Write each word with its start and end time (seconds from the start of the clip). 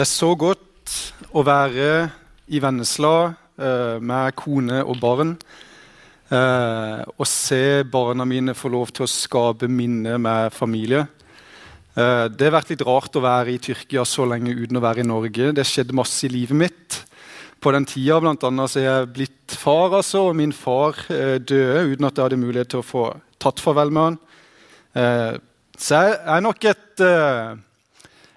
Det 0.00 0.06
er 0.06 0.16
så 0.16 0.30
godt 0.32 0.92
å 1.36 1.42
være 1.44 1.88
i 2.48 2.60
Vennesla 2.64 3.34
eh, 3.60 3.98
med 4.00 4.32
kone 4.32 4.78
og 4.80 4.96
barn. 4.96 5.34
Eh, 6.32 7.02
og 7.04 7.28
se 7.28 7.82
barna 7.84 8.24
mine 8.24 8.54
få 8.56 8.70
lov 8.72 8.94
til 8.96 9.04
å 9.04 9.10
skape 9.12 9.68
minner 9.68 10.16
med 10.16 10.56
familie. 10.56 11.04
Eh, 11.92 12.32
det 12.32 12.48
har 12.48 12.56
vært 12.56 12.72
litt 12.72 12.86
rart 12.88 13.20
å 13.20 13.24
være 13.26 13.52
i 13.52 13.60
Tyrkia 13.60 14.08
så 14.08 14.24
lenge 14.32 14.56
uten 14.56 14.80
å 14.80 14.84
være 14.88 15.04
i 15.04 15.08
Norge. 15.12 15.52
Det 15.52 15.68
skjedde 15.68 16.00
masse 16.00 16.24
i 16.24 16.32
livet 16.32 16.62
mitt. 16.64 17.02
På 17.60 17.76
den 17.76 17.84
tida 17.84 18.22
blant 18.24 18.48
annet, 18.48 18.72
så 18.72 18.80
er 18.80 18.88
jeg 18.88 19.14
blitt 19.20 19.60
far, 19.68 20.00
altså, 20.00 20.30
og 20.30 20.38
min 20.40 20.56
far 20.56 20.96
døde 21.10 21.88
uten 21.92 22.08
at 22.08 22.14
jeg 22.14 22.24
hadde 22.24 22.40
mulighet 22.40 22.72
til 22.72 22.80
å 22.80 22.92
få 22.96 23.10
tatt 23.36 23.60
farvel 23.60 23.92
med 23.92 24.14
han. 24.14 24.22
Så 25.76 26.06
jeg 26.06 26.22
er 26.24 26.46
nok 26.48 26.72
et, 26.72 27.10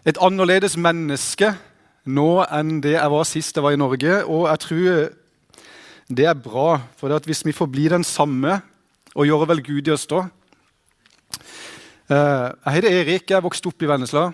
et 0.04 0.20
annerledes 0.20 0.76
menneske 0.76 1.54
nå 2.04 2.44
enn 2.52 2.82
det 2.84 2.98
jeg 2.98 3.12
var 3.14 3.28
sist 3.28 3.56
jeg 3.56 3.64
var 3.64 3.76
i 3.76 3.80
Norge. 3.80 4.18
Og 4.28 4.48
jeg 4.50 4.64
tror 4.66 4.88
det 6.14 6.26
er 6.28 6.36
bra, 6.36 6.82
for 7.00 7.14
hvis 7.24 7.46
vi 7.48 7.56
får 7.56 7.70
bli 7.72 7.88
den 7.92 8.04
samme 8.04 8.60
og 9.16 9.28
gjøre 9.30 9.48
vel 9.54 9.64
Gud 9.64 9.88
i 9.88 9.94
oss 9.94 10.08
da 10.10 10.26
Jeg 12.10 12.74
heter 12.76 12.90
Erik, 12.90 13.30
jeg 13.30 13.38
er 13.38 13.46
vokst 13.46 13.66
opp 13.66 13.82
i 13.82 13.88
Vennesla. 13.88 14.26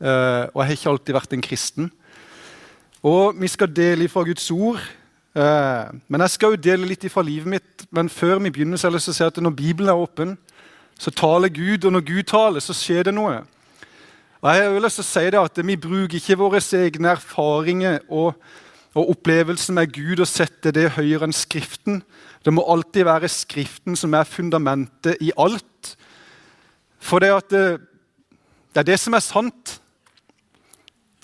Og 0.00 0.58
jeg 0.58 0.66
har 0.66 0.74
ikke 0.74 0.90
alltid 0.90 1.14
vært 1.14 1.36
en 1.36 1.44
kristen. 1.44 1.92
Og 3.04 3.38
vi 3.38 3.48
skal 3.48 3.70
dele 3.70 4.08
fra 4.10 4.24
Guds 4.26 4.50
ord. 4.50 4.82
Men 5.34 6.24
jeg 6.26 6.34
skal 6.34 6.56
jo 6.56 6.64
dele 6.66 6.90
litt 6.90 7.06
fra 7.12 7.22
livet 7.22 7.46
mitt. 7.54 7.86
Men 7.94 8.10
før 8.10 8.42
vi 8.42 8.50
begynner, 8.50 8.76
så 8.76 8.90
har 8.90 8.98
jeg 8.98 9.30
at 9.30 9.40
når 9.40 9.54
Bibelen 9.54 9.88
er 9.88 10.02
åpen, 10.02 10.36
så 10.98 11.10
taler 11.14 11.48
Gud, 11.48 11.84
og 11.84 11.92
når 11.92 12.04
Gud 12.10 12.22
taler, 12.22 12.60
så 12.60 12.74
skjer 12.74 13.06
det 13.08 13.14
noe. 13.14 13.44
Og 14.44 14.52
jeg 14.52 14.64
har 14.68 14.82
lyst 14.84 15.00
si 15.08 15.24
det 15.32 15.40
at 15.40 15.58
Vi 15.64 15.76
bruker 15.80 16.18
ikke 16.18 16.36
våre 16.36 16.60
egne 16.60 17.14
erfaringer 17.14 18.02
og, 18.12 18.34
og 18.94 19.10
opplevelser 19.14 19.72
med 19.72 19.92
Gud 19.92 20.20
og 20.20 20.28
setter 20.28 20.70
det 20.70 20.90
høyere 20.98 21.24
enn 21.24 21.32
Skriften. 21.32 22.02
Det 22.44 22.52
må 22.52 22.64
alltid 22.68 23.06
være 23.08 23.30
Skriften 23.32 23.96
som 23.96 24.12
er 24.12 24.28
fundamentet 24.28 25.16
i 25.24 25.32
alt. 25.40 25.94
For 27.00 27.24
det, 27.24 27.32
det, 27.48 27.80
det 28.74 28.82
er 28.82 28.90
det 28.90 28.98
som 29.00 29.16
er 29.16 29.24
sant. 29.24 29.78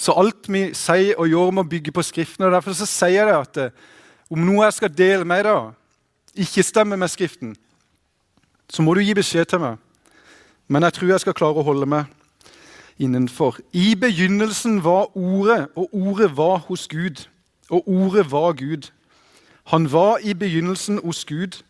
Så 0.01 0.17
alt 0.17 0.49
vi 0.49 0.71
sier 0.73 1.21
og 1.21 1.29
gjør, 1.29 1.53
må 1.53 1.65
bygge 1.69 1.93
på 1.93 2.03
Skriften. 2.03 2.47
og 2.49 2.55
Derfor 2.57 2.73
så 2.73 2.89
sier 2.89 3.29
jeg 3.29 3.37
at 3.37 3.61
om 4.33 4.41
noe 4.47 4.65
jeg 4.65 4.79
skal 4.79 4.95
dele 4.97 5.29
med 5.29 5.45
deg, 5.45 5.75
ikke 6.41 6.65
stemmer 6.65 6.97
med 6.97 7.13
Skriften, 7.13 7.53
så 8.71 8.81
må 8.81 8.95
du 8.95 9.03
gi 9.03 9.13
beskjed 9.19 9.51
til 9.51 9.61
meg. 9.61 9.77
Men 10.71 10.87
jeg 10.87 10.97
tror 10.97 11.13
jeg 11.13 11.25
skal 11.27 11.37
klare 11.37 11.61
å 11.61 11.67
holde 11.67 11.89
meg 11.91 12.09
innenfor. 13.01 13.57
I 13.73 13.95
begynnelsen 13.95 14.85
var 14.85 15.17
Ordet, 15.17 15.69
og 15.77 15.89
Ordet 15.93 16.37
var 16.37 16.57
hos 16.57 16.89
Gud. 16.89 17.27
Og 17.71 17.89
Ordet 17.89 18.31
var 18.33 18.53
Gud. 18.53 18.91
Han 19.65 19.93
var 19.93 20.19
i 20.23 20.35
begynnelsen 20.35 21.01
hos 21.05 21.25
Gud. 21.25 21.63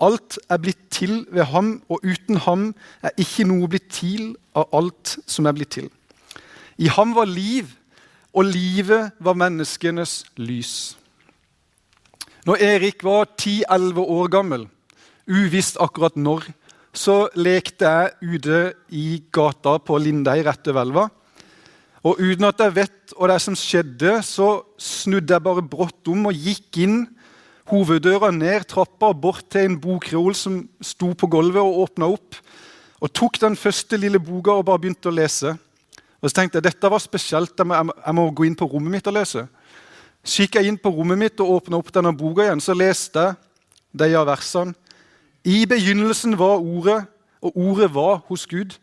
Alt 0.00 0.38
er 0.48 0.56
blitt 0.56 0.90
til 0.90 1.26
ved 1.30 1.44
ham, 1.44 1.82
og 1.88 2.00
uten 2.04 2.36
ham 2.36 2.74
er 3.02 3.10
ikke 3.18 3.44
noe 3.44 3.68
blitt 3.68 3.90
til 3.92 4.34
av 4.56 4.70
alt 4.72 5.18
som 5.26 5.46
er 5.46 5.56
blitt 5.56 5.74
til. 5.76 5.90
I 6.78 6.88
ham 6.88 7.14
var 7.14 7.28
liv, 7.28 7.68
og 8.32 8.44
livet 8.44 9.10
var 9.20 9.34
menneskenes 9.34 10.24
lys. 10.36 10.96
Når 12.46 12.56
Erik 12.64 13.04
var 13.04 13.26
10-11 13.36 13.98
år 13.98 14.28
gammel, 14.32 14.68
uvisst 15.28 15.76
akkurat 15.80 16.16
når, 16.16 16.46
så 16.96 17.28
lekte 17.38 17.86
jeg 17.86 18.34
ute 18.34 18.60
i 18.90 19.22
gata 19.32 19.76
på 19.78 19.98
Lindei 20.02 20.40
rett 20.46 20.70
over 20.72 20.82
elva. 20.82 21.06
Og 22.00 22.18
uten 22.18 22.48
at 22.48 22.60
jeg 22.64 22.74
vet 22.78 23.14
hva 23.14 23.28
det 23.28 23.36
er 23.36 23.44
som 23.44 23.56
skjedde, 23.58 24.12
så 24.24 24.48
snudde 24.80 25.36
jeg 25.36 25.44
bare 25.44 25.62
brått 25.62 26.08
om 26.10 26.30
og 26.30 26.36
gikk 26.36 26.80
inn 26.86 27.02
hoveddøra, 27.70 28.32
ned 28.34 28.66
trappa 28.70 29.12
og 29.12 29.20
bort 29.22 29.46
til 29.52 29.68
en 29.68 29.78
bokreol 29.80 30.34
som 30.34 30.62
sto 30.82 31.12
på 31.14 31.28
gulvet, 31.30 31.62
og 31.62 31.84
åpna 31.84 32.08
opp. 32.10 32.38
Og 33.00 33.12
tok 33.14 33.38
den 33.40 33.56
første 33.56 33.98
lille 34.00 34.20
boka 34.20 34.56
og 34.58 34.66
bare 34.68 34.82
begynte 34.82 35.10
å 35.10 35.14
lese. 35.14 35.54
Og 36.20 36.28
så 36.28 36.40
tenkte 36.40 36.58
jeg 36.58 36.68
dette 36.68 36.90
var 36.90 37.00
spesielt, 37.00 37.54
jeg 37.56 37.68
må, 37.68 37.78
jeg 37.94 38.16
må 38.16 38.26
gå 38.34 38.48
inn 38.48 38.58
på 38.58 38.68
rommet 38.68 38.96
mitt 38.96 39.08
og 39.08 39.16
lese. 39.16 39.46
Så 40.20 40.44
gikk 40.44 40.58
jeg 40.58 40.68
inn 40.68 40.80
på 40.80 40.92
rommet 40.92 41.20
mitt 41.20 41.40
og 41.40 41.60
åpna 41.60 41.78
opp 41.80 41.92
denne 41.94 42.12
boka 42.16 42.44
igjen. 42.44 42.60
Så 42.60 42.76
leste 42.76 43.30
jeg 43.30 43.38
de 44.02 44.10
av 44.18 44.28
versene. 44.28 44.76
I 45.44 45.66
begynnelsen 45.66 46.38
var 46.38 46.60
Ordet, 46.60 47.06
og 47.40 47.56
Ordet 47.56 47.94
var 47.94 48.22
hos 48.28 48.46
Gud. 48.46 48.76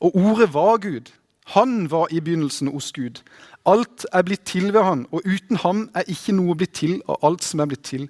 Og 0.00 0.16
Ordet 0.16 0.54
var 0.54 0.76
Gud. 0.76 1.12
Han 1.46 1.90
var 1.90 2.06
i 2.10 2.20
begynnelsen 2.20 2.68
hos 2.68 2.92
Gud. 2.92 3.22
Alt 3.66 4.06
er 4.12 4.22
blitt 4.22 4.44
til 4.44 4.72
ved 4.72 4.82
han, 4.82 5.06
og 5.12 5.22
uten 5.24 5.56
ham 5.56 5.88
er 5.94 6.04
ikke 6.08 6.32
noe 6.36 6.56
blitt 6.56 6.76
til 6.76 7.00
av 7.08 7.24
alt 7.24 7.44
som 7.44 7.60
er 7.60 7.70
blitt 7.70 7.84
til. 7.88 8.08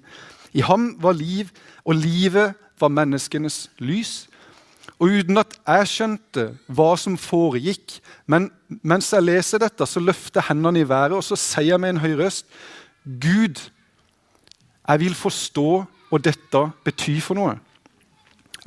I 0.53 0.63
ham 0.65 0.95
var 0.99 1.15
liv, 1.15 1.51
og 1.85 1.95
livet 1.95 2.53
var 2.79 2.91
menneskenes 2.91 3.69
lys. 3.79 4.27
Og 4.99 5.07
uten 5.07 5.39
at 5.39 5.55
jeg 5.63 5.87
skjønte 5.87 6.45
hva 6.67 6.89
som 6.99 7.15
foregikk, 7.19 7.99
men 8.27 8.49
mens 8.83 9.13
jeg 9.13 9.23
leser 9.23 9.63
dette, 9.63 9.87
så 9.87 10.03
løfter 10.03 10.41
jeg 10.41 10.49
hendene 10.49 10.83
i 10.83 10.89
været 10.89 11.15
og 11.15 11.23
så 11.23 11.37
sier 11.39 11.73
jeg 11.73 11.79
med 11.79 11.95
en 11.95 12.03
høy 12.03 12.17
røst 12.19 12.45
Gud, 13.03 13.61
jeg 14.89 14.99
vil 14.99 15.15
forstå 15.15 15.69
hva 16.09 16.19
dette 16.19 16.63
betyr 16.83 17.21
for 17.23 17.39
noe. 17.39 17.55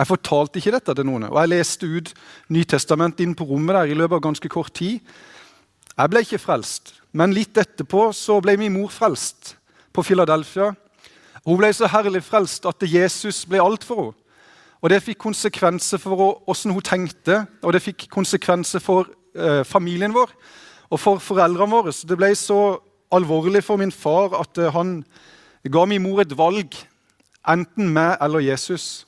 Jeg 0.02 0.08
fortalte 0.08 0.58
ikke 0.58 0.72
dette 0.74 0.94
til 0.98 1.06
noen, 1.06 1.28
og 1.28 1.36
jeg 1.38 1.50
leste 1.52 1.86
ut 1.86 2.08
Nytestamentet 2.50 3.22
inn 3.22 3.36
på 3.38 3.46
rommet 3.46 3.76
der 3.76 3.92
i 3.92 3.94
løpet 3.94 4.16
av 4.18 4.24
ganske 4.24 4.48
kort 4.50 4.72
tid. 4.74 4.98
Jeg 5.92 6.10
ble 6.10 6.22
ikke 6.24 6.40
frelst, 6.42 6.96
men 7.14 7.34
litt 7.36 7.54
etterpå 7.60 8.08
så 8.16 8.40
ble 8.42 8.56
min 8.58 8.74
mor 8.74 8.90
frelst 8.90 9.52
på 9.94 10.02
Philadelphia. 10.02 10.72
Hun 11.46 11.60
ble 11.60 11.70
så 11.70 11.86
herlig 11.92 12.24
frelst 12.26 12.66
at 12.66 12.82
Jesus 12.82 13.44
ble 13.46 13.62
alt 13.62 13.86
for 13.86 14.08
henne. 14.08 14.18
Og 14.82 14.90
Det 14.90 14.98
fikk 14.98 15.20
konsekvenser 15.22 16.00
for 16.02 16.19
hvordan 16.19 16.72
hun 16.74 16.82
tenkte, 16.82 17.44
og 17.62 17.70
det 17.72 17.84
fikk 17.84 18.08
konsekvenser 18.10 18.82
for 18.82 19.06
eh, 19.30 19.62
familien 19.62 20.10
vår 20.10 20.32
og 20.90 20.98
for 20.98 21.22
foreldrene 21.22 21.70
våre. 21.70 21.94
Så 21.94 22.10
det 22.10 22.19
ble 22.19 22.32
så 22.34 22.80
alvorlig 23.14 23.62
for 23.62 23.78
min 23.78 23.94
far 23.94 24.34
at 24.40 24.58
eh, 24.58 24.74
han 24.74 25.04
ga 25.70 25.86
min 25.86 26.02
mor 26.02 26.24
et 26.24 26.34
valg. 26.34 26.74
Enten 27.46 27.94
meg 27.94 28.16
eller 28.19 28.42
Jesus. 28.42 29.06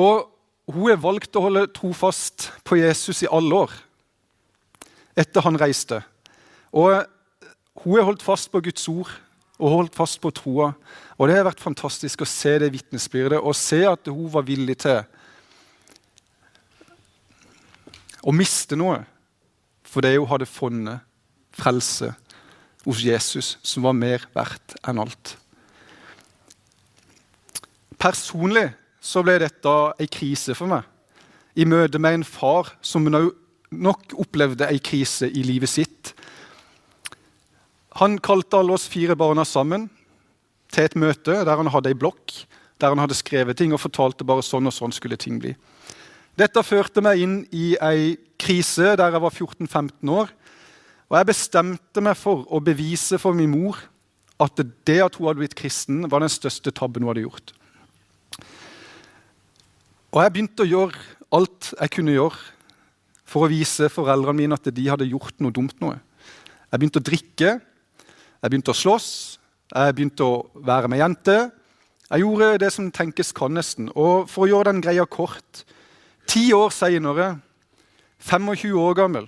Og 0.00 0.30
hun 0.72 0.88
har 0.88 1.00
valgt 1.00 1.36
å 1.36 1.44
holde 1.44 1.68
trofast 1.76 2.48
på 2.64 2.78
Jesus 2.80 3.22
i 3.22 3.30
alle 3.30 3.64
år 3.66 3.74
etter 5.14 5.44
han 5.44 5.58
reiste. 5.60 6.00
Og 6.74 7.04
hun 7.84 7.98
har 7.98 8.08
holdt 8.08 8.24
fast 8.24 8.50
på 8.50 8.62
Guds 8.64 8.88
ord 8.90 9.12
og 9.60 9.70
holdt 9.70 9.94
fast 9.94 10.18
på 10.22 10.32
troa. 10.34 10.72
Og 11.18 11.28
Det 11.28 11.36
har 11.36 11.46
vært 11.46 11.62
fantastisk 11.62 12.24
å 12.24 12.28
se 12.28 12.56
det 12.58 12.72
vitnesbyrdet 12.74 13.38
og 13.38 13.54
se 13.54 13.84
at 13.86 14.10
hun 14.10 14.30
var 14.32 14.46
villig 14.46 14.80
til 14.82 15.04
å 18.24 18.34
miste 18.34 18.78
noe 18.78 19.02
fordi 19.94 20.16
hun 20.16 20.26
hadde 20.26 20.50
funnet 20.50 21.04
frelse 21.54 22.08
hos 22.84 23.02
Jesus, 23.04 23.54
som 23.62 23.84
var 23.86 23.94
mer 23.94 24.24
verdt 24.34 24.74
enn 24.82 24.98
alt. 24.98 25.36
Personlig 28.00 28.72
så 29.04 29.22
ble 29.24 29.36
dette 29.42 29.74
ei 30.00 30.08
krise 30.08 30.56
for 30.56 30.70
meg. 30.70 30.84
I 31.54 31.66
møte 31.68 32.00
med 32.00 32.18
en 32.18 32.26
far 32.26 32.72
som 32.82 33.04
nok 33.04 34.14
opplevde 34.18 34.66
ei 34.70 34.80
krise 34.82 35.28
i 35.28 35.44
livet 35.46 35.70
sitt. 35.70 36.14
Han 38.00 38.16
kalte 38.18 38.58
alle 38.58 38.74
oss 38.74 38.88
fire 38.90 39.14
barna 39.18 39.44
sammen 39.46 39.86
til 40.72 40.88
et 40.88 40.96
møte 40.98 41.44
der 41.46 41.60
han 41.60 41.70
hadde 41.70 41.92
ei 41.92 41.98
blokk 41.98 42.32
der 42.82 42.90
han 42.90 42.98
hadde 42.98 43.16
skrevet 43.16 43.56
ting 43.60 43.72
og 43.72 43.82
fortalte 43.84 44.26
bare 44.26 44.42
sånn 44.42 44.66
og 44.66 44.74
sånn 44.74 44.94
skulle 44.94 45.18
ting 45.20 45.38
bli. 45.42 45.52
Dette 46.34 46.64
førte 46.66 47.02
meg 47.04 47.20
inn 47.22 47.36
i 47.54 47.74
ei 47.78 48.16
krise 48.40 48.96
der 48.98 49.14
jeg 49.14 49.22
var 49.22 49.30
14-15 49.30 50.10
år. 50.10 50.32
Og 51.12 51.18
jeg 51.20 51.28
bestemte 51.28 52.02
meg 52.02 52.18
for 52.18 52.42
å 52.50 52.58
bevise 52.64 53.20
for 53.22 53.36
min 53.36 53.52
mor 53.52 53.78
at 54.42 54.58
det 54.58 54.98
at 55.04 55.14
hun 55.14 55.28
hadde 55.28 55.44
blitt 55.44 55.54
kristen, 55.54 56.08
var 56.10 56.24
den 56.24 56.32
største 56.32 56.72
tabben 56.74 57.04
hun 57.04 57.12
hadde 57.12 57.22
gjort. 57.28 57.52
Og 60.14 60.20
jeg 60.22 60.30
begynte 60.30 60.62
å 60.62 60.68
gjøre 60.70 61.00
alt 61.34 61.72
jeg 61.74 61.90
kunne 61.96 62.12
gjøre 62.14 62.38
for 63.26 63.44
å 63.44 63.50
vise 63.50 63.88
foreldrene 63.90 64.38
mine 64.44 64.54
at 64.54 64.68
de 64.70 64.84
hadde 64.86 65.08
gjort 65.10 65.40
noe 65.42 65.54
dumt. 65.54 65.74
noe. 65.82 65.98
Jeg 66.70 66.78
begynte 66.78 67.00
å 67.02 67.06
drikke, 67.08 67.50
jeg 67.58 68.52
begynte 68.52 68.70
å 68.70 68.78
slåss, 68.78 69.38
jeg 69.74 69.94
begynte 69.96 70.22
å 70.22 70.36
være 70.54 70.90
med 70.92 71.02
jenter. 71.02 71.50
Jeg 72.12 72.22
gjorde 72.22 72.58
det 72.62 72.70
som 72.70 72.92
tenkes 72.94 73.32
kan, 73.34 73.50
nesten. 73.50 73.88
Og 73.98 74.30
for 74.30 74.44
å 74.44 74.50
gjøre 74.52 74.70
den 74.70 74.84
greia 74.84 75.06
kort 75.06 75.64
Ti 76.24 76.54
år 76.56 76.70
seinere, 76.72 77.34
25 78.24 78.78
år 78.80 78.94
gammel, 78.96 79.26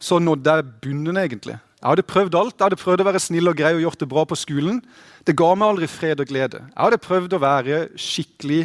så 0.00 0.16
nådde 0.16 0.54
jeg 0.56 0.70
bunnen, 0.80 1.18
egentlig. 1.20 1.58
Jeg 1.82 1.84
hadde 1.90 2.04
prøvd 2.08 2.38
alt. 2.38 2.54
Jeg 2.56 2.64
hadde 2.64 2.78
prøvd 2.80 3.02
å 3.02 3.06
være 3.10 3.20
snill 3.20 3.50
og 3.50 3.58
grei 3.58 3.74
og 3.76 3.82
gjort 3.82 4.00
det 4.00 4.08
bra 4.08 4.24
på 4.24 4.38
skolen. 4.40 4.78
Det 5.26 5.36
ga 5.36 5.50
meg 5.52 5.68
aldri 5.68 5.90
fred 5.92 6.22
og 6.24 6.30
glede. 6.30 6.62
Jeg 6.62 6.80
hadde 6.80 7.00
prøvd 7.04 7.36
å 7.36 7.42
være 7.42 7.82
skikkelig 8.00 8.62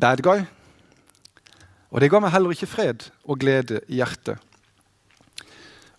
bad 0.00 0.22
guy. 0.24 0.44
Og 1.90 2.00
det 2.00 2.10
ga 2.10 2.20
meg 2.22 2.32
heller 2.32 2.54
ikke 2.54 2.70
fred 2.70 3.08
og 3.24 3.40
glede 3.42 3.82
i 3.88 3.98
hjertet. 3.98 4.38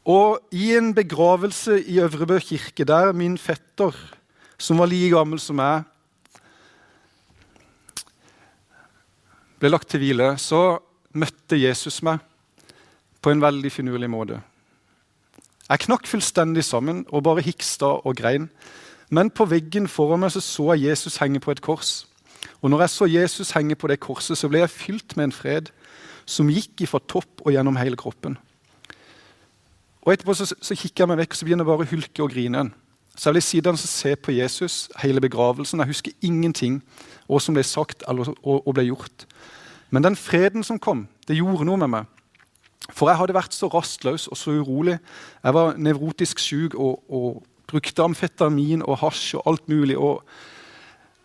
Og 0.08 0.40
i 0.56 0.72
en 0.74 0.94
begravelse 0.98 1.78
i 1.84 2.00
Øvrebø 2.02 2.40
kirke, 2.40 2.86
der 2.86 3.12
min 3.14 3.38
fetter, 3.38 3.94
som 4.58 4.80
var 4.82 4.90
like 4.90 5.12
gammel 5.14 5.40
som 5.40 5.60
meg, 5.62 5.84
ble 9.62 9.70
lagt 9.70 9.92
til 9.94 10.02
hvile, 10.02 10.34
så 10.42 10.80
møtte 11.14 11.60
Jesus 11.60 12.02
meg 12.02 12.18
på 13.22 13.30
en 13.30 13.44
veldig 13.44 13.70
finurlig 13.70 14.10
måte. 14.10 14.40
Jeg 15.70 15.86
knakk 15.86 16.08
fullstendig 16.10 16.64
sammen 16.66 17.06
og 17.14 17.24
bare 17.24 17.44
hiksta 17.46 17.94
og 18.02 18.18
grein. 18.18 18.50
Men 19.12 19.30
på 19.30 19.46
veggen 19.46 19.88
foran 19.88 20.24
meg 20.24 20.34
så, 20.34 20.42
så 20.42 20.74
jeg 20.74 20.90
Jesus 20.90 21.20
henge 21.22 21.40
på 21.44 21.54
et 21.54 21.62
kors. 21.62 22.08
Og 22.62 22.70
når 22.70 22.86
jeg 22.86 22.94
så 22.94 23.10
Jesus 23.10 23.52
henge 23.56 23.76
på 23.76 23.90
det 23.90 24.00
korset, 24.04 24.38
så 24.38 24.50
ble 24.50 24.62
jeg 24.62 24.74
fylt 24.74 25.18
med 25.18 25.30
en 25.30 25.36
fred 25.36 25.72
som 26.30 26.50
gikk 26.52 26.86
ifra 26.86 27.02
topp 27.10 27.42
og 27.46 27.52
gjennom 27.54 27.80
hele 27.82 27.98
kroppen. 27.98 28.38
Og 30.02 30.14
Etterpå 30.14 30.34
så, 30.38 30.48
så 30.50 30.78
kikker 30.78 31.04
jeg 31.04 31.12
meg 31.12 31.22
vekk, 31.24 31.34
og 31.34 31.40
så 31.40 31.48
begynner 31.48 31.66
jeg 31.66 31.72
bare 31.72 31.86
å 31.86 31.92
hulke 31.92 32.24
og 32.24 32.34
grine. 32.34 32.64
Så 33.18 33.30
jeg 33.30 33.36
ble 33.36 33.44
sittende 33.44 33.78
og 33.78 33.92
se 33.92 34.14
på 34.16 34.34
Jesus 34.34 34.76
hele 35.02 35.22
begravelsen. 35.22 35.82
Jeg 35.84 35.92
husker 35.92 36.26
ingenting 36.26 36.80
hva 37.28 37.42
som 37.44 37.58
ble 37.58 37.66
sagt 37.68 38.06
eller, 38.10 38.32
og, 38.42 38.64
og 38.64 38.74
ble 38.78 38.88
gjort. 38.88 39.26
Men 39.92 40.06
den 40.06 40.16
freden 40.16 40.64
som 40.64 40.80
kom, 40.80 41.06
det 41.28 41.38
gjorde 41.38 41.68
noe 41.68 41.82
med 41.82 41.92
meg. 41.92 42.10
For 42.90 43.12
jeg 43.12 43.20
hadde 43.20 43.36
vært 43.36 43.56
så 43.56 43.70
rastløs 43.72 44.28
og 44.32 44.40
så 44.40 44.56
urolig. 44.58 44.98
Jeg 45.44 45.56
var 45.56 45.78
nevrotisk 45.78 46.42
syk 46.42 46.76
og, 46.76 47.04
og, 47.12 47.44
brukte 47.72 48.04
amfetamin 48.04 48.82
og 48.84 48.98
hasj 49.00 49.38
og 49.40 49.46
alt 49.48 49.70
mulig. 49.72 49.96
og 49.96 50.26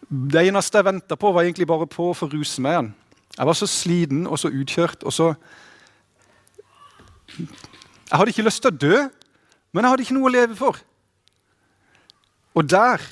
Det 0.07 0.47
eneste 0.47 0.79
jeg 0.79 0.87
venta 0.87 1.17
på, 1.19 1.33
var 1.35 1.43
egentlig 1.43 1.67
bare 1.67 1.87
på 1.91 2.11
å 2.11 2.17
få 2.17 2.29
ruse 2.31 2.63
meg 2.63 2.77
igjen. 2.77 2.91
Jeg 3.37 3.49
var 3.49 3.59
så 3.59 3.67
sliten 3.67 4.27
og 4.31 4.39
så 4.39 4.53
utkjørt. 4.55 5.03
og 5.03 5.13
så 5.13 5.33
jeg 7.37 8.15
hadde 8.15 8.31
ikke 8.31 8.47
lyst 8.47 8.63
til 8.63 8.71
å 8.71 8.79
dø, 8.81 8.99
men 9.75 9.85
jeg 9.85 9.93
hadde 9.93 10.05
ikke 10.07 10.17
noe 10.17 10.29
å 10.31 10.33
leve 10.33 10.57
for. 10.59 10.79
Og 12.57 12.69
der 12.71 13.03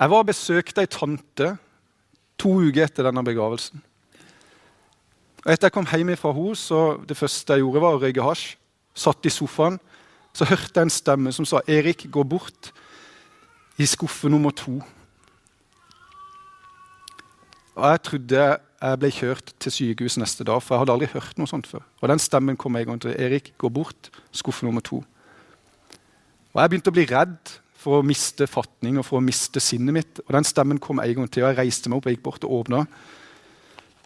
Jeg 0.00 0.10
var 0.10 0.22
og 0.24 0.26
besøkte 0.26 0.82
ei 0.82 0.88
tante 0.90 1.48
to 2.40 2.50
uker 2.64 2.88
etter 2.88 3.06
denne 3.06 3.22
begravelsen. 3.22 3.78
Og 5.44 5.50
Etter 5.52 5.68
jeg 5.68 5.74
kom 5.76 5.86
hjem 5.86 6.10
fra 6.18 6.32
henne, 6.34 6.56
så 6.58 6.96
det 7.06 7.14
første 7.14 7.54
jeg 7.54 7.62
gjorde, 7.62 7.82
var 7.84 7.98
å 7.98 8.00
røyke 8.02 8.24
hasj. 8.24 8.56
Satt 8.98 9.28
i 9.28 9.30
sofaen. 9.30 9.78
Så 10.32 10.48
hørte 10.48 10.80
jeg 10.80 10.88
en 10.88 10.90
stemme 10.90 11.32
som 11.32 11.44
sa 11.44 11.60
'Erik, 11.66 12.06
gå 12.10 12.22
bort 12.22 12.72
i 13.78 13.86
skuffe 13.86 14.28
nummer 14.28 14.50
to'. 14.50 14.82
Og 17.74 17.90
Jeg 17.90 18.02
trodde 18.02 18.58
jeg 18.82 18.98
ble 18.98 19.10
kjørt 19.14 19.52
til 19.62 19.72
sykehus 19.72 20.18
neste 20.18 20.44
dag, 20.44 20.62
for 20.62 20.74
jeg 20.74 20.82
hadde 20.82 20.92
aldri 20.92 21.08
hørt 21.12 21.38
noe 21.38 21.46
sånt 21.46 21.68
før. 21.70 21.84
Og 22.02 22.08
den 22.08 22.18
stemmen 22.18 22.56
kom 22.56 22.76
en 22.76 22.86
gang 22.86 23.00
til. 23.00 23.14
Erik, 23.14 23.52
gå 23.58 23.68
bort. 23.68 24.10
Skuffe 24.32 24.66
nummer 24.66 24.80
to. 24.80 25.04
Og 26.52 26.60
Jeg 26.60 26.70
begynte 26.70 26.90
å 26.90 26.96
bli 26.96 27.06
redd 27.06 27.52
for 27.78 28.00
å 28.00 28.06
miste 28.06 28.48
fatning 28.50 28.98
og 28.98 29.06
for 29.06 29.20
å 29.20 29.24
miste 29.24 29.60
sinnet 29.60 29.94
mitt. 29.94 30.20
Og 30.26 30.32
Den 30.34 30.44
stemmen 30.44 30.80
kom 30.82 30.98
en 30.98 31.14
gang 31.14 31.30
til, 31.30 31.44
og 31.44 31.54
jeg 31.54 31.58
reiste 31.58 31.88
meg 31.88 31.98
opp 31.98 32.06
og 32.06 32.12
gikk 32.12 32.22
bort 32.22 32.44
og 32.44 32.50
åpna. 32.58 32.86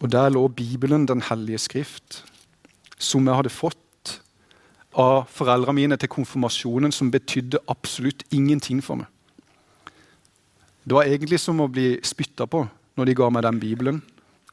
Og 0.01 0.11
der 0.11 0.29
lå 0.29 0.47
Bibelen, 0.47 1.07
Den 1.07 1.21
hellige 1.21 1.57
skrift, 1.57 2.23
som 2.99 3.25
jeg 3.25 3.35
hadde 3.35 3.49
fått 3.49 3.86
av 4.97 5.27
foreldrene 5.29 5.77
mine 5.77 5.97
til 6.01 6.09
konfirmasjonen, 6.09 6.91
som 6.91 7.11
betydde 7.13 7.61
absolutt 7.69 8.23
ingenting 8.33 8.81
for 8.81 9.03
meg. 9.03 9.07
Det 10.87 10.95
var 10.95 11.09
egentlig 11.09 11.39
som 11.43 11.59
å 11.61 11.69
bli 11.69 11.97
spytta 12.05 12.47
på 12.49 12.63
når 12.97 13.09
de 13.09 13.17
ga 13.19 13.27
meg 13.29 13.45
den 13.45 13.59
Bibelen 13.61 14.01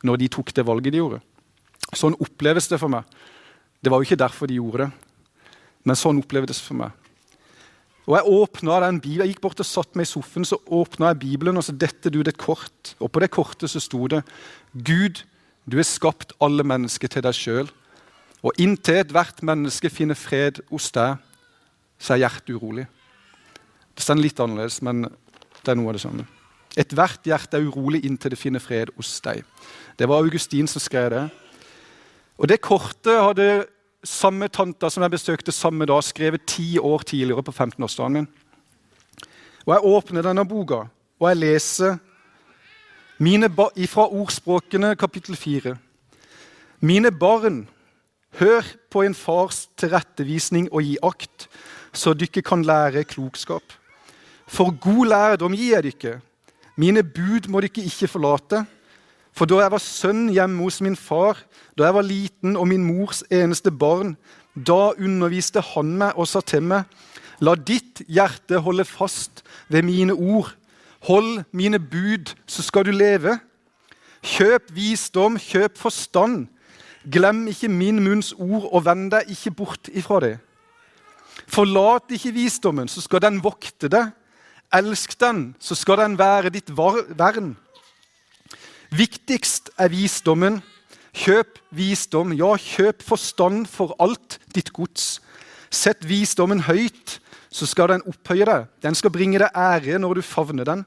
når 0.05 0.21
de 0.21 0.29
tok 0.29 0.53
det 0.55 0.67
valget 0.69 0.93
de 0.93 1.01
gjorde. 1.01 1.23
Sånn 1.97 2.17
oppleves 2.21 2.69
det 2.69 2.79
for 2.81 2.93
meg. 2.93 3.09
Det 3.81 3.93
var 3.93 4.01
jo 4.01 4.09
ikke 4.09 4.21
derfor 4.21 4.51
de 4.51 4.59
gjorde 4.59 4.85
det, 4.85 4.91
men 5.85 5.99
sånn 5.99 6.21
opplevdes 6.21 6.61
det 6.61 6.67
for 6.67 6.81
meg. 6.83 7.01
Og 8.05 8.17
Jeg 8.19 8.33
åpnet 8.37 8.83
den 8.85 8.99
Bibelen, 9.01 9.25
jeg 9.25 9.33
gikk 9.33 9.45
bort 9.47 9.61
og 9.61 9.69
satt 9.69 9.95
meg 9.97 10.05
i 10.05 10.11
sofaen, 10.11 10.45
så 10.45 10.59
åpna 10.69 11.13
jeg 11.13 11.23
Bibelen, 11.23 11.57
og 11.57 11.65
så 11.65 11.73
dette 11.73 12.13
du 12.13 12.21
det 12.23 12.37
kort. 12.37 12.93
Og 13.01 13.09
på 13.09 13.21
det 13.23 13.31
kortet 13.33 13.73
så 13.73 13.81
sto 13.81 14.05
det 14.13 14.21
Gud, 14.75 15.23
du 15.65 15.79
har 15.81 15.89
skapt 15.89 16.35
alle 16.45 16.67
mennesker 16.69 17.09
til 17.09 17.25
deg 17.25 17.37
sjøl. 17.37 17.71
Og 18.45 18.53
inntil 18.61 19.01
ethvert 19.01 19.41
menneske 19.47 19.89
finner 19.89 20.19
fred 20.19 20.61
hos 20.69 20.91
deg, 20.93 21.17
så 21.99 22.15
er 22.15 22.25
hjertet 22.27 22.53
urolig. 22.53 22.85
Det 23.95 24.05
står 24.05 24.21
litt 24.21 24.41
annerledes, 24.43 24.81
men 24.85 25.07
det 25.07 25.73
er 25.73 25.79
noe 25.79 25.93
av 25.93 25.97
det 25.97 26.03
samme. 26.05 26.27
Ethvert 26.77 27.25
hjerte 27.25 27.57
er 27.57 27.69
urolig 27.69 28.03
inntil 28.05 28.35
det 28.35 28.41
finner 28.41 28.61
fred 28.61 28.91
hos 28.99 29.17
deg. 29.25 29.45
Det 29.97 30.09
var 30.11 30.25
Augustin 30.25 30.69
som 30.69 30.83
skrev 30.83 31.11
det. 31.15 31.25
Og 32.37 32.49
Det 32.51 32.61
kortet 32.61 33.15
hadde 33.15 33.67
samme 34.05 34.49
tanta 34.53 34.91
som 34.91 35.03
jeg 35.07 35.15
besøkte 35.15 35.53
samme 35.53 35.87
dag, 35.87 36.03
skrevet 36.05 36.45
ti 36.47 36.79
år 36.79 37.07
tidligere 37.07 37.43
på 37.43 37.55
15-årsdagen 37.55 38.13
min. 38.13 38.29
Og 39.65 39.73
Jeg 39.73 39.85
åpner 39.85 40.23
denne 40.23 40.45
boka, 40.45 40.85
og 41.21 41.29
jeg 41.29 41.37
leser 41.37 41.97
fra 43.89 44.09
Ordspråkene 44.11 44.97
kapittel 44.97 45.37
4. 45.37 45.77
Mine 46.81 47.11
barn, 47.11 47.69
hør 48.41 48.67
på 48.91 49.03
en 49.07 49.15
fars 49.15 49.67
tilrettevisning 49.79 50.69
og 50.73 50.83
gi 50.83 50.99
akt, 51.03 51.49
så 51.95 52.15
dere 52.15 52.43
kan 52.43 52.63
lære 52.67 53.07
klokskap. 53.07 53.65
For 54.47 54.75
god 54.75 55.07
lærdom 55.07 55.55
gir 55.57 55.79
jeg 55.79 55.93
dere 55.93 56.21
mine 56.77 57.05
bud 57.07 57.47
må 57.51 57.63
dere 57.63 57.87
ikke 57.87 58.11
forlate. 58.11 58.65
For 59.35 59.51
da 59.51 59.61
jeg 59.63 59.73
var 59.75 59.83
sønn 59.83 60.27
hjemme 60.35 60.63
hos 60.63 60.81
min 60.83 60.97
far, 60.99 61.41
da 61.79 61.89
jeg 61.89 61.97
var 61.97 62.07
liten 62.07 62.59
og 62.59 62.69
min 62.71 62.85
mors 62.87 63.23
eneste 63.31 63.71
barn, 63.71 64.15
da 64.55 64.95
underviste 64.95 65.63
han 65.73 65.95
meg 65.99 66.19
og 66.19 66.29
sa 66.31 66.43
til 66.43 66.63
meg, 66.67 66.87
la 67.43 67.57
ditt 67.59 68.05
hjerte 68.07 68.61
holde 68.63 68.87
fast 68.87 69.43
ved 69.69 69.87
mine 69.87 70.15
ord. 70.15 70.53
Hold 71.07 71.45
mine 71.53 71.79
bud, 71.79 72.33
så 72.47 72.63
skal 72.63 72.87
du 72.87 72.95
leve. 72.95 73.37
Kjøp 74.25 74.71
visdom, 74.73 75.37
kjøp 75.39 75.77
forstand. 75.79 76.47
Glem 77.13 77.47
ikke 77.53 77.69
min 77.69 78.01
munns 78.05 78.33
ord, 78.33 78.69
og 78.73 78.85
vend 78.87 79.11
deg 79.13 79.31
ikke 79.35 79.53
bort 79.59 79.91
ifra 79.93 80.21
det. 80.25 80.35
Forlat 81.51 82.15
ikke 82.15 82.33
visdommen, 82.33 82.89
så 82.89 83.03
skal 83.05 83.23
den 83.25 83.43
vokte 83.45 83.91
deg. 83.93 84.13
Elsk 84.75 85.19
den, 85.21 85.53
så 85.61 85.77
skal 85.79 86.01
den 86.01 86.17
være 86.19 86.51
ditt 86.55 86.73
vern. 86.75 87.55
Viktigst 88.95 89.71
er 89.79 89.93
visdommen. 89.93 90.63
Kjøp 91.15 91.61
visdom, 91.71 92.33
ja, 92.35 92.57
kjøp 92.59 93.05
forstand 93.07 93.69
for 93.71 93.95
alt 94.03 94.41
ditt 94.55 94.73
gods. 94.75 95.21
Sett 95.71 96.03
visdommen 96.07 96.65
høyt, 96.67 97.21
så 97.55 97.69
skal 97.71 97.93
den 97.93 98.03
opphøye 98.11 98.47
deg. 98.49 98.67
Den 98.83 98.99
skal 98.99 99.13
bringe 99.15 99.39
deg 99.39 99.55
ære 99.55 100.01
når 100.03 100.19
du 100.19 100.27
favner 100.27 100.67
den. 100.67 100.83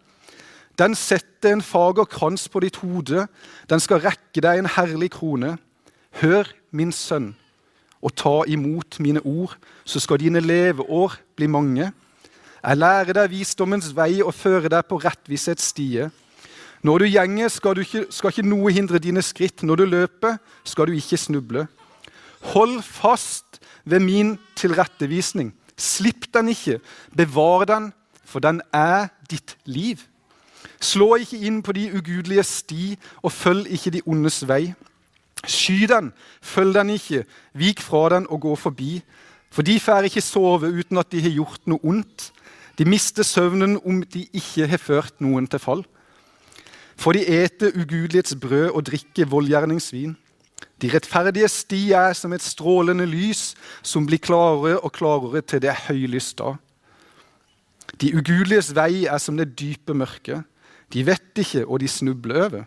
Den 0.78 0.96
setter 1.00 1.56
en 1.56 1.64
fager 1.64 2.06
krans 2.06 2.50
på 2.52 2.60
ditt 2.62 2.76
hode. 2.84 3.26
Den 3.70 3.80
skal 3.82 4.04
rekke 4.04 4.44
deg 4.44 4.60
en 4.60 4.70
herlig 4.76 5.14
krone. 5.16 5.56
Hør, 6.12 6.48
min 6.72 6.92
sønn, 6.92 7.36
og 8.02 8.14
ta 8.16 8.42
imot 8.48 9.00
mine 9.00 9.22
ord, 9.26 9.58
så 9.86 10.00
skal 10.00 10.20
dine 10.22 10.40
leveår 10.40 11.18
bli 11.36 11.48
mange. 11.48 11.92
Jeg 12.64 12.78
lærer 12.78 13.14
deg 13.14 13.32
visdommens 13.32 13.92
vei 13.96 14.22
og 14.24 14.34
fører 14.36 14.70
deg 14.72 14.88
på 14.90 15.00
rettvisets 15.04 15.72
stie. 15.74 16.10
Når 16.84 17.00
du 17.00 17.06
gjenger, 17.10 17.50
skal, 17.50 17.76
du 17.76 17.82
ikke, 17.82 18.06
skal 18.14 18.34
ikke 18.34 18.48
noe 18.48 18.72
hindre 18.74 19.00
dine 19.02 19.22
skritt. 19.26 19.64
Når 19.64 19.82
du 19.82 19.86
løper, 19.86 20.38
skal 20.64 20.90
du 20.90 20.98
ikke 20.98 21.18
snuble. 21.18 21.66
Hold 22.54 22.82
fast 22.86 23.60
ved 23.86 24.04
min 24.04 24.36
tilrettevisning. 24.56 25.54
Slipp 25.78 26.30
den 26.34 26.54
ikke. 26.54 26.80
Bevar 27.18 27.66
den, 27.66 27.92
for 28.26 28.40
den 28.44 28.62
er 28.74 29.10
ditt 29.30 29.58
liv. 29.66 30.04
Slå 30.82 31.16
ikke 31.18 31.40
inn 31.48 31.64
på 31.66 31.74
de 31.74 31.88
ugudelige 31.98 32.44
sti, 32.46 32.98
og 33.26 33.32
følg 33.32 33.72
ikke 33.74 33.96
de 33.98 34.04
ondes 34.06 34.44
vei. 34.48 34.74
Sky 35.46 35.86
den, 35.90 36.12
følg 36.42 36.74
den 36.74 36.90
ikke, 36.96 37.26
vik 37.54 37.82
fra 37.82 38.08
den 38.16 38.26
og 38.30 38.42
gå 38.42 38.56
forbi. 38.56 39.02
For 39.54 39.62
de 39.62 39.80
får 39.80 40.10
ikke 40.10 40.22
sove 40.22 40.72
uten 40.72 40.98
at 40.98 41.12
de 41.12 41.22
har 41.22 41.36
gjort 41.36 41.68
noe 41.70 41.80
ondt. 41.84 42.32
De 42.78 42.86
mister 42.86 43.24
søvnen 43.24 43.80
om 43.86 44.04
de 44.04 44.26
ikke 44.34 44.68
har 44.70 44.82
ført 44.82 45.22
noen 45.24 45.48
til 45.50 45.62
fall. 45.62 45.84
For 46.98 47.14
de 47.14 47.24
eter 47.26 47.74
ugudelighets 47.78 48.36
brød 48.42 48.72
og 48.74 48.86
drikker 48.90 49.30
voldgjerningsvin. 49.30 50.16
De 50.82 50.90
rettferdige 50.94 51.50
sti 51.50 51.82
er 51.98 52.14
som 52.18 52.34
et 52.34 52.42
strålende 52.42 53.06
lys 53.06 53.56
som 53.86 54.06
blir 54.06 54.22
klarere 54.22 54.80
og 54.80 54.94
klarere 54.94 55.42
til 55.42 55.62
det 55.62 55.72
er 55.74 55.86
høylys 55.88 56.34
da. 56.38 56.56
De 58.02 58.12
ugudeliges 58.14 58.74
vei 58.78 59.06
er 59.06 59.18
som 59.22 59.38
det 59.38 59.56
dype 59.58 59.94
mørket. 59.94 60.44
De 60.94 61.06
vet 61.06 61.42
ikke, 61.42 61.66
og 61.66 61.82
de 61.82 61.88
snubler 61.88 62.44
over. 62.46 62.66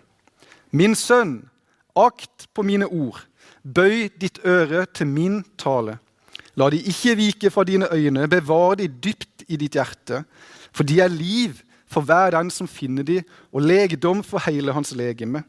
Min 0.73 0.95
sønn, 0.95 1.45
akt 1.99 2.49
på 2.55 2.65
mine 2.67 2.87
ord. 2.87 3.21
Bøy 3.63 4.09
ditt 4.21 4.41
øre 4.47 4.87
til 4.87 5.09
min 5.11 5.43
tale. 5.61 5.99
La 6.59 6.69
de 6.73 6.81
ikke 6.91 7.17
vike 7.19 7.51
fra 7.53 7.65
dine 7.65 7.89
øyne, 7.93 8.29
bevar 8.29 8.77
de 8.81 8.89
dypt 8.89 9.45
i 9.49 9.59
ditt 9.61 9.77
hjerte. 9.79 10.25
For 10.73 10.87
de 10.87 11.01
er 11.01 11.13
liv 11.13 11.61
for 11.91 12.07
hver 12.07 12.35
den 12.37 12.51
som 12.55 12.69
finner 12.71 13.07
de, 13.07 13.21
og 13.53 13.65
legedom 13.67 14.23
for 14.27 14.43
hele 14.47 14.75
hans 14.75 14.93
legeme. 14.95 15.43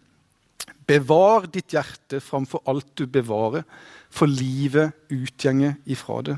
Bevar 0.88 1.46
ditt 1.52 1.74
hjerte 1.76 2.20
framfor 2.24 2.64
alt 2.70 2.90
du 2.98 3.06
bevarer, 3.08 3.66
for 4.10 4.30
livet 4.30 4.96
utgjenger 5.14 5.78
ifra 5.86 6.22
det. 6.26 6.38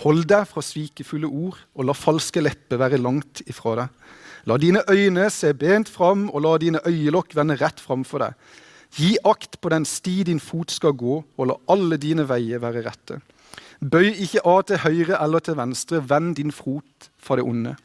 Hold 0.00 0.24
deg 0.30 0.46
fra 0.48 0.62
svikefulle 0.64 1.28
ord, 1.28 1.58
og 1.76 1.84
la 1.84 1.96
falske 1.96 2.40
lepper 2.40 2.80
være 2.80 3.00
langt 3.02 3.42
ifra 3.50 3.76
deg. 3.82 4.06
La 4.48 4.56
dine 4.56 4.82
øyne 4.88 5.28
se 5.30 5.52
bent 5.54 5.88
fram, 5.88 6.28
og 6.30 6.42
la 6.44 6.56
dine 6.58 6.80
øyelokk 6.86 7.34
vende 7.36 7.58
rett 7.60 7.80
framfor 7.80 8.24
deg. 8.24 8.56
Gi 8.96 9.16
akt 9.24 9.60
på 9.60 9.70
den 9.70 9.84
sti 9.86 10.22
din 10.26 10.40
fot 10.40 10.72
skal 10.72 10.96
gå, 10.98 11.20
og 11.36 11.46
la 11.46 11.58
alle 11.70 11.98
dine 12.00 12.26
veier 12.28 12.62
være 12.62 12.82
rette. 12.86 13.20
Bøy 13.80 14.10
ikke 14.24 14.42
av 14.44 14.64
til 14.68 14.82
høyre 14.82 15.20
eller 15.22 15.44
til 15.44 15.56
venstre, 15.56 16.02
vend 16.04 16.34
din 16.36 16.52
fot 16.52 17.10
fra 17.20 17.38
det 17.38 17.46
onde. 17.46 17.76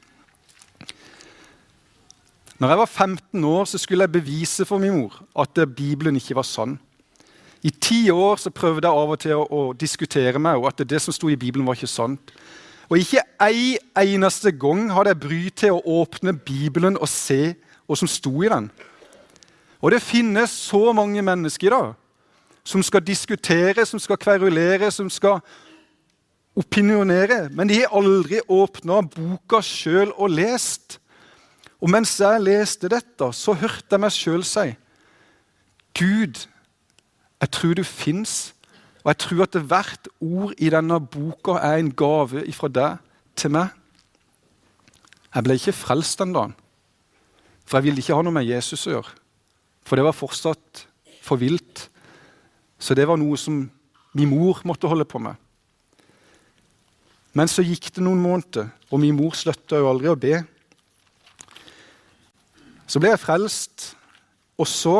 Når 2.59 2.71
jeg 2.71 2.79
var 2.79 2.85
15 2.85 3.43
år, 3.43 3.65
så 3.67 3.77
skulle 3.77 4.07
jeg 4.07 4.11
bevise 4.11 4.65
for 4.65 4.79
min 4.79 4.95
mor 4.95 5.21
at 5.39 5.59
Bibelen 5.75 6.15
ikke 6.15 6.35
var 6.35 6.47
sann. 6.47 6.77
I 7.63 7.69
ti 7.69 8.09
år 8.11 8.37
så 8.39 8.51
prøvde 8.53 8.87
jeg 8.87 8.95
av 8.95 9.11
og 9.11 9.19
til 9.19 9.35
å, 9.35 9.45
å 9.49 9.61
diskutere 9.73 10.39
meg 10.39 10.59
og 10.59 10.69
at 10.69 10.83
det 10.87 11.01
som 11.01 11.15
sto 11.15 11.31
i 11.31 11.39
Bibelen, 11.39 11.65
var 11.65 11.75
ikke 11.75 11.89
sant. 11.89 12.31
Og 12.89 12.99
ikke 13.01 13.23
ei 13.41 13.77
eneste 13.97 14.51
gang 14.53 14.89
hadde 14.93 15.13
jeg 15.13 15.21
bry 15.23 15.41
til 15.49 15.77
å 15.77 16.01
åpne 16.01 16.35
Bibelen 16.37 16.99
og 17.01 17.09
se 17.09 17.55
hva 17.85 17.97
som 17.97 18.09
sto 18.09 18.33
i 18.43 18.51
den. 18.51 18.69
Og 19.81 19.91
det 19.93 20.01
finnes 20.01 20.49
så 20.49 20.93
mange 20.97 21.21
mennesker 21.21 21.73
da, 21.73 21.83
som 22.65 22.81
skal 22.85 23.03
diskutere, 23.05 23.85
som 23.85 24.01
skal 24.01 24.17
kverulere, 24.17 24.89
som 24.91 25.09
skal 25.09 25.41
opinionere. 26.57 27.49
Men 27.51 27.69
de 27.69 27.81
har 27.81 27.93
aldri 27.93 28.39
åpna 28.49 29.01
boka 29.05 29.61
sjøl 29.61 30.13
og 30.15 30.33
lest. 30.33 30.97
Og 31.81 31.91
mens 31.91 32.15
jeg 32.21 32.41
leste 32.41 32.89
dette, 32.89 33.29
så 33.33 33.53
hørte 33.53 33.93
jeg 33.93 34.01
meg 34.01 34.13
sjøl 34.15 34.45
si 34.47 34.71
Gud, 35.95 36.41
jeg 37.39 37.51
tror 37.55 37.75
du 37.77 37.83
fins, 37.87 38.54
og 39.05 39.11
jeg 39.11 39.21
tror 39.21 39.43
at 39.45 39.55
hvert 39.69 40.07
ord 40.17 40.53
i 40.57 40.69
denne 40.73 40.97
boka 40.97 41.59
er 41.61 41.77
en 41.77 41.91
gave 41.93 42.41
fra 42.57 42.69
deg 42.73 43.03
til 43.37 43.51
meg. 43.53 43.67
Jeg 45.29 45.45
ble 45.45 45.57
ikke 45.59 45.75
frelst 45.77 46.23
den 46.23 46.33
dagen, 46.33 46.55
for 47.69 47.77
jeg 47.77 47.85
ville 47.85 48.01
ikke 48.01 48.17
ha 48.17 48.25
noe 48.25 48.33
med 48.33 48.49
Jesus 48.49 48.87
å 48.87 48.95
gjøre. 48.95 49.13
For 49.85 49.99
det 49.99 50.07
var 50.07 50.17
fortsatt 50.17 50.87
for 51.21 51.37
vilt. 51.37 51.83
Så 52.81 52.97
det 52.97 53.05
var 53.05 53.21
noe 53.21 53.37
som 53.37 53.59
min 54.17 54.31
mor 54.31 54.63
måtte 54.65 54.89
holde 54.89 55.05
på 55.05 55.21
med. 55.21 55.37
Men 57.35 57.51
så 57.51 57.61
gikk 57.61 57.91
det 57.93 58.01
noen 58.01 58.23
måneder, 58.23 58.71
og 58.89 59.03
min 59.03 59.13
mor 59.13 59.37
slutta 59.37 59.77
jo 59.77 59.91
aldri 59.91 60.09
å 60.09 60.17
be. 60.17 60.39
Så 62.89 62.97
ble 62.97 63.13
jeg 63.13 63.21
frelst, 63.21 63.91
og 64.57 64.65
så 64.71 64.97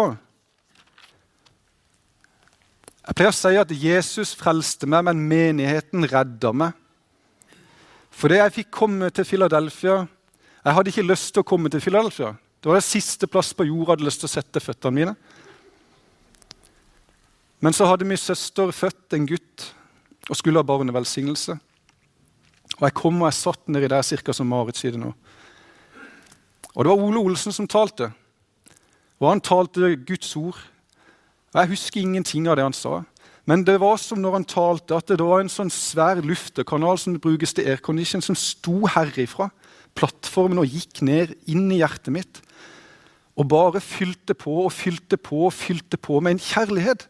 jeg 3.06 3.18
pleier 3.18 3.30
å 3.30 3.38
si 3.38 3.58
at 3.62 3.72
Jesus 3.78 4.34
frelste 4.38 4.90
meg, 4.90 5.06
men 5.06 5.28
menigheten 5.30 6.08
redda 6.10 6.52
meg. 6.58 6.74
Fordi 8.16 8.40
jeg 8.40 8.56
fikk 8.56 8.70
komme 8.72 9.10
til 9.12 9.28
Philadelphia 9.28 10.06
Jeg 10.66 10.74
hadde 10.74 10.90
ikke 10.90 11.04
lyst 11.04 11.34
til 11.36 11.44
å 11.44 11.46
komme 11.46 11.70
til 11.70 11.82
Philadelphia. 11.84 12.32
Det 12.58 12.72
var 12.72 12.80
det 12.80 12.88
siste 12.88 13.28
plass 13.30 13.52
på 13.54 13.68
jorda 13.68 13.84
jeg 13.84 13.92
hadde 13.92 14.06
lyst 14.08 14.24
til 14.24 14.26
å 14.26 14.32
sette 14.34 14.62
føttene 14.64 14.96
mine. 14.96 15.12
Men 17.62 17.76
så 17.78 17.86
hadde 17.86 18.08
min 18.10 18.18
søster 18.18 18.72
født 18.74 19.14
en 19.14 19.28
gutt 19.30 19.68
og 20.26 20.40
skulle 20.40 20.58
ha 20.58 20.66
barnevelsignelse. 20.66 21.54
Og 22.80 22.84
jeg 22.88 22.96
kom 22.98 23.22
og 23.22 23.30
jeg 23.30 23.38
satt 23.38 23.70
nedi 23.70 23.92
der 23.94 24.08
cirka 24.08 24.34
som 24.34 24.50
Marit 24.50 24.80
sier 24.80 24.96
det 24.96 25.04
nå. 25.04 25.12
Og 26.74 26.82
det 26.82 26.90
var 26.90 27.04
Ole 27.06 27.22
Olsen 27.22 27.54
som 27.54 27.70
talte. 27.70 28.10
Og 29.22 29.30
han 29.30 29.44
talte 29.46 29.94
Guds 30.02 30.34
ord. 30.40 30.58
Og 31.56 31.62
Jeg 31.62 31.72
husker 31.72 32.02
ingenting 32.04 32.50
av 32.52 32.58
det 32.60 32.66
han 32.68 32.76
sa. 32.76 33.06
Men 33.48 33.62
det 33.64 33.78
var 33.80 33.96
som 34.02 34.20
når 34.20 34.34
han 34.40 34.48
talte, 34.50 34.98
at 34.98 35.08
det 35.08 35.24
var 35.24 35.40
en 35.40 35.52
sånn 35.52 35.72
svær 35.72 36.20
luftekanal 36.20 37.00
som 37.00 37.16
brukes 37.22 37.54
til 37.56 37.70
aircondition, 37.72 38.24
som 38.26 38.36
sto 38.36 38.82
herifra 38.92 39.48
plattformen 39.96 40.60
og 40.60 40.68
gikk 40.68 41.00
ned 41.08 41.32
inn 41.48 41.70
i 41.72 41.80
hjertet 41.80 42.12
mitt. 42.12 42.42
Og 43.40 43.48
bare 43.48 43.80
fylte 43.80 44.36
på 44.36 44.66
og 44.66 44.74
fylte 44.76 45.16
på 45.16 45.46
og 45.48 45.56
fylte 45.56 45.96
på 45.96 46.20
med 46.20 46.36
en 46.36 46.44
kjærlighet 46.44 47.08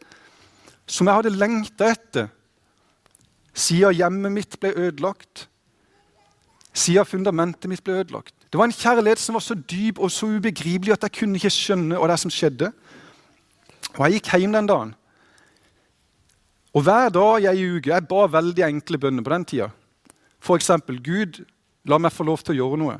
som 0.86 1.10
jeg 1.10 1.18
hadde 1.18 1.34
lengta 1.34 1.90
etter 1.96 2.30
siden 3.56 3.96
hjemmet 3.98 4.34
mitt 4.36 4.58
ble 4.62 4.76
ødelagt, 4.76 5.48
siden 6.76 7.08
fundamentet 7.08 7.72
mitt 7.72 7.82
ble 7.82 8.04
ødelagt. 8.04 8.36
Det 8.52 8.60
var 8.60 8.70
en 8.70 8.78
kjærlighet 8.78 9.22
som 9.24 9.40
var 9.40 9.46
så 9.46 9.56
dyp 9.58 9.98
og 9.98 10.12
så 10.14 10.30
ubegripelig 10.36 10.94
at 10.94 11.08
jeg 11.08 11.16
kunne 11.18 11.40
ikke 11.40 11.54
skjønne 11.56 11.98
hva 11.98 12.12
det 12.12 12.20
som 12.22 12.34
skjedde. 12.34 12.70
Og 13.96 14.06
Jeg 14.06 14.20
gikk 14.20 14.32
hjem 14.36 14.54
den 14.56 14.68
dagen. 14.68 14.94
Og 16.76 16.84
Hver 16.84 17.10
dag 17.10 17.44
jeg 17.44 17.62
ljuger 17.62 17.94
jeg 17.94 18.08
ba 18.08 18.28
veldig 18.28 18.64
enkle 18.68 19.00
bønner 19.00 19.24
på 19.24 19.32
den 19.32 19.46
tida. 19.46 19.70
F.eks.: 20.44 20.72
Gud, 21.02 21.46
la 21.86 21.98
meg 21.98 22.12
få 22.12 22.24
lov 22.24 22.44
til 22.44 22.56
å 22.56 22.60
gjøre 22.60 22.80
noe. 22.82 23.00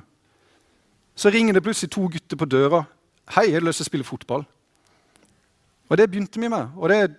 Så 1.16 1.30
ringer 1.30 1.54
det 1.54 1.64
plutselig 1.64 1.92
to 1.92 2.08
gutter 2.08 2.38
på 2.38 2.46
døra. 2.46 2.86
'Hei, 3.28 3.48
jeg 3.50 3.54
har 3.54 3.66
lyst 3.66 3.82
til 3.82 3.86
å 3.86 3.92
spille 3.92 4.08
fotball.' 4.08 4.46
Og 5.90 5.98
Det 5.98 6.10
begynte 6.10 6.40
vi 6.40 6.48
med. 6.48 6.70
Og 6.78 6.90
det 6.90 7.16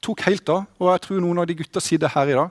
tok 0.00 0.20
helt 0.20 0.48
av. 0.48 0.66
Og 0.78 0.92
jeg 0.92 1.00
tror 1.00 1.20
noen 1.20 1.38
av 1.38 1.46
de 1.46 1.54
gutta 1.54 1.80
sitter 1.80 2.08
her 2.08 2.26
i 2.28 2.36
dag. 2.38 2.50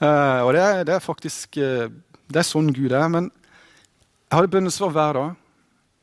Uh, 0.00 0.40
og 0.44 0.52
det 0.52 0.60
er, 0.60 0.84
det 0.84 0.94
er 0.94 1.00
faktisk 1.00 1.56
uh, 1.56 1.88
det 2.28 2.36
er 2.36 2.44
sånn 2.44 2.72
Gud 2.74 2.92
er. 2.92 3.08
Men 3.08 3.30
jeg 3.30 4.36
hadde 4.36 4.52
bønnesvar 4.52 4.90
hver 4.90 5.12
dag. 5.12 5.36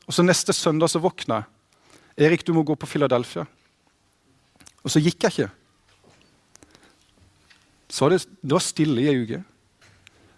Og 0.08 0.13
så 0.13 0.24
Neste 0.24 0.54
søndag 0.54 0.90
så 0.90 1.00
våkna 1.00 1.44
jeg. 1.44 1.46
'Erik, 2.18 2.48
du 2.48 2.54
må 2.54 2.63
gå 2.63 2.75
på 2.75 2.88
Philadelphia.' 2.88 3.48
Og 4.84 4.92
så 4.92 5.02
gikk 5.04 5.24
jeg 5.25 5.34
ikke. 5.34 5.52
Så 7.94 8.06
var 8.06 8.16
det, 8.16 8.24
det 8.42 8.56
var 8.56 8.63
stille 8.66 9.04
i 9.04 9.10
ei 9.12 9.22
uke. 9.22 9.40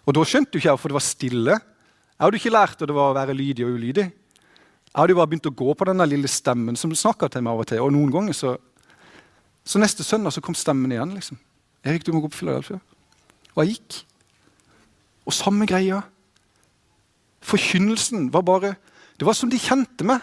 Og 0.06 0.14
da 0.14 0.22
skjønte 0.28 0.52
du 0.52 0.60
ikke 0.60 0.74
hvorfor 0.74 0.92
det 0.92 0.98
var 0.98 1.04
stille. 1.04 1.56
Jeg 1.56 2.24
hadde 2.24 2.38
ikke 2.38 2.54
lært 2.54 2.84
det 2.84 2.94
var 2.96 3.10
å 3.10 3.16
være 3.16 3.36
lydig 3.36 3.66
og 3.66 3.78
ulydig. 3.78 4.06
Jeg 4.06 4.98
hadde 5.00 5.12
jo 5.12 5.18
bare 5.18 5.30
begynt 5.32 5.48
å 5.50 5.56
gå 5.56 5.74
på 5.76 5.88
den 5.88 6.04
lille 6.08 6.30
stemmen 6.30 6.78
som 6.78 6.94
snakka 6.94 7.28
til 7.32 7.42
meg 7.44 7.56
av 7.56 7.64
og 7.64 7.70
til. 7.70 7.82
Og 7.84 7.90
noen 7.92 8.12
ganger 8.12 8.36
så, 8.36 8.54
så 9.66 9.80
neste 9.82 10.06
søndag 10.06 10.36
så 10.36 10.44
kom 10.44 10.56
stemmen 10.56 10.92
igjen. 10.92 11.16
liksom. 11.16 11.40
'Erik, 11.84 12.06
du 12.06 12.12
må 12.12 12.20
gå 12.20 12.30
på 12.32 12.40
Philadelphia.' 12.40 12.80
Og 13.54 13.64
jeg 13.64 13.76
gikk. 13.76 14.04
Og 15.26 15.32
samme 15.32 15.66
greia. 15.66 16.02
Forkynnelsen 17.40 18.32
var 18.32 18.42
bare 18.42 18.76
Det 19.18 19.24
var 19.24 19.32
som 19.32 19.48
de 19.48 19.56
kjente 19.56 20.04
meg. 20.04 20.20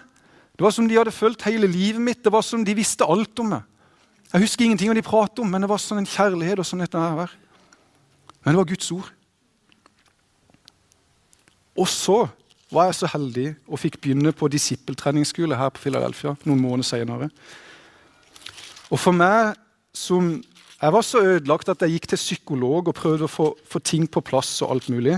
Det 0.54 0.62
var 0.62 0.72
som 0.72 0.88
de 0.88 0.96
hadde 0.96 1.12
følt 1.12 1.42
hele 1.42 1.66
livet 1.66 2.02
mitt. 2.02 2.24
Det 2.24 2.32
var 2.32 2.44
som 2.46 2.64
de 2.64 2.76
visste 2.78 3.06
alt 3.10 3.40
om 3.40 3.50
meg. 3.56 3.64
Jeg 4.34 4.42
husker 4.42 4.66
ingenting 4.66 4.90
av 4.90 4.98
de 4.98 5.06
pratet 5.06 5.44
om, 5.44 5.50
men 5.50 5.62
det 5.62 5.70
var 5.70 5.82
sånn 5.82 6.00
en 6.02 6.10
kjærlighet 6.10 6.58
og 6.58 6.66
sånn 6.66 6.82
et 6.82 6.96
nærvær. 6.98 7.36
Men 8.42 8.56
det 8.56 8.60
var 8.60 8.70
Guds 8.72 8.88
ord. 8.96 9.12
Og 11.78 11.86
så 11.90 12.24
var 12.74 12.90
jeg 12.90 12.98
så 12.98 13.10
heldig 13.14 13.46
og 13.68 13.82
fikk 13.82 14.00
begynne 14.02 14.34
på 14.34 14.50
disippeltreningsskole 14.50 15.58
her 15.58 15.70
på 15.74 15.84
Philadelphia 15.84 16.34
noen 16.50 16.64
måneder 16.64 16.88
senere. 16.88 17.30
Og 18.90 18.98
for 19.02 19.14
meg 19.14 19.54
som 19.94 20.40
Jeg 20.84 20.92
var 20.92 21.04
så 21.06 21.20
ødelagt 21.24 21.70
at 21.70 21.80
jeg 21.86 21.94
gikk 21.94 22.08
til 22.12 22.20
psykolog 22.20 22.90
og 22.90 22.96
prøvde 22.98 23.24
å 23.24 23.32
få, 23.32 23.46
få 23.64 23.80
ting 23.80 24.04
på 24.04 24.20
plass. 24.20 24.58
Og 24.66 24.74
alt 24.74 24.90
mulig. 24.92 25.14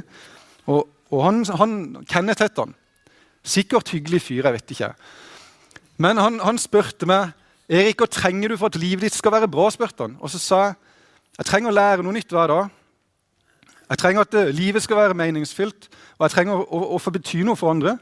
Og, 0.70 0.84
og 1.10 1.24
han, 1.26 1.40
han 1.58 2.06
Kenneth 2.06 2.44
het 2.44 2.60
han. 2.62 2.76
Sikkert 3.42 3.90
hyggelig 3.90 4.22
fyr, 4.28 4.44
jeg 4.46 4.54
vet 4.60 4.74
ikke. 4.76 4.92
Men 5.98 6.22
han, 6.22 6.38
han 6.44 6.62
spurte 6.62 7.10
meg 7.10 7.34
Erik, 7.66 7.98
hva 7.98 8.08
trenger 8.12 8.52
du 8.52 8.58
for 8.60 8.70
at 8.70 8.78
livet 8.78 9.08
ditt 9.08 9.16
skal 9.18 9.34
være 9.34 9.50
bra. 9.50 9.70
spurte 9.74 10.06
han. 10.06 10.18
Og 10.22 10.30
så 10.30 10.42
sa 10.42 10.64
jeg 10.66 10.76
jeg 11.36 11.48
trenger 11.50 11.72
å 11.72 11.76
lære 11.76 12.04
noe 12.06 12.16
nytt 12.16 12.32
hver 12.32 12.48
dag. 12.48 12.68
Jeg 13.90 14.00
trenger 14.00 14.24
at 14.24 14.36
eh, 14.40 14.52
livet 14.56 14.84
skal 14.86 15.02
være 15.02 15.18
meningsfylt, 15.20 15.90
og 16.16 16.24
jeg 16.24 16.32
trenger 16.32 16.62
å, 16.64 16.80
å, 16.96 17.00
få 17.02 17.12
bety 17.12 17.42
noe 17.44 17.60
for 17.60 17.74
andre. 17.74 17.98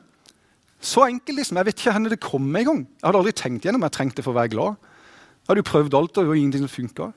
Så 0.84 1.02
enkelt, 1.08 1.40
liksom. 1.40 1.58
Jeg 1.58 1.66
vet 1.66 1.82
ikke 1.82 1.96
hvor 1.96 2.14
det 2.14 2.20
kom 2.22 2.52
gang. 2.54 2.84
Jeg 2.86 3.08
hadde 3.08 3.22
aldri 3.24 3.34
tenkt 3.40 3.66
gjennom 3.66 3.86
jeg 3.88 3.96
trengte 3.96 4.26
for 4.26 4.36
å 4.36 4.38
være 4.38 4.54
glad. 4.54 4.78
Jeg 4.78 5.50
hadde 5.50 5.64
jo 5.64 5.70
prøvd 5.72 5.98
alt, 5.98 6.14
og 6.14 6.22
det 6.22 6.30
var 6.30 6.40
ingenting 6.40 6.66
som 6.68 6.74
funka. 6.76 7.10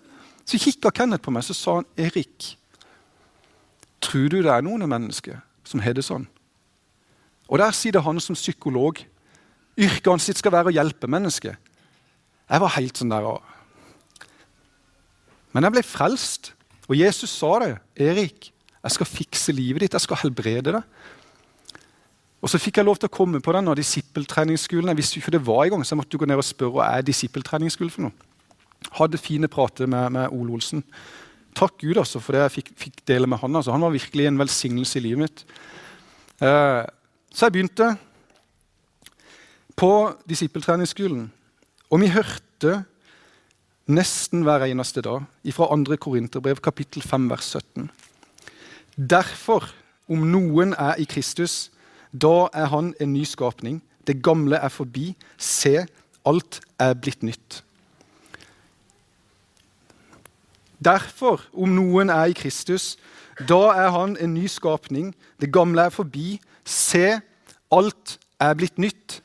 Så 0.46 0.62
kikka 0.62 0.94
Kenneth 0.94 1.26
på 1.26 1.34
meg 1.34 1.44
så 1.44 1.54
sa 1.58 1.74
han, 1.80 1.86
'Erik, 1.98 2.56
tror 4.00 4.28
du 4.30 4.40
det 4.40 4.52
er 4.52 4.64
noen 4.64 4.88
mennesker 4.88 5.42
som 5.64 5.80
har 5.80 5.92
det 5.92 6.06
sånn?' 6.06 6.26
Og 7.50 7.58
der 7.58 7.70
sier 7.70 7.92
det 7.92 8.02
han 8.02 8.18
som 8.20 8.34
psykolog. 8.34 8.98
Yrket 9.78 10.06
hans 10.06 10.30
skal 10.32 10.52
være 10.52 10.72
å 10.72 10.74
hjelpe 10.74 11.06
mennesker. 11.06 11.58
Jeg 12.46 12.62
var 12.62 12.76
helt 12.76 12.98
sånn 12.98 13.10
der 13.10 13.26
Men 15.52 15.66
jeg 15.66 15.72
ble 15.72 15.82
frelst, 15.82 16.52
og 16.86 16.96
Jesus 16.96 17.30
sa 17.30 17.58
det. 17.58 17.78
'Erik, 17.96 18.52
jeg 18.82 18.92
skal 18.92 19.06
fikse 19.06 19.52
livet 19.52 19.80
ditt. 19.80 19.92
Jeg 19.92 20.00
skal 20.00 20.16
helbrede 20.22 20.72
det.' 20.72 20.84
Og 22.42 22.50
Så 22.50 22.58
fikk 22.58 22.76
jeg 22.76 22.84
lov 22.84 22.96
til 22.96 23.08
å 23.08 23.16
komme 23.16 23.40
på 23.40 23.52
denne 23.52 23.74
disippeltreningsskolen. 23.74 24.88
Jeg 24.88 24.96
visste 24.96 25.18
ikke 25.18 25.32
det 25.34 25.46
var 25.46 25.64
i 25.64 25.68
gang, 25.68 25.82
så 25.82 25.94
jeg 25.94 25.98
måtte 25.98 26.18
gå 26.18 26.26
ned 26.26 26.36
og 26.36 26.44
spørre 26.44 26.70
hva 26.76 26.90
er 26.94 27.02
disippeltreningsskole 27.02 27.90
for 27.90 28.02
noe. 28.02 28.12
Hadde 28.92 29.18
fine 29.18 29.48
prater 29.48 29.86
med, 29.86 30.12
med 30.12 30.28
Ole 30.30 30.52
Olsen. 30.52 30.84
Takk 31.56 31.78
Gud 31.80 31.96
altså, 31.96 32.20
for 32.20 32.36
det 32.36 32.44
jeg 32.44 32.54
fikk, 32.58 32.70
fikk 32.76 33.00
dele 33.08 33.26
med 33.26 33.40
han. 33.40 33.56
Altså. 33.56 33.72
Han 33.72 33.82
var 33.82 33.90
virkelig 33.90 34.28
en 34.28 34.38
velsignelse 34.38 34.98
i 35.00 35.02
livet 35.02 35.18
mitt. 35.24 35.42
Eh, 36.38 36.84
så 37.32 37.48
jeg 37.48 37.56
begynte 37.56 37.96
på 39.74 39.90
disippeltreningsskolen. 40.28 41.32
Og 41.90 42.00
vi 42.02 42.08
hørte 42.10 42.80
nesten 43.86 44.42
hver 44.42 44.64
eneste 44.66 45.02
dag 45.06 45.22
fra 45.54 45.68
2. 45.70 45.96
Korinterbrev 46.02 46.58
kapittel 46.58 47.02
5 47.02 47.28
vers 47.30 47.50
17. 47.54 47.90
Derfor, 48.96 49.68
om 50.08 50.24
noen 50.26 50.74
er 50.74 50.98
i 50.98 51.04
Kristus, 51.06 51.70
da 52.10 52.48
er 52.54 52.66
han 52.72 52.94
en 53.00 53.12
ny 53.12 53.22
skapning. 53.22 53.82
Det 54.06 54.18
gamle 54.22 54.58
er 54.58 54.68
forbi. 54.68 55.14
Se, 55.38 55.86
alt 56.26 56.60
er 56.78 56.94
blitt 56.94 57.22
nytt. 57.22 57.62
Derfor, 60.82 61.44
om 61.54 61.70
noen 61.70 62.10
er 62.10 62.32
i 62.32 62.34
Kristus, 62.34 62.96
da 63.38 63.70
er 63.78 63.92
han 63.94 64.16
en 64.18 64.34
ny 64.34 64.48
skapning. 64.50 65.14
Det 65.40 65.52
gamle 65.54 65.86
er 65.86 65.94
forbi. 65.94 66.40
Se, 66.64 67.20
alt 67.70 68.18
er 68.40 68.58
blitt 68.58 68.78
nytt. 68.78 69.20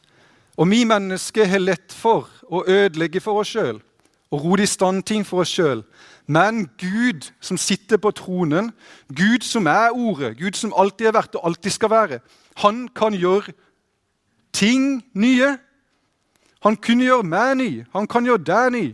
Og 0.58 0.68
vi 0.70 0.84
mennesker 0.84 1.48
har 1.48 1.64
lett 1.64 1.94
for 1.96 2.28
å 2.52 2.64
ødelegge 2.68 3.22
for 3.24 3.42
oss 3.42 3.54
sjøl 3.54 3.80
og 4.32 4.46
rote 4.46 4.64
i 4.64 4.70
stand 4.70 5.04
ting 5.04 5.26
for 5.28 5.44
oss 5.44 5.52
sjøl. 5.52 5.84
Men 6.28 6.70
Gud 6.80 7.28
som 7.44 7.58
sitter 7.60 8.00
på 8.00 8.14
tronen, 8.16 8.72
Gud 9.12 9.44
som 9.44 9.68
er 9.68 9.92
Ordet, 9.92 10.38
Gud 10.40 10.56
som 10.56 10.72
alltid 10.72 11.10
har 11.10 11.18
vært 11.18 11.36
og 11.36 11.50
alltid 11.50 11.76
skal 11.76 11.92
være, 11.92 12.20
han 12.64 12.86
kan 12.96 13.16
gjøre 13.16 13.52
ting 14.56 15.02
nye. 15.14 15.58
Han 16.64 16.78
kunne 16.78 17.08
gjøre 17.08 17.28
meg 17.28 17.58
ny, 17.58 17.70
han 17.92 18.08
kan 18.08 18.28
gjøre 18.28 18.46
deg 18.48 18.72
ny. 18.72 18.86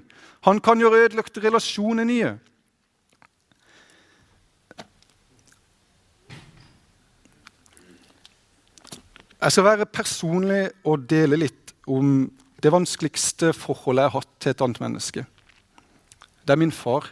Han 0.48 0.62
kan 0.64 0.80
gjøre 0.80 1.06
ødelagte 1.06 1.44
relasjoner 1.44 2.08
nye. 2.08 2.38
Jeg 9.48 9.54
skal 9.56 9.64
være 9.64 9.86
personlig 9.88 10.64
og 10.84 11.06
dele 11.08 11.38
litt 11.40 11.70
om 11.88 12.26
det 12.60 12.72
vanskeligste 12.74 13.54
forholdet 13.56 14.04
jeg 14.04 14.12
har 14.12 14.20
hatt 14.20 14.34
til 14.44 14.52
et 14.52 14.64
annet 14.66 14.82
menneske. 14.84 15.24
Det 16.44 16.52
er 16.52 16.60
min 16.60 16.74
far, 16.76 17.08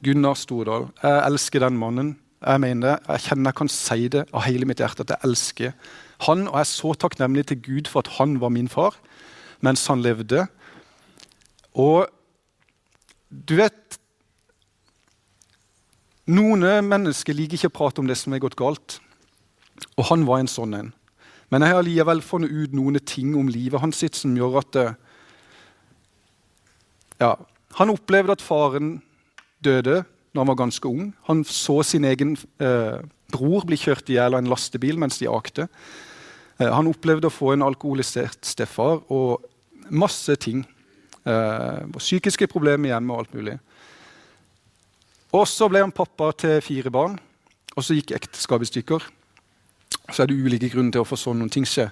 Gunnar 0.00 0.40
Stordal. 0.40 0.88
Jeg 1.02 1.26
elsker 1.26 1.60
den 1.60 1.76
mannen. 1.76 2.14
Jeg 2.40 2.64
mener, 2.64 3.04
jeg 3.04 3.26
kjenner 3.26 3.52
jeg 3.52 3.58
kan 3.60 3.72
si 3.74 4.08
det 4.16 4.24
av 4.32 4.46
hele 4.48 4.70
mitt 4.70 4.80
hjerte 4.80 5.04
at 5.04 5.12
jeg 5.12 5.28
elsker 5.28 5.76
han. 6.24 6.48
Og 6.48 6.56
jeg 6.56 6.64
er 6.64 6.72
så 6.72 6.96
takknemlig 7.04 7.48
til 7.52 7.62
Gud 7.68 7.92
for 7.92 8.06
at 8.06 8.14
han 8.16 8.40
var 8.40 8.56
min 8.56 8.72
far 8.72 8.96
mens 9.60 9.84
han 9.92 10.00
levde. 10.00 10.48
Og 11.76 12.06
du 13.28 13.58
vet 13.60 14.00
Noen 16.32 16.64
mennesker 16.88 17.36
liker 17.36 17.60
ikke 17.60 17.76
å 17.76 17.80
prate 17.84 18.00
om 18.00 18.08
det 18.08 18.16
som 18.16 18.32
er 18.32 18.40
gått 18.40 18.56
galt. 18.56 19.02
Og 20.00 20.08
han 20.08 20.24
var 20.24 20.40
en 20.40 20.48
sånn 20.48 20.80
en. 20.80 20.95
Men 21.50 21.62
jeg 21.62 21.76
har 21.76 21.86
likevel 21.86 22.22
funnet 22.26 22.50
ut 22.50 22.74
noen 22.74 22.98
ting 23.06 23.36
om 23.38 23.50
livet 23.50 23.82
hans 23.82 24.00
sitt 24.02 24.18
som 24.18 24.34
gjør 24.36 24.60
at 24.62 24.72
det... 24.74 24.86
ja, 27.22 27.34
Han 27.78 27.92
opplevde 27.94 28.34
at 28.34 28.44
faren 28.44 28.96
døde 29.62 30.02
når 30.34 30.42
han 30.42 30.50
var 30.52 30.58
ganske 30.60 30.88
ung. 30.88 31.12
Han 31.30 31.44
så 31.48 31.80
sin 31.86 32.04
egen 32.04 32.34
eh, 32.60 32.98
bror 33.32 33.64
bli 33.66 33.78
kjørt 33.80 34.10
i 34.10 34.18
hjel 34.18 34.36
av 34.36 34.42
en 34.42 34.50
lastebil 34.50 34.98
mens 35.00 35.20
de 35.22 35.30
akte. 35.30 35.68
Eh, 36.58 36.68
han 36.68 36.90
opplevde 36.90 37.30
å 37.30 37.34
få 37.34 37.54
en 37.54 37.64
alkoholisert 37.64 38.44
stefar 38.44 39.00
og 39.12 39.46
masse 39.88 40.36
ting. 40.42 40.64
Eh, 41.26 41.86
psykiske 41.96 42.50
problemer 42.52 42.92
hjemme 42.92 43.14
og 43.14 43.24
alt 43.24 43.38
mulig. 43.38 43.56
Og 45.36 45.46
så 45.50 45.68
ble 45.70 45.82
han 45.82 45.94
pappa 45.94 46.30
til 46.38 46.60
fire 46.64 46.92
barn, 46.92 47.16
og 47.76 47.84
så 47.84 47.96
gikk 47.96 48.14
ekteskapet 48.16 48.68
i 48.68 48.72
stykker. 48.74 49.08
Så 50.12 50.22
er 50.22 50.30
det 50.30 50.38
ulike 50.38 50.70
grunner 50.72 50.94
til 50.94 51.02
hvorfor 51.02 51.20
sånne 51.20 51.48
ting 51.52 51.66
skjer. 51.68 51.90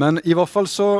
Men 0.00 0.20
i 0.24 0.36
hvert 0.36 0.50
fall 0.50 0.70
så 0.70 0.92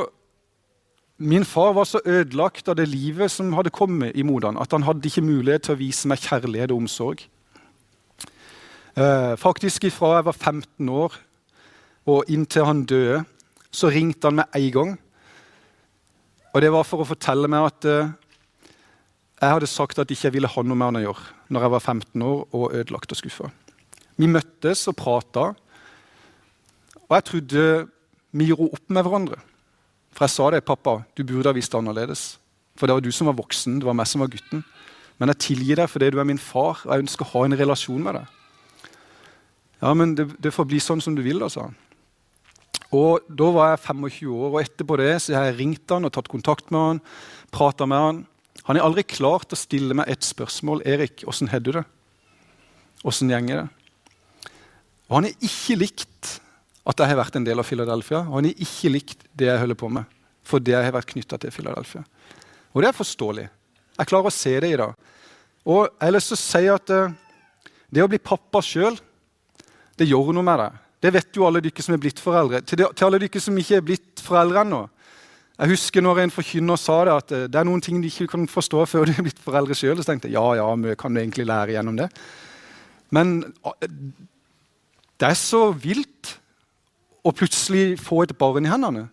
Min 1.23 1.45
far 1.45 1.75
var 1.77 1.85
så 1.85 1.99
ødelagt 2.09 2.67
av 2.67 2.75
det 2.75 2.87
livet 2.89 3.31
som 3.31 3.51
hadde 3.53 3.71
kommet 3.71 4.15
imot 4.17 4.43
han, 4.43 4.57
at 4.57 4.71
han 4.73 4.83
hadde 4.83 5.05
ikke 5.07 5.21
mulighet 5.21 5.61
til 5.67 5.75
å 5.75 5.79
vise 5.79 6.09
meg 6.09 6.19
kjærlighet 6.19 6.73
og 6.73 6.81
omsorg. 6.81 7.21
Eh, 8.97 9.35
faktisk 9.39 9.85
ifra 9.87 10.15
jeg 10.17 10.25
var 10.25 10.35
15 10.35 10.89
år 10.89 11.15
og 12.09 12.33
inntil 12.33 12.65
han 12.65 12.81
døde, 12.89 13.21
så 13.71 13.93
ringte 13.93 14.27
han 14.27 14.41
meg 14.41 14.57
én 14.57 14.73
gang. 14.73 14.97
Og 16.53 16.61
det 16.65 16.73
var 16.73 16.83
for 16.85 17.05
å 17.05 17.07
fortelle 17.07 17.47
meg 17.47 17.69
at 17.69 17.87
eh, 17.89 18.11
jeg 19.41 19.55
hadde 19.55 19.69
sagt 19.69 19.99
at 19.99 20.09
jeg 20.09 20.19
ikke 20.19 20.35
ville 20.37 20.51
ha 20.53 20.63
noe 20.63 20.77
med 20.77 20.91
han 20.91 20.99
å 21.01 21.05
gjøre 21.07 21.53
når 21.53 21.65
jeg 21.65 21.73
var 21.73 21.85
15 21.93 22.25
år 22.25 22.37
og 22.57 22.75
ødelagt 22.77 23.13
og 23.13 23.19
skuffa. 23.19 23.49
Vi 24.17 24.29
møttes 24.29 24.85
og 24.89 24.95
prata, 24.97 25.49
og 27.13 27.19
jeg 27.19 27.25
trodde 27.29 27.63
vi 28.33 28.47
gjorde 28.49 28.73
opp 28.73 28.89
med 28.89 29.05
hverandre. 29.05 29.37
For 30.13 30.25
jeg 30.25 30.33
sa 30.33 30.47
det, 30.49 30.63
pappa, 30.65 31.03
du 31.13 31.21
burde 31.21 31.51
ha 31.51 31.53
visst 31.53 31.73
det 31.73 31.77
annerledes. 31.77 32.23
For 32.73 32.89
det 32.89 32.95
var 32.97 33.05
du 33.05 33.11
som 33.13 33.29
var 33.29 33.37
voksen, 33.37 33.77
det 33.77 33.85
var 33.85 33.97
meg 33.97 34.09
som 34.09 34.23
var 34.23 34.31
gutten. 34.33 34.63
Men 35.21 35.29
jeg 35.29 35.43
tilgir 35.45 35.77
deg 35.77 35.91
fordi 35.91 36.09
du 36.09 36.17
er 36.17 36.25
min 36.25 36.41
far, 36.41 36.81
og 36.81 36.89
jeg 36.89 37.05
ønsker 37.05 37.27
å 37.27 37.31
ha 37.35 37.43
en 37.45 37.57
relasjon 37.59 38.01
med 38.01 38.17
deg. 38.17 38.39
Ja, 39.83 39.93
men 39.93 40.15
det, 40.17 40.25
det 40.41 40.53
får 40.55 40.67
bli 40.71 40.81
sånn 40.81 41.03
som 41.05 41.13
du 41.13 41.21
vil, 41.21 41.41
da, 41.43 41.51
sa 41.53 41.67
han. 41.67 41.77
Og 42.93 43.25
Da 43.29 43.49
var 43.53 43.71
jeg 43.73 43.83
25 43.85 44.33
år, 44.33 44.49
og 44.49 44.59
etterpå 44.61 44.97
det 45.01 45.13
så 45.21 45.37
har 45.37 45.49
jeg 45.51 45.59
ringt 45.61 45.93
han 45.93 46.09
og 46.09 46.13
tatt 46.17 46.29
kontakt 46.31 46.73
med 46.73 46.81
han, 46.81 47.01
prata 47.53 47.85
med 47.89 48.05
han. 48.07 48.21
Han 48.65 48.79
har 48.79 48.87
aldri 48.87 49.05
klart 49.05 49.53
å 49.53 49.59
stille 49.59 49.97
meg 49.97 50.09
et 50.09 50.25
spørsmål. 50.25 50.81
'Erik, 50.85 51.25
åssen 51.29 51.49
har 51.53 51.61
du 51.61 51.71
det? 51.77 51.85
Åssen 53.05 53.29
gjenger 53.29 53.61
det?' 53.61 53.69
Og 55.09 55.17
han 55.17 55.27
har 55.29 55.45
ikke 55.45 55.77
likt 55.77 56.39
at 56.83 56.99
jeg 56.99 57.13
har 57.13 57.19
vært 57.19 57.37
en 57.39 57.45
del 57.47 57.61
av 57.61 57.67
Philadelphia, 57.67 58.25
og 58.27 58.37
han 58.37 58.49
har 58.49 58.63
ikke 58.65 58.91
likt 58.91 59.25
det 59.31 59.47
jeg 59.47 59.61
holder 59.61 59.79
på 59.79 59.89
med. 59.95 60.19
Fordi 60.43 60.73
jeg 60.73 60.83
har 60.83 60.95
vært 60.95 61.11
knytta 61.13 61.39
til 61.39 61.53
Philadelphia. 61.55 62.03
Og 62.73 62.83
det 62.83 62.89
er 62.89 62.97
forståelig. 62.97 63.45
Jeg 63.99 64.09
klarer 64.09 64.27
å 64.27 64.35
se 64.35 64.53
det 64.59 64.71
i 64.73 64.79
dag. 64.79 64.95
Og 65.63 65.85
jeg 65.85 66.03
har 66.03 66.15
lyst 66.15 66.33
til 66.33 66.35
å 66.37 66.41
si 66.41 66.63
at 66.73 66.91
uh, 66.91 67.13
det 67.93 68.03
å 68.03 68.09
bli 68.11 68.19
pappa 68.19 68.59
sjøl, 68.65 68.97
det 69.95 70.09
gjør 70.09 70.33
noe 70.35 70.43
med 70.43 70.59
deg. 70.59 70.81
Det 71.03 71.13
vet 71.13 71.37
jo 71.37 71.45
alle 71.47 71.61
dere 71.63 71.85
som 71.85 71.95
er 71.95 72.01
blitt 72.03 72.19
foreldre. 72.23 72.63
Til, 72.67 72.81
de, 72.81 72.89
til 72.91 73.07
alle 73.07 73.21
dere 73.21 73.43
som 73.43 73.61
ikke 73.61 73.79
er 73.79 73.87
blitt 73.87 74.23
foreldre 74.23 74.65
ennå. 74.65 74.81
Jeg 75.53 75.75
husker 75.75 76.03
når 76.03 76.23
en 76.23 76.33
forkynner 76.33 76.79
sa 76.81 76.99
det, 77.07 77.15
at 77.21 77.31
uh, 77.31 77.47
det 77.47 77.61
er 77.61 77.69
noen 77.69 77.85
ting 77.85 78.03
de 78.03 78.11
ikke 78.11 78.33
kan 78.33 78.49
forstå 78.51 78.83
før 78.91 79.07
de 79.07 79.15
er 79.15 79.27
blitt 79.29 79.39
foreldre 79.39 79.77
sjøl. 79.77 79.95
Så 80.01 80.09
tenkte 80.09 80.27
jeg 80.27 80.35
ja, 80.35 80.45
ja, 80.59 80.67
vi 80.83 80.99
kan 80.99 81.15
jo 81.15 81.23
egentlig 81.23 81.47
lære 81.47 81.77
gjennom 81.77 82.03
det. 82.03 82.11
Men 83.15 83.37
uh, 83.63 83.75
det 85.21 85.29
er 85.29 85.39
så 85.39 85.69
vilt 85.71 86.39
og 87.23 87.35
plutselig 87.35 87.99
få 87.99 88.23
et 88.23 88.35
barn 88.37 88.65
i 88.65 88.71
hendene 88.71 89.07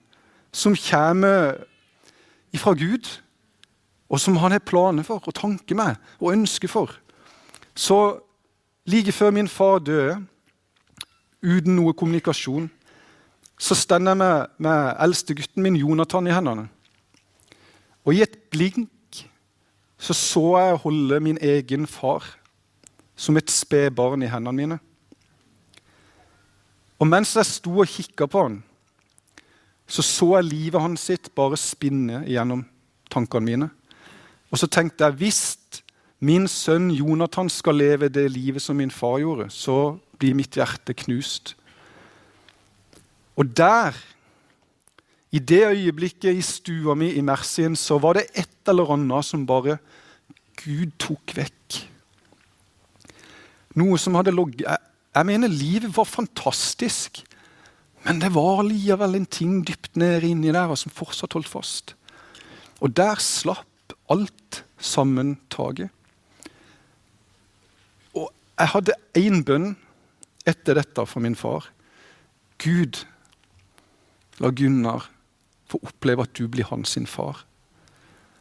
som 0.52 0.74
kommer 0.74 1.60
ifra 2.52 2.74
Gud, 2.74 3.06
og 4.10 4.18
som 4.18 4.36
han 4.42 4.50
har 4.50 4.64
planer 4.66 5.06
for 5.06 5.22
og 5.22 5.34
tanker 5.34 5.78
med 5.78 5.94
og 6.18 6.32
ønsker 6.32 6.68
for. 6.68 6.90
Så 7.74 8.18
like 8.84 9.12
før 9.12 9.30
min 9.30 9.48
far 9.48 9.78
døde, 9.78 10.18
uten 11.42 11.76
noe 11.76 11.94
kommunikasjon, 11.94 12.66
så 13.60 13.76
står 13.76 14.02
jeg 14.08 14.16
med, 14.16 14.46
med 14.58 14.94
eldstegutten 15.00 15.62
min 15.62 15.76
Jonathan 15.76 16.26
i 16.26 16.34
hendene. 16.34 16.66
Og 18.04 18.14
i 18.16 18.22
et 18.24 18.36
blink 18.50 18.88
så 20.00 20.16
så 20.16 20.44
jeg 20.58 20.80
holde 20.80 21.20
min 21.20 21.38
egen 21.44 21.86
far 21.86 22.24
som 23.16 23.36
et 23.36 23.50
spedbarn 23.52 24.22
i 24.24 24.30
hendene 24.32 24.56
mine. 24.56 24.78
Og 27.00 27.08
mens 27.08 27.32
jeg 27.36 27.48
sto 27.48 27.78
og 27.80 27.88
kikka 27.88 28.28
på 28.28 28.44
han, 28.44 28.58
så 29.90 30.04
så 30.06 30.34
jeg 30.36 30.50
livet 30.50 30.82
hans 30.84 31.08
sitt 31.08 31.30
bare 31.34 31.58
spinne 31.58 32.22
gjennom 32.28 32.62
tankene 33.10 33.46
mine. 33.46 33.70
Og 34.52 34.60
så 34.60 34.68
tenkte 34.70 35.08
jeg 35.08 35.18
hvis 35.18 35.42
min 36.20 36.44
sønn 36.50 36.90
Jonathan 36.92 37.48
skal 37.50 37.78
leve 37.80 38.10
det 38.12 38.26
livet 38.30 38.62
som 38.62 38.76
min 38.76 38.92
far 38.92 39.18
gjorde, 39.22 39.48
så 39.50 39.96
blir 40.20 40.36
mitt 40.36 40.58
hjerte 40.58 40.94
knust. 41.06 41.54
Og 43.40 43.48
der, 43.56 43.96
i 45.32 45.40
det 45.40 45.62
øyeblikket 45.70 46.36
i 46.36 46.44
stua 46.44 46.94
mi 46.94 47.14
i 47.16 47.24
Mersien, 47.24 47.76
så 47.76 47.96
var 47.98 48.18
det 48.18 48.28
et 48.34 48.68
eller 48.68 48.92
annet 48.98 49.24
som 49.24 49.46
bare 49.48 49.78
Gud 50.60 50.92
tok 51.00 51.32
vekk. 51.38 51.80
Noe 53.80 53.96
som 54.02 54.18
hadde 54.18 54.34
ligget 54.34 54.89
jeg 55.14 55.26
mener 55.26 55.50
livet 55.50 55.90
var 55.96 56.06
fantastisk, 56.06 57.22
men 58.06 58.20
det 58.22 58.30
var 58.34 58.62
likevel 58.64 59.18
en 59.18 59.26
ting 59.26 59.60
dypt 59.66 59.98
nede 60.00 60.30
inni 60.30 60.52
der 60.54 60.74
som 60.78 60.94
fortsatt 60.94 61.34
holdt 61.36 61.50
fast. 61.50 61.94
Og 62.80 62.94
der 62.96 63.18
slapp 63.20 63.96
alt 64.10 64.62
sammen 64.78 65.36
taket. 65.52 65.90
Og 68.14 68.30
jeg 68.58 68.72
hadde 68.74 68.98
én 69.18 69.42
bønn 69.44 69.74
etter 70.48 70.78
dette 70.78 71.04
fra 71.06 71.20
min 71.20 71.36
far. 71.36 71.68
Gud, 72.60 73.02
la 74.40 74.50
Gunnar 74.50 75.10
få 75.70 75.80
oppleve 75.86 76.24
at 76.26 76.34
du 76.38 76.48
blir 76.50 76.68
hans 76.70 76.96
sin 76.96 77.06
far. 77.06 77.44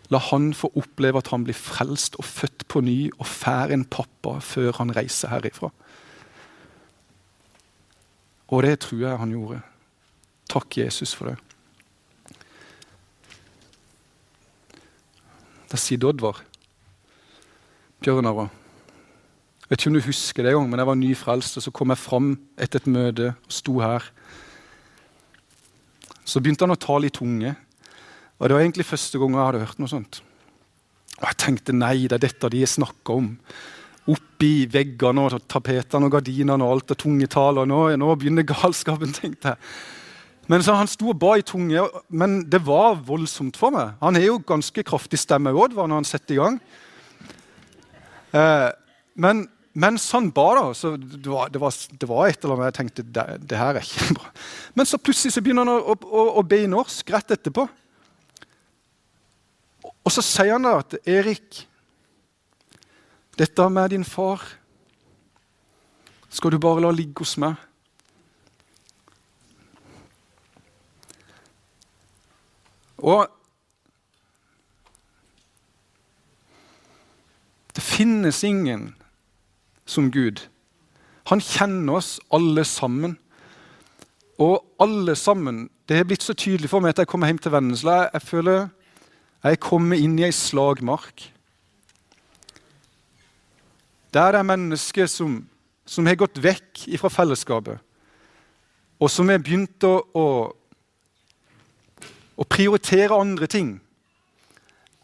La 0.10 0.22
han 0.32 0.54
få 0.58 0.72
oppleve 0.80 1.22
at 1.22 1.30
han 1.34 1.44
blir 1.46 1.58
frelst 1.58 2.18
og 2.18 2.26
født 2.26 2.66
på 2.72 2.82
ny 2.82 3.12
og 3.20 3.28
får 3.30 3.76
en 3.76 3.86
pappa 3.86 4.40
før 4.42 4.80
han 4.80 4.94
reiser 4.96 5.30
herifra. 5.34 5.70
Og 8.50 8.64
det 8.66 8.80
tror 8.82 9.04
jeg 9.04 9.22
han 9.22 9.34
gjorde. 9.34 9.62
Takk, 10.50 10.78
Jesus, 10.82 11.14
for 11.14 11.30
det. 11.30 11.38
Der 15.70 15.78
sitter 15.78 16.10
Oddvar. 16.10 16.42
Bjørnar 18.02 18.46
òg. 18.46 18.56
Vet 19.70 19.84
ikke 19.84 19.92
om 19.92 19.98
du 20.00 20.08
husker 20.08 20.46
det, 20.46 20.56
gang, 20.56 20.66
men 20.66 20.82
jeg 20.82 20.90
var 20.90 20.98
nyfrelst, 20.98 21.60
og 21.60 21.64
så 21.64 21.72
kom 21.76 21.94
jeg 21.94 22.02
fram 22.02 22.32
etter 22.58 22.82
et 22.82 22.90
møte 22.90 23.28
og 23.36 23.54
sto 23.54 23.76
her. 23.84 24.08
Så 26.26 26.42
begynte 26.42 26.66
han 26.66 26.74
å 26.74 26.80
tale 26.80 27.10
i 27.10 27.14
tunge. 27.14 27.54
Og 28.40 28.48
Det 28.48 28.56
var 28.56 28.64
egentlig 28.64 28.88
første 28.90 29.20
gang 29.20 29.36
jeg 29.36 29.46
hadde 29.46 29.62
hørt 29.62 29.80
noe 29.84 29.92
sånt. 29.92 30.22
Og 31.20 31.26
jeg 31.28 31.38
tenkte 31.44 31.76
nei, 31.76 32.08
det 32.08 32.18
er 32.18 32.26
dette 32.26 32.50
de 32.50 32.64
snakker 32.66 33.22
om. 33.22 33.30
Oppi 34.40 34.70
veggene 34.72 35.26
og 35.28 35.34
tapetene 35.52 36.08
og 36.08 36.14
gardinene 36.14 36.64
og 36.64 36.78
alt 36.78 36.92
det 36.94 36.96
tunge 37.02 37.28
talet. 37.28 37.68
Nå, 37.68 37.80
nå 38.00 38.14
begynner 38.16 38.46
galskapen, 38.48 39.12
tenkte 39.12 39.52
jeg. 39.52 39.60
Men 40.48 40.64
så 40.64 40.78
Han 40.80 40.88
sto 40.88 41.10
og 41.12 41.18
ba 41.20 41.34
i 41.36 41.44
tunge, 41.44 41.84
men 42.08 42.46
det 42.48 42.62
var 42.64 43.02
voldsomt 43.04 43.60
for 43.60 43.76
meg. 43.76 43.98
Han 44.00 44.16
har 44.16 44.24
jo 44.24 44.38
ganske 44.40 44.86
kraftig 44.88 45.20
stemme 45.20 45.52
òg 45.52 45.76
når 45.76 45.92
han 45.92 46.08
setter 46.08 46.38
i 46.38 46.40
gang. 46.40 46.56
Eh, 48.32 48.70
men 49.20 49.44
mens 49.76 50.08
han 50.16 50.32
ba, 50.32 50.48
da, 50.56 50.66
så 50.72 50.96
det 50.96 51.28
var, 51.28 51.52
det 51.52 51.60
var, 51.60 51.76
det 51.76 52.08
var 52.08 52.32
et 52.32 52.40
eller 52.40 52.56
annet 52.56 52.72
jeg 52.72 52.78
tenkte 52.80 53.08
det, 53.12 53.28
det, 53.44 53.60
her 53.60 53.76
er 53.76 53.84
ikke 53.84 54.16
bra. 54.22 54.32
Men 54.80 54.88
så 54.88 55.04
plutselig 55.04 55.36
så 55.36 55.44
begynner 55.44 55.68
han 55.68 55.84
å, 55.84 56.00
å, 56.00 56.26
å 56.40 56.48
be 56.48 56.64
i 56.64 56.72
norsk 56.72 57.12
rett 57.12 57.36
etterpå. 57.36 57.68
Og 59.84 60.16
så 60.16 60.24
sier 60.24 60.56
han 60.56 60.64
da 60.64 60.78
at 60.80 60.96
Erik, 61.04 61.66
dette 63.40 63.70
med 63.72 63.90
din 63.90 64.04
far 64.04 64.42
skal 66.30 66.52
du 66.52 66.60
bare 66.60 66.84
la 66.84 66.92
ligge 66.92 67.24
hos 67.24 67.38
meg. 67.40 67.56
Og 73.00 73.30
det 77.76 77.84
finnes 77.84 78.44
ingen 78.44 78.90
som 79.88 80.12
Gud. 80.12 80.44
Han 81.32 81.40
kjenner 81.40 82.02
oss 82.02 82.18
alle 82.34 82.66
sammen. 82.68 83.18
Og 84.40 84.64
alle 84.80 85.16
sammen 85.16 85.70
Det 85.90 85.98
er 85.98 86.06
blitt 86.06 86.24
så 86.24 86.36
tydelig 86.38 86.70
for 86.70 86.80
meg 86.80 86.94
at 86.94 87.00
jeg 87.02 87.08
kommer 87.10 87.28
hjem 87.28 87.40
til 87.42 87.52
Vennesla. 87.52 88.10
Jeg 88.14 88.22
føler 88.22 88.68
jeg 89.44 89.60
kommer 89.64 89.98
inn 89.98 90.20
i 90.20 90.28
ei 90.28 90.36
slagmark. 90.36 91.24
Der 94.14 94.34
er 94.34 94.44
mennesker 94.44 95.06
som, 95.06 95.44
som 95.86 96.08
har 96.10 96.18
gått 96.18 96.40
vekk 96.42 96.88
fra 96.98 97.12
fellesskapet, 97.14 97.78
og 99.00 99.12
som 99.12 99.30
har 99.30 99.42
begynt 99.44 99.86
å, 99.86 99.94
å, 100.18 100.26
å 102.36 102.48
prioritere 102.50 103.16
andre 103.16 103.48
ting 103.48 103.76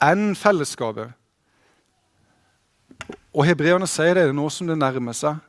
enn 0.04 0.34
fellesskapet. 0.36 1.14
Og 3.36 3.46
hebreerne 3.48 3.88
sier 3.90 4.18
det 4.18 4.30
nå 4.36 4.48
som 4.52 4.68
det 4.68 4.78
nærmer 4.80 5.16
seg. 5.16 5.40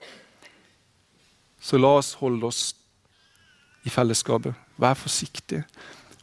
Så 1.63 1.79
la 1.81 1.97
oss 1.99 2.13
holde 2.21 2.47
oss 2.51 2.63
i 3.87 3.91
fellesskapet. 3.91 4.55
Vær 4.79 4.99
forsiktig. 4.99 5.63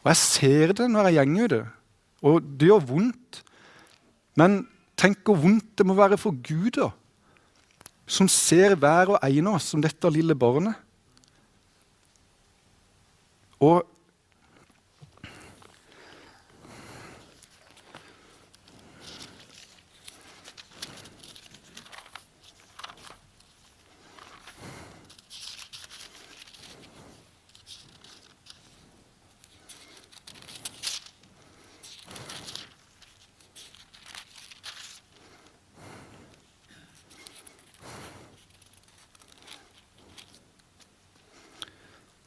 Og 0.04 0.10
jeg 0.12 0.20
ser 0.20 0.74
det 0.76 0.88
når 0.92 1.10
jeg 1.16 1.32
går 1.32 1.44
ute. 1.48 1.62
Og 2.24 2.44
det 2.44 2.68
gjør 2.70 2.84
vondt. 2.88 3.40
Men 4.40 4.62
tenk 5.00 5.24
hvor 5.26 5.40
vondt 5.40 5.74
det 5.78 5.86
må 5.88 5.96
være 5.96 6.18
for 6.20 6.36
Gud, 6.44 6.76
da, 6.78 6.90
som 8.06 8.28
ser 8.28 8.76
hver 8.76 9.14
og 9.14 9.22
en 9.22 9.50
av 9.50 9.58
oss 9.58 9.70
som 9.72 9.82
dette 9.82 10.10
lille 10.12 10.36
barnet. 10.36 10.76
Og 13.64 13.84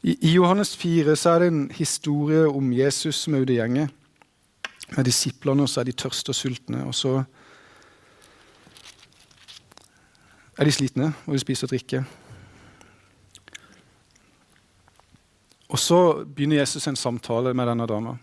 I, 0.08 0.32
Johannes 0.38 0.72
4 0.80 1.16
så 1.20 1.34
er 1.34 1.42
det 1.44 1.48
en 1.52 1.64
historie 1.76 2.46
om 2.48 2.70
Jesus 2.72 3.18
som 3.26 3.36
er 3.36 3.44
ute 3.44 3.52
i 3.52 3.58
gjengen 3.58 3.90
med 4.96 5.04
disiplene, 5.04 5.66
og 5.66 5.68
så 5.68 5.82
er 5.82 5.90
de 5.90 5.96
tørste 6.00 6.32
og 6.32 6.38
sultne. 6.38 6.86
Og 6.88 6.96
så 6.96 7.18
er 10.56 10.64
de 10.64 10.72
slitne, 10.72 11.10
og 11.26 11.36
de 11.36 11.42
spiser 11.44 11.68
og 11.68 11.74
drikker. 11.74 12.06
Og 15.68 15.82
så 15.84 16.00
begynner 16.24 16.62
Jesus 16.62 16.88
en 16.88 16.96
samtale 16.96 17.52
med 17.54 17.68
denne 17.68 17.88
dama. 17.90 18.16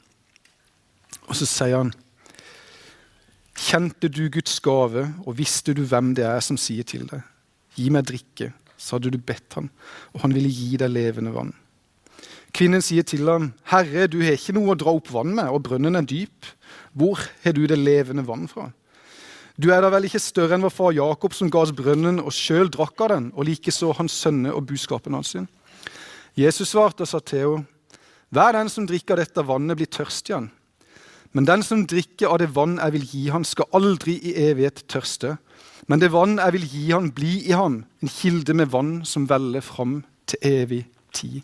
Og 1.29 1.37
så 1.37 1.49
sier 1.49 1.83
han 1.83 1.93
Kjente 3.55 4.09
du 4.09 4.25
Guds 4.33 4.57
gave, 4.65 5.05
og 5.27 5.37
visste 5.37 5.77
du 5.77 5.85
hvem 5.85 6.15
det 6.17 6.25
er 6.27 6.41
som 6.43 6.57
sier 6.59 6.87
til 6.89 7.05
deg, 7.13 7.21
gi 7.77 7.87
meg 7.93 8.09
drikke, 8.09 8.49
så 8.77 8.97
hadde 8.97 9.13
du 9.15 9.21
bedt 9.21 9.55
han, 9.61 9.69
og 10.15 10.25
han 10.25 10.35
ville 10.35 10.51
gi 10.51 10.81
deg 10.81 10.91
levende 10.91 11.33
vann. 11.37 11.53
Kvinnen 12.55 12.83
sier 12.83 13.03
til 13.03 13.27
ham, 13.27 13.53
'Herre, 13.67 14.07
du 14.07 14.21
har 14.23 14.37
ikke 14.39 14.55
noe 14.55 14.73
å 14.73 14.79
dra 14.79 14.93
opp 14.95 15.11
vann 15.11 15.35
med, 15.35 15.49
og 15.51 15.65
brønnen 15.67 15.97
er 15.99 16.07
dyp. 16.07 16.47
Hvor 16.95 17.19
har 17.43 17.53
du 17.53 17.67
det 17.67 17.79
levende 17.79 18.27
vann 18.27 18.47
fra?' 18.47 18.71
Du 19.59 19.71
er 19.71 19.81
da 19.81 19.91
vel 19.91 20.07
ikke 20.07 20.19
større 20.19 20.55
enn 20.55 20.63
vår 20.63 20.71
far 20.71 20.93
Jakob, 20.93 21.35
som 21.35 21.51
ga 21.51 21.61
oss 21.63 21.75
brønnen 21.75 22.19
og 22.19 22.33
sjøl 22.35 22.71
drakk 22.71 23.01
av 23.01 23.09
den, 23.09 23.33
og 23.35 23.47
likeså 23.47 23.93
hans 23.95 24.13
sønner 24.13 24.55
og 24.55 24.67
buskapen 24.67 25.15
hans. 25.15 25.29
sin. 25.29 25.49
Jesus 26.37 26.71
svarte 26.71 27.03
og 27.03 27.09
sa 27.09 27.19
til 27.19 27.39
henne, 27.39 27.67
Hver 28.31 28.53
den 28.53 28.69
som 28.69 28.87
drikker 28.87 29.17
dette 29.17 29.47
vannet, 29.47 29.77
blir 29.77 29.87
tørst 29.87 30.29
igjen. 30.29 30.51
Men 31.33 31.45
den 31.45 31.63
som 31.63 31.87
drikker 31.87 32.29
av 32.29 32.39
det 32.39 32.55
vann 32.55 32.79
jeg 32.79 32.93
vil 32.93 33.07
gi 33.07 33.29
han, 33.31 33.45
skal 33.45 33.67
aldri 33.73 34.19
i 34.23 34.35
evighet 34.51 34.89
tørste. 34.89 35.39
Men 35.87 36.01
det 36.01 36.11
vann 36.11 36.39
jeg 36.39 36.53
vil 36.53 36.67
gi 36.67 36.91
han, 36.91 37.11
blir 37.11 37.47
i 37.47 37.53
ham, 37.53 37.85
en 38.03 38.09
kilde 38.09 38.55
med 38.55 38.71
vann 38.71 39.05
som 39.05 39.29
veller 39.29 39.61
fram 39.61 40.05
til 40.27 40.39
evig 40.43 40.87
tid. 41.13 41.43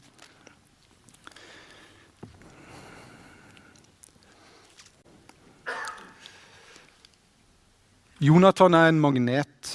Jonathan 8.21 8.75
er 8.77 8.91
en 8.91 9.01
magnet. 9.01 9.71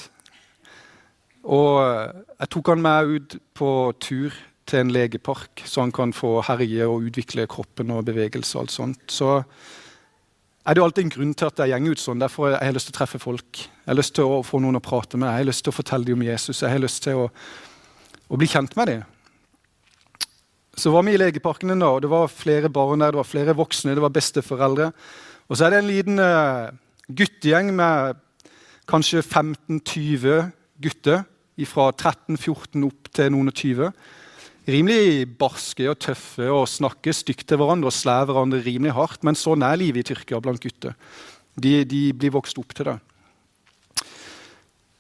Og 1.45 1.79
jeg 1.81 2.51
tok 2.53 2.69
han 2.73 2.83
med 2.83 3.15
ut 3.15 3.37
på 3.57 3.69
tur 4.01 4.35
til 4.65 4.81
en 4.81 4.91
legepark, 4.93 5.61
så 5.65 5.83
han 5.83 5.93
kan 5.93 6.13
få 6.13 6.39
herje 6.45 6.85
og 6.89 7.07
utvikle 7.09 7.45
kroppen 7.49 7.93
og 7.93 8.05
bevegelse. 8.05 8.57
og 8.57 8.65
alt 8.65 8.71
sånt. 8.73 9.01
Så 9.09 9.43
er 10.65 10.73
det 10.73 10.83
alltid 10.83 11.03
en 11.03 11.13
grunn 11.13 11.33
til 11.33 11.45
at 11.45 11.59
jeg 11.69 11.81
går 11.81 11.91
ut 11.91 12.01
sånn. 12.01 12.21
Derfor 12.21 12.53
har 12.53 12.65
jeg 12.65 12.77
lyst 12.77 12.89
til 12.89 12.95
å 12.95 12.99
treffe 12.99 13.21
folk. 13.21 13.61
Jeg 13.61 13.89
har 13.91 13.97
lyst 13.97 14.15
til 14.17 14.25
å 14.25 14.41
få 14.45 14.61
noen 14.61 14.77
å 14.77 14.81
prate 14.81 15.17
med. 15.17 15.29
Jeg 15.29 15.45
har 15.45 15.49
lyst 15.49 15.65
til 15.65 15.73
å 15.73 15.77
fortelle 15.77 16.05
dem 16.05 16.21
om 16.21 16.25
Jesus. 16.25 16.61
Jeg 16.61 16.73
har 16.73 16.81
lyst 16.81 17.03
til 17.05 17.21
å, 17.21 17.27
å 18.29 18.39
bli 18.41 18.49
kjent 18.49 18.77
med 18.77 18.89
dem. 18.89 19.03
Så 20.75 20.91
var 20.91 21.05
vi 21.07 21.13
i 21.13 21.21
legeparken 21.21 21.71
en 21.71 21.81
dag, 21.81 21.97
og 21.97 22.01
det 22.01 22.09
var 22.11 22.27
flere 22.27 22.69
barn 22.69 22.99
der, 22.99 23.13
det 23.13 23.21
var 23.21 23.29
flere 23.29 23.53
voksne, 23.55 23.93
det 23.95 24.03
var 24.03 24.13
besteforeldre. 24.13 24.89
Og 25.47 25.57
så 25.57 25.65
er 25.65 25.71
det 25.71 25.77
en 25.79 25.87
liten 25.87 26.19
uh, 26.19 26.73
guttegjeng 27.07 27.69
med 27.77 28.24
kanskje 28.89 29.23
15-20 29.23 30.51
gutter 30.83 31.23
fra 31.69 31.89
13-14 31.93 32.83
opp 32.85 33.09
til 33.15 33.31
noen 33.31 33.51
og 33.51 33.55
20. 33.55 33.91
Rimelig 34.65 35.27
barske 35.39 35.85
og 35.91 35.99
tøffe 36.01 36.47
og 36.49 36.65
snakker 36.69 37.13
stygt 37.13 37.45
til 37.47 37.59
hverandre 37.61 37.91
og 37.91 37.95
slår 37.95 38.25
hverandre 38.29 38.63
rimelig 38.65 38.95
hardt. 38.97 39.23
Men 39.23 39.37
sånn 39.37 39.63
er 39.65 39.77
livet 39.79 40.03
i 40.03 40.07
Tyrkia 40.09 40.41
blant 40.43 40.61
gutter. 40.61 40.95
De, 41.55 41.83
de 41.87 42.09
blir 42.17 42.33
vokst 42.35 42.57
opp 42.59 42.73
til 42.75 42.89
det. 42.89 42.97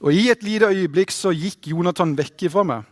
Og 0.05 0.13
I 0.13 0.27
et 0.29 0.43
lite 0.45 0.69
øyeblikk 0.69 1.11
så 1.11 1.33
gikk 1.33 1.71
Jonathan 1.71 2.13
vekk 2.17 2.45
ifra 2.49 2.63
meg. 2.67 2.85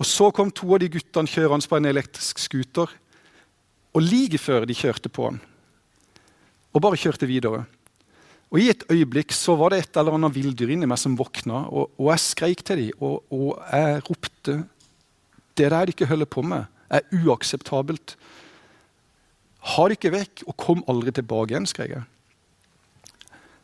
Og 0.00 0.08
Så 0.08 0.30
kom 0.34 0.50
to 0.50 0.72
av 0.74 0.80
de 0.82 0.88
guttene 0.90 1.30
kjørende 1.30 1.68
på 1.68 1.78
en 1.78 1.86
elektrisk 1.86 2.40
scooter. 2.40 2.88
Og 3.92 4.02
like 4.02 4.40
før 4.40 4.64
de 4.66 4.74
kjørte 4.74 5.12
på 5.12 5.28
han, 5.28 5.40
og 6.72 6.80
bare 6.80 6.96
kjørte 6.96 7.28
videre. 7.28 7.66
Og 8.52 8.60
I 8.60 8.68
et 8.68 8.84
øyeblikk 8.92 9.32
så 9.32 9.54
var 9.56 9.72
det 9.72 9.80
et 9.80 9.96
eller 9.96 10.18
annet 10.18 10.34
villdyr 10.34 10.74
inni 10.74 10.88
meg 10.88 11.00
som 11.00 11.16
våkna, 11.16 11.64
og, 11.72 11.94
og 11.96 12.10
jeg 12.12 12.20
skreik 12.26 12.64
til 12.68 12.82
dem, 12.82 13.00
og, 13.00 13.22
og, 13.32 13.56
jeg 13.72 14.02
ropte 14.10 14.56
Det 15.56 15.70
der 15.70 15.84
de 15.84 15.92
ikke 15.92 16.08
holder 16.08 16.28
på 16.28 16.42
med, 16.42 16.64
er 16.88 17.00
uakseptabelt. 17.12 18.16
Ha 19.72 19.84
det 19.88 19.98
ikke 19.98 20.12
vekk, 20.12 20.44
og 20.48 20.56
kom 20.56 20.84
aldri 20.88 21.12
tilbake 21.12 21.52
igjen, 21.52 21.66
skrek 21.68 21.90
jeg. 21.92 22.04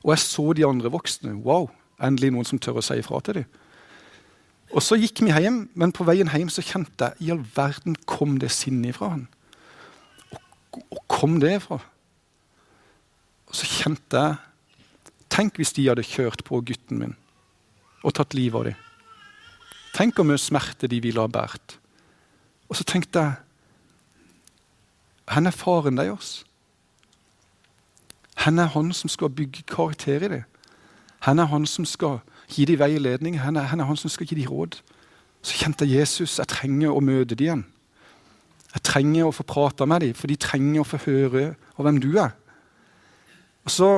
Og 0.05 0.12
jeg 0.12 0.20
så 0.20 0.44
de 0.53 0.66
andre 0.68 0.92
voksne. 0.92 1.33
Wow, 1.44 1.70
endelig 2.01 2.31
noen 2.33 2.48
som 2.48 2.61
tør 2.61 2.81
å 2.81 2.85
si 2.85 2.98
ifra 3.01 3.20
til 3.24 3.40
dem. 3.40 3.48
Og 4.68 4.85
Så 4.85 4.98
gikk 5.01 5.22
vi 5.24 5.33
hjem, 5.33 5.70
men 5.74 5.92
på 5.96 6.05
veien 6.05 6.29
hjem 6.29 6.51
så 6.53 6.64
kjente 6.64 7.09
jeg 7.09 7.29
i 7.29 7.33
all 7.33 7.40
verden 7.57 7.96
kom 8.05 8.37
det 8.40 8.53
sinnet 8.53 8.92
ifra 8.92 9.14
han. 9.14 9.24
Og, 10.29 10.83
og 10.92 11.01
kom 11.09 11.40
det 11.40 11.55
ifra? 11.57 11.81
Og 13.48 13.57
så 13.57 13.64
kjente 13.64 14.20
jeg 14.20 14.47
Tenk 15.38 15.55
hvis 15.55 15.70
de 15.77 15.85
hadde 15.87 16.03
kjørt 16.03 16.42
på 16.42 16.59
gutten 16.66 16.98
min 16.98 17.14
og 18.03 18.14
tatt 18.18 18.35
livet 18.35 18.59
av 18.59 18.64
dem. 18.66 18.79
Tenk 19.94 20.16
hvor 20.18 20.27
mye 20.27 20.40
smerte 20.40 20.90
de 20.90 20.98
ville 21.03 21.22
ha 21.22 21.31
båret. 21.31 21.77
Og 22.66 22.79
så 22.79 22.87
tenkte 22.87 23.22
jeg 23.22 23.37
Hvor 25.29 25.46
er 25.46 25.55
faren 25.55 25.98
deres? 25.98 26.44
Hvor 28.35 28.59
er 28.62 28.70
han 28.74 28.92
som 28.92 29.09
skal 29.09 29.31
bygge 29.31 29.62
karakter 29.68 30.24
i 30.24 30.29
dem? 30.29 30.44
Hvor 31.22 31.38
er 31.38 31.51
han 31.53 31.66
som 31.66 31.85
skal 31.85 32.18
gi 32.48 32.64
dem 32.64 32.79
veiledning? 32.79 33.38
Hvor 33.38 33.59
er 33.59 33.85
han 33.85 33.96
som 33.96 34.11
skal 34.11 34.27
gi 34.27 34.40
dem 34.40 34.51
råd? 34.51 34.81
Så 35.42 35.55
kjente 35.55 35.87
jeg 35.87 36.01
Jesus. 36.01 36.38
Jeg 36.38 36.48
trenger 36.48 36.90
å 36.90 37.01
møte 37.01 37.35
dem 37.35 37.44
igjen. 37.44 37.66
Jeg 38.74 38.83
trenger 38.83 39.29
å 39.29 39.33
få 39.35 39.46
prate 39.46 39.87
med 39.87 40.01
dem, 40.01 40.14
for 40.14 40.27
de 40.27 40.37
trenger 40.37 40.81
å 40.81 40.88
få 40.88 40.98
høre 41.07 41.55
hvem 41.77 42.01
du 42.03 42.16
er. 42.18 42.35
Og 43.64 43.70
så 43.70 43.90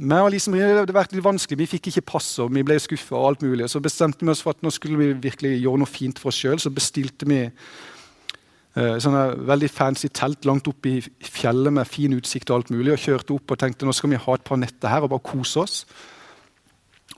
meg 0.00 0.30
liksom, 0.34 0.56
Det 0.56 0.68
hadde 0.82 0.96
vært 0.96 1.14
litt 1.14 1.24
vanskelig. 1.24 1.58
Vi 1.62 1.70
fikk 1.74 1.90
ikke 1.90 2.06
pass, 2.14 2.28
og 2.42 2.52
vi 2.54 2.64
ble 2.66 2.78
skuffa. 2.80 3.16
Og 3.18 3.28
alt 3.30 3.44
mulig. 3.44 3.68
Så 3.70 3.82
bestemte 3.84 4.24
vi 4.24 4.32
oss 4.32 4.42
for 4.44 4.56
at 4.56 4.62
nå 4.64 4.72
skulle 4.74 5.00
vi 5.00 5.12
virkelig 5.28 5.58
gjøre 5.60 5.82
noe 5.82 5.90
fint 5.90 6.20
for 6.20 6.32
oss 6.32 6.40
sjøl. 6.40 6.60
Så 6.62 6.72
bestilte 6.74 7.28
vi 7.28 7.40
eh, 7.46 8.96
sånne 9.02 9.24
veldig 9.48 9.70
fancy 9.72 10.10
telt 10.12 10.48
langt 10.48 10.68
oppe 10.70 10.96
i 10.96 11.00
fjellet 11.24 11.74
med 11.80 11.88
fin 11.88 12.14
utsikt. 12.16 12.50
Og 12.50 12.60
alt 12.60 12.74
mulig, 12.74 12.94
og 12.94 13.02
kjørte 13.02 13.36
opp 13.36 13.56
og 13.56 13.60
tenkte 13.60 13.88
nå 13.88 13.96
skal 13.96 14.14
vi 14.14 14.22
ha 14.22 14.36
et 14.36 14.46
par 14.46 14.60
netter 14.60 14.92
her 14.92 15.06
og 15.06 15.14
bare 15.14 15.28
kose 15.32 15.64
oss. 15.64 15.82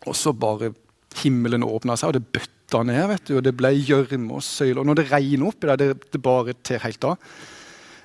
Og 0.07 0.17
så 0.19 0.35
bare 0.35 0.73
himmelen 1.23 1.67
åpna 1.67 1.95
seg, 1.99 2.11
og 2.11 2.17
det 2.17 2.33
bøtta 2.35 2.83
ned. 2.89 3.05
vet 3.11 3.29
du, 3.29 3.37
og 3.37 3.45
Det 3.45 3.55
ble 3.57 3.75
gjørme 3.77 4.39
og 4.39 4.43
søyler. 4.47 4.81
Og 4.81 4.89
når 4.89 5.03
det 5.03 5.11
regner 5.13 5.47
oppi 5.49 5.69
der, 5.69 5.77
det, 5.77 6.11
det 6.15 6.23
bare 6.23 6.57
ter 6.65 6.83
helt 6.83 7.05
av. 7.05 7.31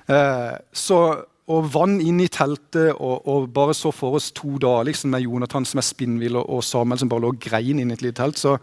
Eh, 0.08 0.54
så 0.72 1.00
og 1.48 1.70
vann 1.72 1.96
inn 2.04 2.20
i 2.20 2.28
teltet 2.28 2.90
og, 2.92 3.24
og, 3.24 3.46
bare 3.54 3.74
så 3.76 3.92
for 3.94 4.18
oss 4.18 4.28
to 4.36 4.58
dager 4.60 4.90
liksom, 4.90 5.14
med 5.14 5.24
Jonathan 5.24 5.64
som 5.68 5.80
er 5.80 5.86
spinnvill, 5.86 6.36
og, 6.36 6.44
og, 6.44 6.64
Samuel 6.64 7.00
som 7.00 7.08
bare 7.08 7.24
lå 7.24 7.32
og 7.32 7.40
grein 7.40 7.80
inn 7.80 7.92
i 7.92 7.96
et 7.96 8.04
lite 8.04 8.20
telt. 8.20 8.40
Så 8.40 8.58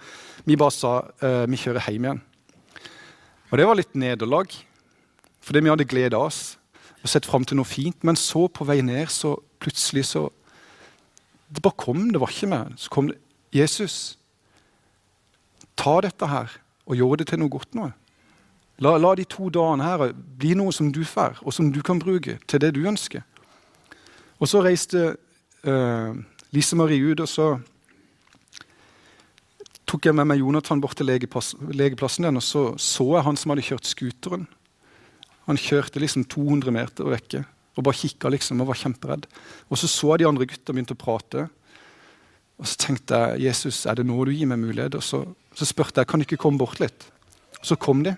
vi 0.45 0.57
bare 0.59 0.73
sa 0.75 0.99
uh, 1.23 1.45
vi 1.49 1.59
kjører 1.59 1.89
hjem 1.89 2.05
igjen. 2.05 2.21
Og 3.49 3.57
det 3.57 3.65
var 3.65 3.79
litt 3.79 3.97
nederlag, 3.97 4.53
fordi 5.45 5.63
vi 5.65 5.73
hadde 5.73 5.89
gleda 5.89 6.21
oss 6.21 6.57
og 7.01 7.09
sett 7.09 7.25
fram 7.29 7.45
til 7.45 7.57
noe 7.57 7.69
fint. 7.69 7.97
Men 8.05 8.17
så, 8.19 8.45
på 8.49 8.67
vei 8.69 8.79
ned, 8.85 9.09
så 9.13 9.35
plutselig 9.61 10.07
så 10.13 10.29
Det 11.55 11.61
bare 11.61 11.77
kom, 11.77 12.09
det 12.11 12.19
var 12.19 12.31
ikke 12.33 12.49
meg. 12.49 12.73
Så 12.81 12.89
kom 12.91 13.07
det 13.07 13.19
Jesus, 13.53 14.17
ta 15.79 15.93
dette 16.03 16.27
her 16.27 16.51
og 16.89 16.97
gjør 16.97 17.21
det 17.21 17.29
til 17.29 17.39
noe 17.39 17.53
godt 17.53 17.77
nå. 17.77 17.85
La, 18.83 18.97
la, 18.99 19.13
de 19.15 19.23
to 19.23 19.47
dagene 19.53 19.85
her 19.85 20.09
bli 20.13 20.51
noe 20.57 20.73
som 20.75 20.89
du 20.91 21.03
får, 21.07 21.39
og 21.43 21.53
som 21.55 21.71
du 21.71 21.79
kan 21.85 21.99
bruke 22.01 22.37
til 22.47 22.61
det 22.61 22.73
du 22.75 22.81
ønsker. 22.87 23.23
Og 24.39 24.51
så 24.51 24.59
reiste 24.65 25.15
uh, 25.63 26.11
Lise 26.51 26.75
Marie 26.75 27.13
ut, 27.13 27.23
og 27.23 27.29
så 27.31 27.47
tok 29.87 30.09
jeg 30.09 30.17
med 30.17 30.27
meg 30.27 30.41
Jonathan 30.41 30.81
bort 30.83 30.97
til 30.99 31.07
legeplass, 31.07 31.53
legeplassen 31.71 32.27
den, 32.27 32.41
og 32.41 32.43
så 32.43 32.67
så 32.81 33.07
jeg 33.15 33.27
han 33.29 33.39
som 33.39 33.53
hadde 33.53 33.63
kjørt 33.69 33.87
scooteren. 33.87 34.47
Han 35.45 35.61
kjørte 35.61 36.01
liksom 36.01 36.25
200 36.27 36.73
meter 36.73 37.07
vekke 37.13 37.45
og 37.75 37.83
bare 37.83 37.99
kikka 37.99 38.31
liksom, 38.31 38.61
og 38.63 38.69
var 38.71 38.79
kjemperedd. 38.79 39.25
Og 39.69 39.79
så 39.79 39.87
så 39.91 40.13
jeg 40.13 40.23
de 40.23 40.29
andre 40.29 40.47
gutta 40.47 40.73
begynte 40.73 40.95
å 40.95 40.99
prate. 40.99 41.47
Og 42.55 42.69
så 42.71 42.79
tenkte 42.79 43.19
jeg 43.19 43.49
Jesus, 43.49 43.81
er 43.85 43.99
det 43.99 44.05
nå 44.07 44.15
du 44.23 44.31
gir 44.31 44.47
meg 44.47 44.61
mulighet? 44.61 44.95
Og 44.95 45.03
så, 45.03 45.21
så 45.55 45.67
spurte 45.67 45.99
jeg 45.99 46.07
kan 46.07 46.21
du 46.21 46.25
ikke 46.27 46.39
komme 46.39 46.61
bort 46.61 46.79
litt. 46.79 47.09
Og 47.59 47.67
Så 47.67 47.75
kom 47.75 48.05
de. 48.05 48.15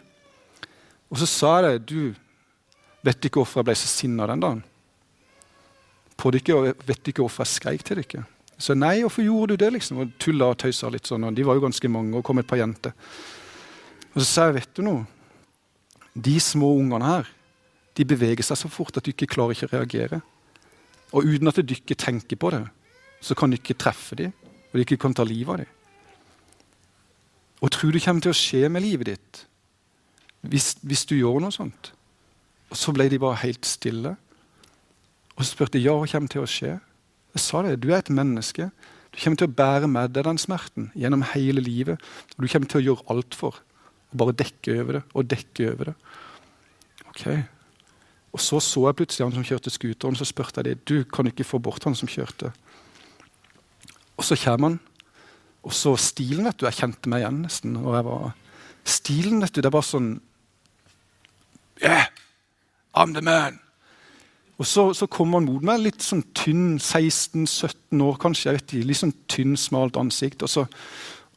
Og 1.12 1.22
så 1.22 1.28
sa 1.30 1.52
jeg 1.62 1.67
det. 1.67 1.91
Du 1.91 3.08
vet 3.08 3.28
ikke 3.28 3.41
hvorfor 3.41 3.62
jeg 3.62 3.70
ble 3.70 3.78
så 3.80 3.91
sinna 3.91 4.28
den 4.30 4.43
dagen. 4.43 4.63
På 6.17 6.32
dere, 6.34 6.58
og 6.58 6.88
vet 6.88 7.12
ikke 7.12 7.24
hvorfor 7.24 7.46
jeg 7.46 7.56
skreik 7.56 7.86
til 7.88 8.02
dere. 8.02 8.26
Så 8.58 8.74
nei, 8.74 9.00
hvorfor 9.04 9.22
gjorde 9.22 9.54
du 9.54 9.63
det? 9.65 9.74
liksom? 9.76 10.02
Og 10.02 10.15
tulla 10.20 10.50
og 10.52 10.58
tøysa 10.63 10.89
litt 10.89 11.08
sånn. 11.08 11.28
og 11.30 11.36
De 11.38 11.46
var 11.46 11.58
jo 11.58 11.67
ganske 11.67 11.91
mange, 11.93 12.17
og 12.17 12.26
kom 12.26 12.41
et 12.41 12.50
par 12.50 12.60
jenter. 12.60 12.96
Og 14.15 14.24
så 14.24 14.28
sa 14.28 14.48
jeg, 14.48 14.58
vet 14.58 14.80
du 14.80 14.82
noe? 14.88 15.06
De 16.17 16.39
små 16.41 16.72
ungene 16.80 17.06
her 17.06 17.34
de 17.98 18.06
beveger 18.06 18.46
seg 18.46 18.60
så 18.60 18.70
fort 18.70 18.98
at 19.00 19.06
du 19.06 19.10
ikke 19.10 19.30
klarer 19.32 19.56
ikke 19.56 19.70
å 19.70 19.74
reagere. 19.74 20.20
Og 21.17 21.26
uten 21.26 21.50
at 21.50 21.62
du 21.65 21.74
ikke 21.74 21.98
tenker 21.98 22.38
på 22.38 22.52
det, 22.54 22.62
så 23.26 23.34
kan 23.38 23.50
du 23.50 23.58
ikke 23.58 23.78
treffe 23.80 24.17
dem, 24.20 24.34
og 24.70 24.78
du 24.78 24.84
ikke 24.84 25.00
kan 25.02 25.15
ta 25.17 25.26
livet 25.26 25.54
av 25.54 25.62
dem. 25.63 25.72
Og 27.65 27.72
tror 27.74 27.93
du 27.93 28.02
kommer 28.04 28.22
til 28.22 28.36
å 28.36 28.38
skje 28.38 28.67
med 28.70 28.86
livet 28.86 29.15
ditt 29.15 29.39
hvis, 30.41 30.76
hvis, 30.86 31.06
du 31.10 31.15
gjør 31.17 31.41
noe 31.43 31.54
sånt. 31.54 31.91
Og 32.71 32.78
så 32.78 32.93
ble 32.95 33.08
de 33.10 33.19
bare 33.21 33.39
helt 33.43 33.65
stille. 33.65 34.15
Og 35.36 35.43
så 35.43 35.52
spurte 35.52 35.80
jeg 35.80 35.88
ja, 35.88 35.95
hva 35.97 36.10
kommer 36.10 36.32
til 36.32 36.43
å 36.43 36.50
skje. 36.50 36.78
Jeg 37.36 37.43
sa 37.43 37.63
det, 37.65 37.78
du 37.84 37.89
er 37.91 38.00
et 38.00 38.13
menneske. 38.13 38.69
Du 39.13 39.19
kommer 39.21 39.39
til 39.39 39.50
å 39.50 39.58
bære 39.58 39.89
med 39.89 40.13
deg 40.15 40.28
den 40.28 40.39
smerten 40.41 40.89
gjennom 40.97 41.26
hele 41.34 41.63
livet. 41.63 42.02
Og 42.36 42.45
du 42.45 42.52
kommer 42.52 42.69
til 42.69 42.82
å 42.82 42.86
gjøre 42.86 43.08
alt 43.13 43.38
for 43.38 43.60
å 44.13 44.19
bare 44.21 44.36
dekke 44.38 44.80
over 44.82 45.00
det 45.00 45.04
og 45.13 45.30
dekke 45.32 45.69
over 45.73 45.91
det. 45.91 45.95
Ok. 47.10 47.23
Og 48.36 48.43
så 48.43 48.60
så 48.62 48.84
jeg 48.86 48.97
plutselig 49.00 49.26
han 49.26 49.36
som 49.38 49.45
kjørte 49.47 49.73
scooteren, 49.73 50.17
så 50.19 50.28
spurte 50.28 50.62
jeg 50.62 50.67
det, 50.67 50.88
du 50.89 51.08
kan 51.10 51.30
ikke 51.30 51.47
få 51.47 51.60
bort 51.63 51.88
han 51.88 51.95
som 51.97 52.10
kjørte. 52.12 52.52
Og 54.17 54.26
så 54.26 54.38
kommer 54.41 54.73
han. 54.73 54.80
Og 55.65 55.73
så 55.76 55.95
stilen, 56.00 56.45
vet 56.47 56.60
du. 56.60 56.67
Jeg 56.67 56.78
kjente 56.78 57.10
meg 57.12 57.23
igjen 57.23 57.41
nesten. 57.43 57.78
og 57.82 57.95
jeg 57.97 58.06
var 58.08 58.36
Stilen 58.88 59.41
vet 59.43 59.56
du, 59.56 59.62
det 59.62 59.69
er 59.69 59.76
bare 59.76 59.88
sånn 59.88 60.15
Yeah, 61.78 62.08
I'm 62.95 63.13
the 63.13 63.21
man. 63.21 63.60
Og 64.58 64.65
så, 64.65 64.88
så 64.97 65.06
kom 65.06 65.36
han 65.38 65.45
mot 65.45 65.62
meg, 65.62 65.84
litt 65.84 66.02
sånn 66.02 66.23
tynn, 66.38 66.80
16-17 66.80 68.02
år 68.02 68.17
kanskje. 68.21 68.47
jeg 68.47 68.58
vet 68.58 68.73
ikke, 68.73 68.88
Litt 68.89 69.02
sånn 69.04 69.13
tynn, 69.30 69.54
smalt 69.60 70.00
ansikt. 70.02 70.41
Og 70.41 70.50
så, 70.50 70.63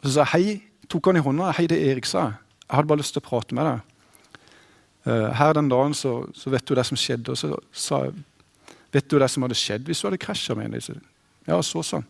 og 0.00 0.06
så 0.06 0.14
sa 0.14 0.26
hei, 0.32 0.62
tok 0.88 1.10
han 1.10 1.20
i 1.20 1.24
hånda. 1.24 1.52
'Hei, 1.52 1.66
det 1.68 1.76
er 1.76 1.92
Erik', 1.92 2.08
sa 2.08 2.22
jeg. 2.24 2.34
'Jeg 2.64 2.76
hadde 2.76 2.88
bare 2.88 3.02
lyst 3.02 3.12
til 3.12 3.22
å 3.22 3.28
prate 3.28 3.54
med 3.54 3.68
deg.' 3.68 3.86
Uh, 5.00 5.32
her 5.32 5.52
den 5.56 5.68
dagen 5.68 5.94
så, 5.96 6.28
så, 6.36 6.50
vet 6.50 6.64
du 6.68 6.74
det 6.74 6.84
som 6.86 6.96
skjedde. 6.96 7.32
Og 7.32 7.38
så 7.38 7.56
sa 7.72 8.04
jeg 8.04 8.14
'Vet 8.92 9.10
du 9.10 9.18
det 9.18 9.30
som 9.30 9.42
hadde 9.42 9.54
skjedd 9.54 9.84
hvis 9.84 10.00
du 10.00 10.08
hadde 10.08 10.18
krasja 10.18 10.54
med 10.54 10.70
henne?' 10.70 11.00
Ja, 11.46 11.60
så 11.62 11.82
sa 11.82 12.00
han. 12.00 12.06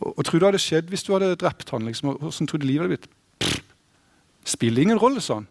Og, 0.00 0.18
og 0.18 0.24
tror 0.24 0.38
du 0.38 0.44
det 0.44 0.52
hadde 0.52 0.64
skjedd 0.64 0.88
hvis 0.88 1.04
du 1.04 1.12
hadde 1.12 1.36
drept 1.36 1.70
han? 1.70 1.84
Liksom, 1.84 2.16
Hvordan 2.16 2.46
tror 2.46 2.58
du 2.58 2.66
livet 2.66 2.88
hadde 2.88 2.96
blitt? 2.96 3.08
Spiller 4.46 4.82
ingen 4.82 4.98
rolle, 4.98 5.20
han. 5.28 5.46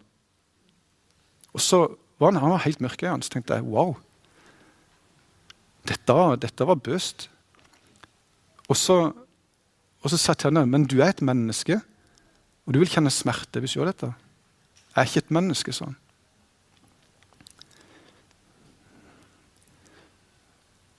Og 1.53 1.61
så 1.61 1.81
var 2.19 2.31
han, 2.31 2.41
han 2.41 2.53
var 2.55 2.63
helt 2.65 2.81
mørk 2.83 3.03
i 3.03 3.07
øynene. 3.07 3.23
Så 3.23 3.33
tenkte 3.33 3.57
jeg 3.57 3.67
wow. 3.67 3.95
Dette, 5.85 6.15
dette 6.41 6.67
var 6.67 6.79
bøst. 6.79 7.29
Og 8.67 8.77
så, 8.79 8.97
og 10.01 10.09
så 10.09 10.17
sa 10.17 10.33
henne 10.45 10.65
men 10.65 10.87
du 10.89 10.97
er 11.01 11.11
et 11.13 11.21
menneske, 11.21 11.77
og 12.65 12.73
du 12.73 12.81
vil 12.81 12.89
kjenne 12.89 13.13
smerte 13.13 13.61
hvis 13.61 13.75
du 13.75 13.81
gjør 13.81 13.91
dette. 13.91 14.09
Jeg 14.95 15.01
er 15.01 15.09
ikke 15.09 15.23
et 15.25 15.35
menneske, 15.37 15.75
sa 15.75 15.89
han. 15.91 15.97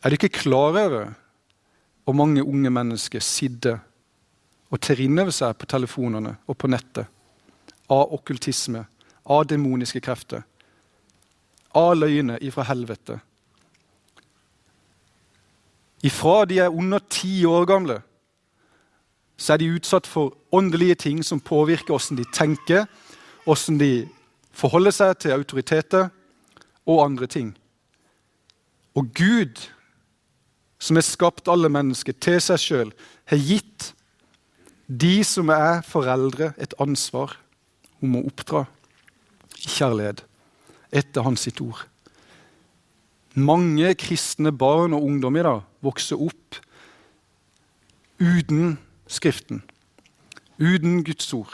Er 0.05 0.13
du 0.13 0.19
ikke 0.21 0.37
klar 0.45 0.71
over 0.71 1.15
hvor 2.07 2.15
mange 2.15 2.45
unge 2.45 2.71
mennesker 2.71 3.21
sitter 3.25 3.81
og 4.71 4.81
tar 4.83 5.01
inn 5.01 5.19
over 5.19 5.35
seg 5.35 5.55
på 5.59 5.69
telefonene 5.71 6.37
og 6.47 6.59
på 6.59 6.71
nettet 6.71 7.07
av 7.93 8.13
okkultisme, 8.17 8.83
av 9.31 9.47
demoniske 9.47 10.01
krefter, 10.03 10.43
av 11.77 11.95
løgner 11.97 12.43
ifra 12.43 12.65
helvete. 12.67 13.21
Ifra 16.07 16.45
de 16.47 16.59
er 16.63 16.75
under 16.75 17.03
ti 17.11 17.45
år 17.47 17.67
gamle, 17.69 18.01
så 19.37 19.55
er 19.55 19.61
de 19.61 19.73
utsatt 19.77 20.07
for 20.09 20.35
åndelige 20.55 20.99
ting 21.07 21.23
som 21.25 21.41
påvirker 21.41 21.93
hvordan 21.93 22.19
de 22.19 22.27
tenker, 22.33 22.87
hvordan 23.45 23.79
de 23.81 23.91
forholder 24.57 24.95
seg 24.95 25.19
til 25.21 25.37
autoriteter 25.37 26.09
og 26.89 27.05
andre 27.05 27.27
ting. 27.27 27.53
Og 28.97 29.11
Gud, 29.15 29.61
som 30.81 30.97
har 30.97 31.05
skapt 31.05 31.51
alle 31.53 31.69
mennesker 31.69 32.17
til 32.17 32.41
seg 32.41 32.63
sjøl, 32.63 32.93
har 33.29 33.43
gitt 33.43 33.93
de 34.87 35.25
som 35.25 35.51
er 35.51 35.83
foreldre, 35.87 36.53
et 36.59 36.75
ansvar 36.79 37.37
om 38.03 38.17
å 38.19 38.25
oppdra 38.29 38.65
i 39.59 39.69
kjærlighet 39.69 40.23
etter 40.95 41.27
hans 41.27 41.47
sitt 41.47 41.61
ord. 41.65 41.83
Mange 43.37 43.93
kristne 43.99 44.53
barn 44.53 44.95
og 44.97 45.05
ungdom 45.05 45.37
i 45.37 45.45
dag 45.45 45.65
vokser 45.85 46.21
opp 46.23 46.61
uten 48.23 48.77
Skriften, 49.07 49.61
uten 50.59 51.05
Guds 51.07 51.29
ord. 51.37 51.53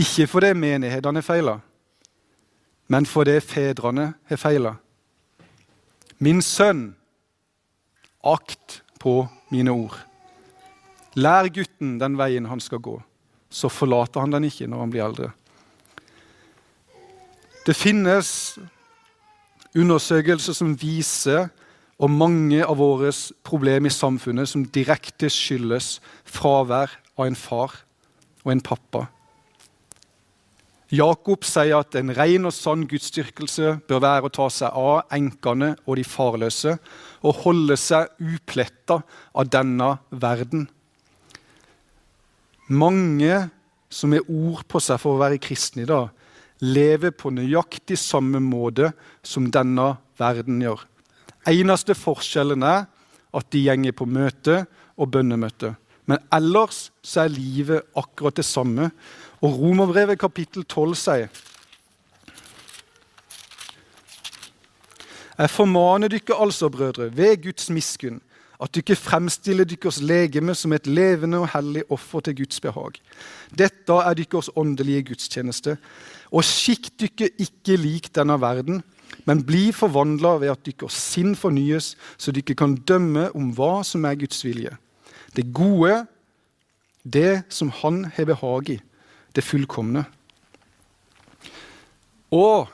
Ikke 0.00 0.24
fordi 0.26 0.54
menighetene 0.56 1.20
har 1.20 1.26
feila, 1.26 1.58
men 2.88 3.04
fordi 3.04 3.34
fedrene 3.44 4.06
har 4.30 4.40
feila. 4.40 4.72
Min 6.24 6.40
sønn, 6.40 6.94
akt 8.24 8.78
på 9.02 9.26
mine 9.50 9.74
ord. 9.76 9.98
Lær 11.16 11.48
gutten 11.52 11.98
den 12.00 12.16
veien 12.16 12.48
han 12.48 12.60
skal 12.62 12.80
gå 12.84 12.98
så 13.52 13.68
forlater 13.68 14.24
han 14.24 14.32
den 14.32 14.48
ikke 14.48 14.68
når 14.70 14.84
han 14.84 14.92
blir 14.92 15.04
eldre. 15.04 15.30
Det 17.66 17.76
finnes 17.78 18.58
undersøkelser 19.76 20.56
som 20.56 20.72
viser 20.78 21.50
og 22.02 22.10
mange 22.10 22.64
av 22.64 22.80
våre 22.80 23.12
problemer 23.46 23.92
i 23.92 23.94
samfunnet 23.94 24.50
som 24.50 24.64
direkte 24.74 25.30
skyldes 25.30 25.98
fravær 26.26 26.96
av 27.14 27.28
en 27.28 27.38
far 27.38 27.76
og 28.42 28.54
en 28.56 28.64
pappa. 28.64 29.06
Jakob 30.92 31.46
sier 31.48 31.78
at 31.78 31.94
en 31.96 32.10
ren 32.12 32.48
og 32.48 32.52
sann 32.52 32.82
gudsdyrkelse 32.88 33.78
bør 33.88 34.02
være 34.02 34.28
å 34.28 34.34
ta 34.34 34.48
seg 34.52 34.74
av 34.76 35.14
enkene 35.14 35.70
og 35.86 35.96
de 35.96 36.04
farløse 36.04 36.74
og 37.22 37.38
holde 37.46 37.78
seg 37.80 38.10
upletta 38.18 38.98
av 39.32 39.48
denne 39.48 39.94
verden. 40.10 40.66
Mange 42.68 43.48
som 43.92 44.14
har 44.14 44.28
ord 44.30 44.62
på 44.70 44.80
seg 44.80 45.00
for 45.02 45.16
å 45.16 45.22
være 45.22 45.40
kristne 45.42 45.84
i 45.84 45.88
dag, 45.88 46.10
lever 46.62 47.10
på 47.10 47.32
nøyaktig 47.34 47.98
samme 47.98 48.40
måte 48.42 48.92
som 49.26 49.50
denne 49.52 49.96
verden 50.20 50.62
gjør. 50.62 50.84
Eneste 51.50 51.96
forskjellen 51.98 52.62
er 52.62 52.84
at 53.34 53.48
de 53.50 53.64
gjenger 53.64 53.94
på 53.96 54.06
møte 54.06 54.62
og 54.94 55.10
bønnemøte. 55.10 55.74
Men 56.06 56.22
ellers 56.34 56.90
så 57.02 57.24
er 57.24 57.34
livet 57.34 57.88
akkurat 57.98 58.38
det 58.38 58.46
samme. 58.46 58.90
Og 59.42 59.58
Romerbrevet 59.58 60.20
kapittel 60.20 60.64
12 60.64 60.94
sier 60.98 61.42
Jeg 65.32 65.50
formaner 65.50 66.12
dere 66.12 66.36
altså, 66.38 66.68
brødre, 66.70 67.08
ved 67.16 67.40
Guds 67.42 67.70
miskunn, 67.72 68.20
at 68.62 68.76
dere 68.76 68.94
fremstiller 68.96 69.66
deres 69.66 69.98
legeme 70.04 70.54
som 70.54 70.72
et 70.72 70.86
levende 70.86 71.40
og 71.42 71.50
hellig 71.56 71.82
offer 71.90 72.22
til 72.22 72.36
Guds 72.42 72.60
behag. 72.62 73.00
Dette 73.50 73.96
er 73.98 74.14
deres 74.14 74.50
åndelige 74.56 75.08
gudstjeneste. 75.10 75.76
Og 76.30 76.46
skikk 76.46 76.92
dere 77.00 77.32
ikke 77.42 77.76
lik 77.76 78.08
denne 78.14 78.38
verden, 78.40 78.82
men 79.26 79.42
bli 79.44 79.70
forvandla 79.74 80.36
ved 80.40 80.54
at 80.54 80.64
deres 80.64 80.96
sinn 80.96 81.34
fornyes, 81.36 81.92
så 82.16 82.32
dere 82.32 82.56
kan 82.56 82.78
dømme 82.88 83.28
om 83.36 83.50
hva 83.56 83.82
som 83.86 84.06
er 84.08 84.16
Guds 84.20 84.44
vilje. 84.46 84.76
Det 85.36 85.48
gode, 85.54 86.04
det 87.02 87.42
som 87.48 87.70
Han 87.82 88.04
har 88.14 88.24
behag 88.24 88.70
i, 88.70 88.80
det 89.34 89.44
fullkomne. 89.44 90.04
Og 92.30 92.68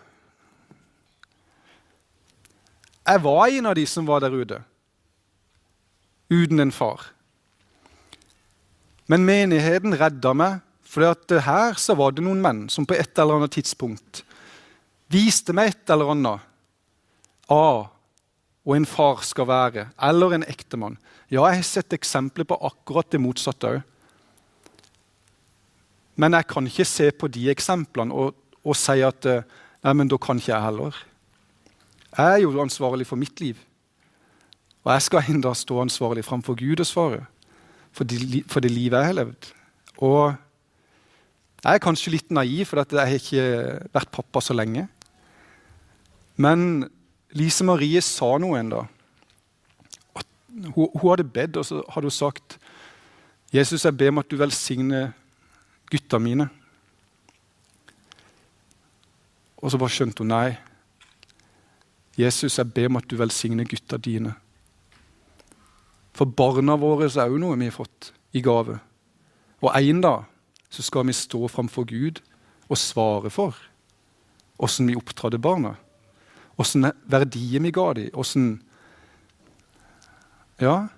jeg 3.08 3.22
var 3.24 3.46
en 3.48 3.66
av 3.66 3.74
de 3.74 3.86
som 3.88 4.06
var 4.06 4.20
der 4.20 4.34
ute, 4.36 4.60
uten 6.30 6.60
en 6.60 6.72
far. 6.72 7.10
Men 9.08 9.24
menigheten 9.24 9.96
redda 9.96 10.34
meg, 10.36 10.64
for 10.88 11.04
her 11.44 11.76
så 11.76 11.94
var 11.96 12.14
det 12.16 12.24
noen 12.24 12.40
menn 12.40 12.66
som 12.72 12.86
på 12.88 12.96
et 12.96 13.18
eller 13.20 13.40
annet 13.40 13.52
tidspunkt 13.58 14.22
viste 15.12 15.54
meg 15.56 15.72
et 15.72 15.92
eller 15.92 16.12
annet 16.12 16.44
av 17.52 17.88
og 18.68 18.74
en 18.76 18.84
far 18.88 19.22
skal 19.24 19.46
være, 19.48 19.86
eller 20.04 20.34
en 20.36 20.44
ektemann. 20.44 20.98
Ja, 21.32 21.46
jeg 21.48 21.62
har 21.62 21.64
sett 21.64 21.94
eksempler 21.96 22.44
på 22.44 22.58
akkurat 22.68 23.08
det 23.08 23.20
motsatte 23.22 23.70
òg. 23.78 23.78
Men 26.20 26.36
jeg 26.36 26.48
kan 26.50 26.66
ikke 26.68 26.84
se 26.88 27.06
på 27.14 27.30
de 27.32 27.46
eksemplene 27.48 28.12
og, 28.12 28.34
og 28.60 28.76
si 28.76 28.98
at 29.06 29.24
nei, 29.24 29.94
men 29.94 30.10
da 30.10 30.18
kan 30.20 30.36
ikke 30.36 30.52
jeg 30.52 30.66
heller. 30.66 30.98
Jeg 32.10 32.34
er 32.34 32.42
jo 32.42 32.52
ansvarlig 32.60 33.06
for 33.08 33.20
mitt 33.20 33.40
liv. 33.40 33.56
Og 34.84 34.92
jeg 34.94 35.02
skal 35.02 35.30
enda 35.32 35.52
stå 35.54 35.80
ansvarlig 35.82 36.24
framfor 36.24 36.56
Gud 36.58 36.80
og 36.80 36.86
svare 36.86 37.24
for, 37.92 38.04
de, 38.04 38.42
for 38.46 38.60
det 38.60 38.70
livet 38.70 38.98
jeg 38.98 39.10
har 39.10 39.16
levd. 39.18 39.50
Og 39.98 40.34
jeg 41.64 41.74
er 41.74 41.82
kanskje 41.82 42.14
litt 42.14 42.30
naiv, 42.30 42.68
for 42.68 42.84
jeg 42.84 42.98
har 42.98 43.18
ikke 43.18 43.88
vært 43.94 44.12
pappa 44.14 44.42
så 44.44 44.54
lenge. 44.54 44.86
Men 46.38 46.86
Lise 47.36 47.66
Marie 47.66 48.00
sa 48.04 48.36
noe 48.38 48.60
en 48.60 48.70
dag. 48.76 48.94
Hun, 50.74 50.86
hun, 50.94 51.08
hadde 51.10 51.26
bedt, 51.26 51.58
og 51.58 51.66
så 51.66 51.82
hadde 51.90 52.08
hun 52.08 52.14
sagt 52.14 52.58
Jesus, 53.54 53.84
jeg 53.84 53.96
ber 53.96 54.12
om 54.12 54.20
at 54.20 54.28
du 54.30 54.36
velsigner 54.36 55.12
gutta 55.90 56.18
mine. 56.20 56.48
Og 59.58 59.72
så 59.72 59.80
bare 59.80 59.94
skjønte 59.94 60.22
hun 60.22 60.30
nei. 60.30 60.52
Jesus, 62.18 62.58
jeg 62.58 62.70
ber 62.74 62.90
om 62.90 62.98
at 63.00 63.08
du 63.08 63.16
velsigner 63.18 63.66
gutta 63.66 63.96
dine. 63.96 64.34
For 66.18 66.26
barna 66.26 66.74
våre 66.80 67.06
er 67.06 67.30
òg 67.30 67.38
noe 67.38 67.58
vi 67.60 67.70
har 67.70 67.76
fått 67.76 68.12
i 68.34 68.42
gave. 68.42 68.80
Og 69.62 69.70
en 69.70 70.02
dag 70.02 70.26
så 70.68 70.82
skal 70.82 71.06
vi 71.06 71.14
stå 71.16 71.46
framfor 71.48 71.86
Gud 71.88 72.18
og 72.68 72.78
svare 72.78 73.30
for 73.32 73.56
åssen 74.58 74.88
vi 74.90 74.96
opptrådte 74.98 75.38
barna. 75.38 75.76
Åssen 76.58 76.88
verdier 77.06 77.62
vi 77.62 77.70
ga 77.70 77.92
dem. 77.94 78.10
Åssen 78.14 78.62
Ja. 80.60 80.88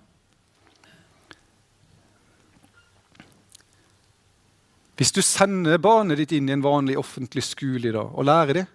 Hvis 4.96 5.12
du 5.12 5.20
sender 5.22 5.78
barnet 5.78 6.16
ditt 6.16 6.32
inn 6.32 6.48
i 6.48 6.52
en 6.52 6.64
vanlig 6.64 6.96
offentlig 6.98 7.42
skole 7.44 7.88
i 7.88 7.92
dag 7.92 8.08
og 8.14 8.24
lærer 8.24 8.54
det 8.54 8.66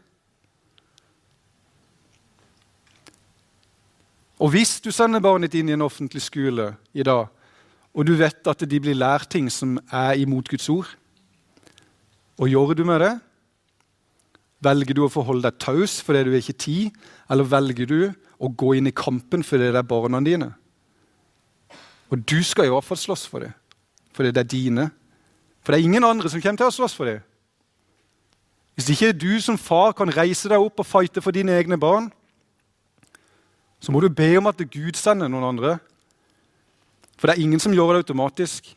Og 4.39 4.51
hvis 4.51 4.77
du 4.83 4.91
sender 4.91 5.23
barnet 5.23 5.51
ditt 5.51 5.61
inn 5.61 5.71
i 5.71 5.75
en 5.77 5.85
offentlig 5.85 6.21
skole 6.25 6.73
i 6.93 7.03
dag, 7.07 7.27
og 7.95 8.07
du 8.07 8.15
vet 8.19 8.47
at 8.51 8.65
de 8.67 8.79
blir 8.83 8.97
lært 8.97 9.29
ting 9.31 9.47
som 9.51 9.77
er 9.87 10.19
imot 10.19 10.49
Guds 10.51 10.67
ord, 10.69 10.89
og 12.35 12.51
gjør 12.51 12.75
du 12.75 12.83
med 12.83 12.99
det, 12.99 13.13
Velger 14.65 14.95
du 14.97 15.03
å 15.05 15.11
forholde 15.11 15.45
deg 15.49 15.59
taus 15.61 15.99
fordi 16.03 16.25
du 16.25 16.31
er 16.33 16.41
ikke 16.41 16.57
tid, 16.63 16.95
eller 17.29 17.47
velger 17.49 17.89
du 17.89 17.99
å 18.39 18.49
gå 18.49 18.75
inn 18.77 18.89
i 18.89 18.95
kampen 18.95 19.43
fordi 19.45 19.69
det 19.69 19.81
er 19.81 19.87
barna 19.87 20.21
dine? 20.23 20.51
Og 22.09 22.21
du 22.21 22.39
skal 22.45 22.69
i 22.69 22.73
hvert 22.73 22.85
fall 22.85 22.99
slåss 23.01 23.25
for 23.29 23.45
det, 23.45 23.51
fordi 24.15 24.31
det 24.33 24.43
er 24.43 24.51
dine. 24.51 24.89
For 25.65 25.73
det 25.73 25.79
er 25.79 25.89
ingen 25.89 26.07
andre 26.07 26.31
som 26.31 26.41
kommer 26.41 26.61
til 26.61 26.69
å 26.69 26.77
slåss 26.77 26.95
for 26.97 27.09
det. 27.09 27.19
Hvis 28.75 28.91
ikke 28.91 29.15
du 29.15 29.31
som 29.43 29.57
far 29.59 29.95
kan 29.97 30.11
reise 30.11 30.49
deg 30.51 30.61
opp 30.61 30.81
og 30.83 30.87
fighte 30.87 31.23
for 31.23 31.35
dine 31.35 31.55
egne 31.55 31.79
barn, 31.79 32.09
så 33.79 33.93
må 33.93 34.01
du 34.01 34.09
be 34.09 34.31
om 34.39 34.49
at 34.49 34.63
Gud 34.71 34.97
sender 34.97 35.29
noen 35.29 35.49
andre. 35.51 35.75
For 37.15 37.27
det 37.27 37.35
er 37.35 37.45
ingen 37.45 37.61
som 37.61 37.73
gjør 37.75 37.95
det 37.95 38.05
automatisk. 38.05 38.73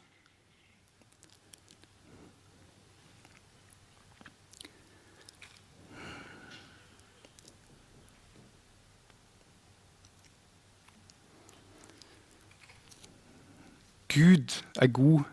Gud 14.09 14.55
er 14.81 14.89
god 14.91 15.27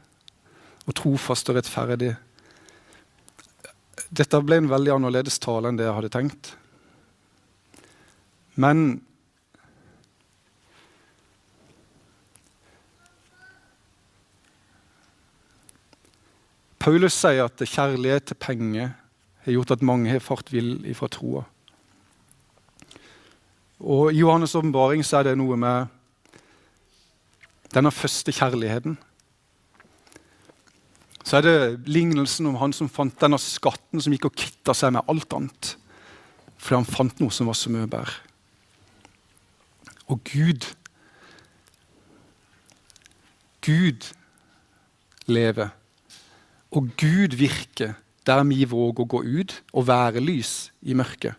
og 0.85 0.95
trofast 0.99 1.49
og 1.49 1.57
rettferdig. 1.57 2.11
Dette 4.15 4.41
ble 4.45 4.59
en 4.61 4.69
veldig 4.69 4.93
annerledes 4.97 5.39
tale 5.41 5.71
enn 5.71 5.79
det 5.79 5.87
jeg 5.87 5.95
hadde 5.97 6.11
tenkt. 6.13 6.51
Men 8.61 9.01
Paulus 16.85 17.15
sier 17.17 17.47
at 17.47 17.57
kjærlighet 17.65 18.27
til 18.29 18.37
penger 18.37 18.91
har 19.41 19.53
gjort 19.55 19.71
at 19.73 19.81
mange 19.81 20.11
har 20.11 20.19
fart 20.21 20.51
vill 20.53 20.83
ifra 20.85 21.07
troa. 21.09 21.39
Og 23.81 24.11
I 24.13 24.19
Johannes' 24.21 24.53
åpenbaring 24.53 25.01
er 25.01 25.23
det 25.25 25.31
noe 25.39 25.55
med 25.57 25.87
denne 27.73 27.89
første 27.89 28.29
kjærligheten. 28.37 28.99
Så 31.25 31.39
er 31.39 31.41
det 31.41 31.89
lignelsen 31.89 32.45
om 32.51 32.59
han 32.61 32.73
som 32.73 32.89
fant 32.89 33.17
denne 33.17 33.39
skatten 33.41 34.03
som 34.03 34.13
gikk 34.13 34.27
og 34.29 34.37
kitta 34.37 34.75
seg 34.77 34.93
med 34.93 35.09
alt 35.09 35.33
annet. 35.33 35.71
Fordi 36.59 36.77
han 36.77 36.85
fant 36.85 37.23
noe 37.23 37.33
som 37.33 37.49
var 37.49 37.57
så 37.57 37.71
mye 37.73 37.89
bedre. 37.89 38.13
Og 40.05 40.21
Gud 40.29 40.69
Gud 43.65 44.11
lever. 45.25 45.73
Og 46.75 46.91
Gud 46.99 47.37
virker 47.39 47.95
der 48.25 48.43
vi 48.49 48.65
våger 48.67 49.05
å 49.05 49.09
gå 49.09 49.21
ut 49.23 49.53
og 49.71 49.87
være 49.87 50.23
lys 50.23 50.71
i 50.83 50.95
mørket. 50.97 51.35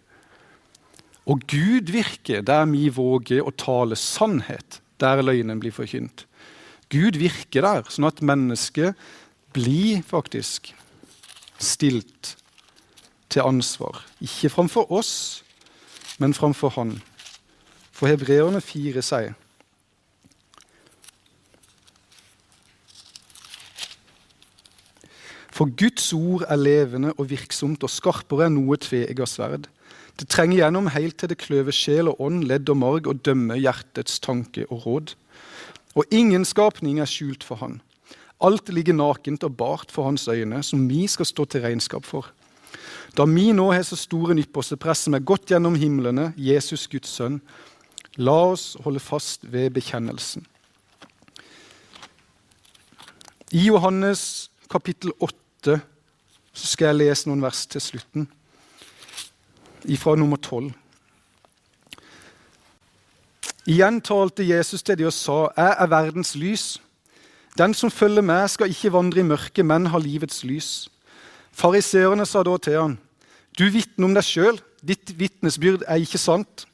Og 1.26 1.43
Gud 1.51 1.91
virker 1.91 2.45
der 2.47 2.64
vi 2.70 2.87
våger 2.95 3.43
å 3.43 3.53
tale 3.59 3.99
sannhet 3.99 4.80
der 5.03 5.20
løgnen 5.24 5.61
blir 5.61 5.74
forkynt. 5.74 6.24
Gud 6.89 7.18
virker 7.18 7.66
der, 7.66 7.89
sånn 7.91 8.07
at 8.07 8.22
mennesket 8.22 8.95
blir 9.57 10.05
faktisk 10.07 10.70
stilt 11.59 12.37
til 13.32 13.43
ansvar. 13.43 14.05
Ikke 14.22 14.53
framfor 14.53 14.87
oss, 14.95 15.43
men 16.22 16.37
framfor 16.37 16.76
Han. 16.78 16.95
For 17.91 18.09
hebreerne 18.12 18.61
fire 18.62 19.03
sier 19.03 19.34
For 25.57 25.70
Guds 25.72 26.11
ord 26.12 26.42
er 26.52 26.59
levende 26.61 27.14
og 27.16 27.30
virksomt 27.30 27.84
og 27.86 27.88
skarpere 27.88 28.50
enn 28.50 28.59
noe 28.59 28.76
tveegget 28.76 29.30
sverd. 29.30 29.68
Det 30.20 30.26
trenger 30.28 30.59
gjennom 30.59 30.90
helt 30.92 31.16
til 31.16 31.30
det 31.32 31.38
kløver 31.40 31.72
sjel 31.72 32.11
og 32.11 32.18
ånd, 32.20 32.42
ledd 32.44 32.68
og 32.68 32.76
marg, 32.76 33.07
og 33.09 33.22
dømmer 33.24 33.57
hjertets 33.57 34.18
tanke 34.20 34.66
og 34.68 34.84
råd. 34.84 35.14
Og 35.96 36.12
ingen 36.12 36.44
skapning 36.44 37.00
er 37.00 37.09
skjult 37.09 37.46
for 37.46 37.62
han. 37.62 37.78
Alt 38.44 38.68
ligger 38.68 38.98
nakent 38.98 39.46
og 39.48 39.54
bart 39.57 39.92
for 39.92 40.04
hans 40.04 40.26
øyne, 40.28 40.61
som 40.61 40.84
vi 40.90 41.07
skal 41.09 41.28
stå 41.28 41.46
til 41.48 41.64
regnskap 41.64 42.04
for. 42.04 42.28
Da 43.16 43.24
vi 43.24 43.48
nå 43.57 43.70
har 43.72 43.86
så 43.88 43.96
store 43.96 44.36
nyttpåsepress 44.36 45.07
som 45.07 45.16
er 45.16 45.24
gått 45.24 45.48
gjennom 45.54 45.78
himlene, 45.80 46.34
Jesus 46.36 46.84
Guds 46.84 47.16
sønn, 47.16 47.40
la 48.20 48.36
oss 48.52 48.74
holde 48.84 49.00
fast 49.00 49.48
ved 49.48 49.72
bekjennelsen. 49.72 50.44
I 53.57 53.64
Johannes 53.70 54.50
kapittel 54.68 55.16
8 55.16 55.45
så 56.57 56.67
skal 56.71 56.87
jeg 56.91 57.01
lese 57.03 57.29
noen 57.29 57.43
vers 57.45 57.67
til 57.67 57.83
slutten, 57.83 58.27
ifra 59.85 60.14
nummer 60.17 60.41
12. 60.41 60.71
Igjen 63.67 64.01
talte 64.01 64.47
Jesus 64.47 64.83
til 64.87 64.99
dem 64.99 65.11
og 65.11 65.12
sa, 65.12 65.49
'Jeg 65.57 65.77
er 65.79 65.87
verdens 65.87 66.35
lys.' 66.35 66.81
'Den 67.59 67.75
som 67.75 67.91
følger 67.91 68.23
meg, 68.23 68.51
skal 68.51 68.71
ikke 68.71 68.93
vandre 68.93 69.21
i 69.21 69.23
mørket, 69.23 69.67
men 69.67 69.87
ha 69.87 69.99
livets 69.99 70.45
lys.' 70.45 70.89
Fariseerne 71.53 72.27
sa 72.27 72.43
da 72.43 72.57
til 72.57 72.81
han, 72.81 72.99
'Du 73.59 73.64
vitner 73.64 74.05
om 74.05 74.14
deg 74.14 74.25
sjøl. 74.25 74.61
Ditt 74.87 75.19
vitnesbyrd 75.19 75.83
er 75.89 75.97
ikke 75.97 76.19
sant.' 76.19 76.67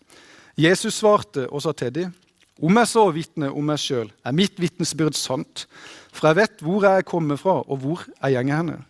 Jesus 0.59 0.95
svarte 0.95 1.49
og 1.49 1.63
sa 1.63 1.73
til 1.73 1.95
dem, 1.95 2.15
'Om 2.63 2.77
jeg 2.79 2.89
så 2.89 3.11
vitner 3.11 3.51
om 3.51 3.65
meg 3.67 3.79
sjøl, 3.79 4.13
er 4.25 4.33
mitt 4.33 4.61
vitnesbyrd 4.61 5.15
sant.' 5.19 5.67
'For 6.13 6.29
jeg 6.29 6.37
vet 6.37 6.61
hvor 6.63 6.85
jeg 6.85 7.05
kommer 7.05 7.37
fra, 7.37 7.63
og 7.67 7.77
hvor 7.79 8.05
jeg 8.23 8.33
gjenger 8.33 8.57
henne.' 8.57 8.85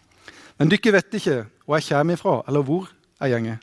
'Men 0.58 0.68
dere 0.68 0.92
vet 0.92 1.14
ikke 1.14 1.46
hvor 1.64 1.76
jeg 1.76 1.88
kommer 1.88 2.14
ifra, 2.14 2.42
eller 2.48 2.62
hvor 2.62 2.90
jeg 3.20 3.30
gjenger.' 3.30 3.58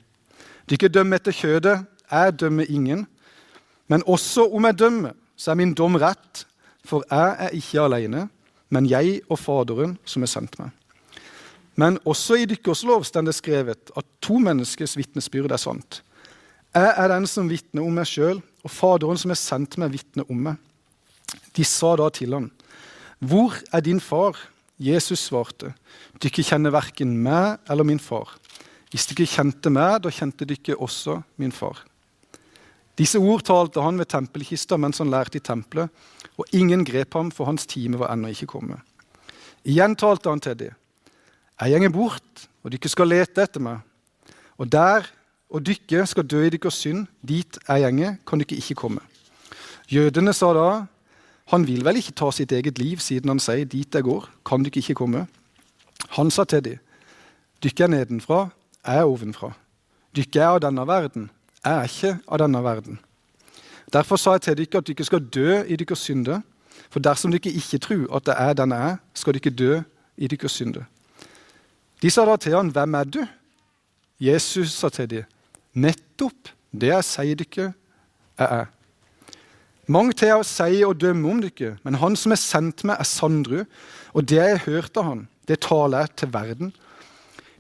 'Dere 0.70 0.90
dømmer 0.90 1.16
etter 1.16 1.32
kjødet. 1.32 1.86
Jeg 2.12 2.40
dømmer 2.40 2.66
ingen.' 2.70 3.08
Men 3.88 4.04
også 4.06 4.50
om 4.54 4.66
jeg 4.66 4.80
dømmer, 4.80 5.14
så 5.36 5.52
er 5.52 5.56
min 5.56 5.74
dom 5.74 5.96
rett, 5.96 6.46
for 6.86 7.04
jeg 7.10 7.36
er 7.40 7.50
ikke 7.50 7.82
alene, 7.82 8.30
men 8.70 8.86
jeg 8.90 9.22
og 9.30 9.40
Faderen 9.40 9.98
som 10.06 10.22
har 10.22 10.28
sendt 10.28 10.60
meg. 10.60 10.70
Men 11.76 11.98
også 12.06 12.36
i 12.36 12.46
deres 12.46 12.84
lov 12.84 13.04
står 13.04 13.22
det 13.22 13.36
skrevet 13.36 13.92
at 13.98 14.06
to 14.22 14.38
menneskers 14.38 14.98
vitnesbyrd 14.98 15.52
er 15.52 15.58
sant. 15.58 16.04
Jeg 16.76 16.94
er 16.98 17.08
den 17.08 17.28
som 17.28 17.50
vitner 17.50 17.86
om 17.86 17.94
meg 17.98 18.06
sjøl, 18.06 18.42
og 18.64 18.72
Faderen 18.72 19.20
som 19.20 19.32
har 19.34 19.40
sendt 19.40 19.78
meg, 19.80 19.94
vitner 19.94 20.28
om 20.30 20.42
meg. 20.50 20.58
De 21.56 21.66
sa 21.68 21.96
da 22.00 22.10
til 22.10 22.34
ham, 22.34 22.50
Hvor 23.20 23.56
er 23.74 23.82
din 23.82 24.00
far? 24.00 24.38
Jesus 24.80 25.28
svarte, 25.28 25.74
Dere 26.20 26.44
kjenner 26.44 26.72
verken 26.72 27.18
meg 27.24 27.60
eller 27.70 27.84
min 27.84 28.00
far. 28.00 28.38
Hvis 28.90 29.06
dere 29.12 29.28
kjente 29.28 29.70
meg, 29.70 30.02
da 30.02 30.10
kjente 30.10 30.48
dere 30.48 30.78
også 30.80 31.22
min 31.38 31.52
far. 31.52 31.84
Disse 33.00 33.20
ord 33.20 33.46
talte 33.48 33.84
han 33.84 34.00
ved 34.00 34.10
tempelkista 34.12 34.78
mens 34.78 35.00
han 35.00 35.12
lærte 35.12 35.40
i 35.40 35.44
tempelet, 35.44 35.92
og 36.40 36.56
ingen 36.56 36.84
grep 36.88 37.14
ham, 37.14 37.30
for 37.32 37.48
hans 37.48 37.68
time 37.68 38.00
var 38.00 38.12
ennå 38.12 38.32
ikke 38.34 38.50
kommet. 38.56 38.80
Igjen 39.68 39.96
talte 40.00 40.32
han 40.32 40.42
til 40.44 40.58
dem. 40.58 40.76
Jeg 41.60 41.76
gjenger 41.76 41.92
bort, 41.92 42.48
og 42.64 42.72
dere 42.72 42.92
skal 42.92 43.12
lete 43.12 43.44
etter 43.44 43.64
meg. 43.64 43.84
Og 44.60 44.68
der 44.72 45.08
og 45.50 45.66
dere 45.66 46.06
skal 46.06 46.28
dø 46.30 46.44
i 46.46 46.52
deres 46.54 46.78
synd, 46.78 47.08
dit 47.26 47.58
jeg 47.68 47.82
gjenger, 47.82 48.18
kan 48.28 48.42
dere 48.42 48.58
ikke 48.58 48.78
komme. 48.78 49.02
Jødene 49.90 50.34
sa 50.34 50.52
da, 50.54 50.68
han 51.50 51.66
vil 51.66 51.82
vel 51.86 51.98
ikke 51.98 52.14
ta 52.14 52.30
sitt 52.32 52.52
eget 52.54 52.78
liv, 52.78 53.02
siden 53.02 53.34
han 53.34 53.42
sier, 53.42 53.66
dit 53.66 53.96
jeg 53.96 54.06
går, 54.06 54.30
kan 54.46 54.64
dere 54.64 54.78
ikke 54.84 55.00
komme. 55.02 55.26
Han 56.18 56.30
sa 56.32 56.46
til 56.46 56.64
dem, 56.64 56.78
dere 57.64 57.88
er 57.88 57.94
nedenfra, 57.96 58.50
jeg 58.86 59.02
er 59.02 59.10
ovenfra. 59.10 59.52
Dere 60.16 60.44
er 60.44 60.54
av 60.54 60.62
denne 60.62 60.86
verden, 60.88 61.30
jeg 61.64 61.74
er 61.74 61.90
ikke 61.90 62.14
av 62.28 62.42
denne 62.44 62.64
verden. 62.64 63.00
Derfor 63.94 64.22
sa 64.22 64.38
jeg 64.38 64.46
til 64.46 64.58
dere 64.62 64.84
at 64.84 64.88
dere 64.88 65.06
skal 65.06 65.26
dø 65.34 65.64
i 65.66 65.76
deres 65.76 66.06
synder. 66.06 66.42
For 66.90 67.02
dersom 67.02 67.34
dere 67.34 67.52
ikke 67.52 67.82
tror 67.82 68.06
at 68.16 68.26
det 68.30 68.36
er 68.38 68.54
den 68.54 68.72
jeg 68.74 68.92
er, 68.92 69.02
skal 69.14 69.34
dere 69.34 69.56
dø 69.56 69.82
i 70.18 70.30
deres 70.30 70.52
synder. 70.52 70.86
De 72.02 72.10
sa 72.10 72.26
da 72.26 72.36
til 72.38 72.56
han, 72.56 72.70
'Hvem 72.70 72.94
er 72.94 73.04
du?' 73.04 73.28
Jesus 74.20 74.72
sa 74.72 74.90
til 74.90 75.10
dem, 75.10 75.24
'Nettopp 75.80 76.52
det 76.76 76.92
jeg 76.92 77.08
sier 77.08 77.40
dere, 77.40 77.72
er 78.38 78.54
jeg. 78.56 78.68
Mange 79.90 80.14
til 80.14 80.36
å 80.38 80.46
si 80.46 80.84
og 80.86 81.00
dømme 81.02 81.32
om 81.32 81.40
dere, 81.42 81.78
men 81.84 81.98
han 81.98 82.18
som 82.20 82.34
er 82.36 82.42
sendt 82.42 82.84
meg, 82.86 83.00
er 83.02 83.08
sandru, 83.10 83.64
og 84.14 84.28
det 84.30 84.38
jeg 84.38 84.58
har 84.58 84.66
hørt 84.68 85.00
av 85.02 85.08
han, 85.08 85.24
det 85.50 85.64
taler 85.66 86.06
jeg 86.06 86.16
til 86.22 86.34
verden. 86.34 86.74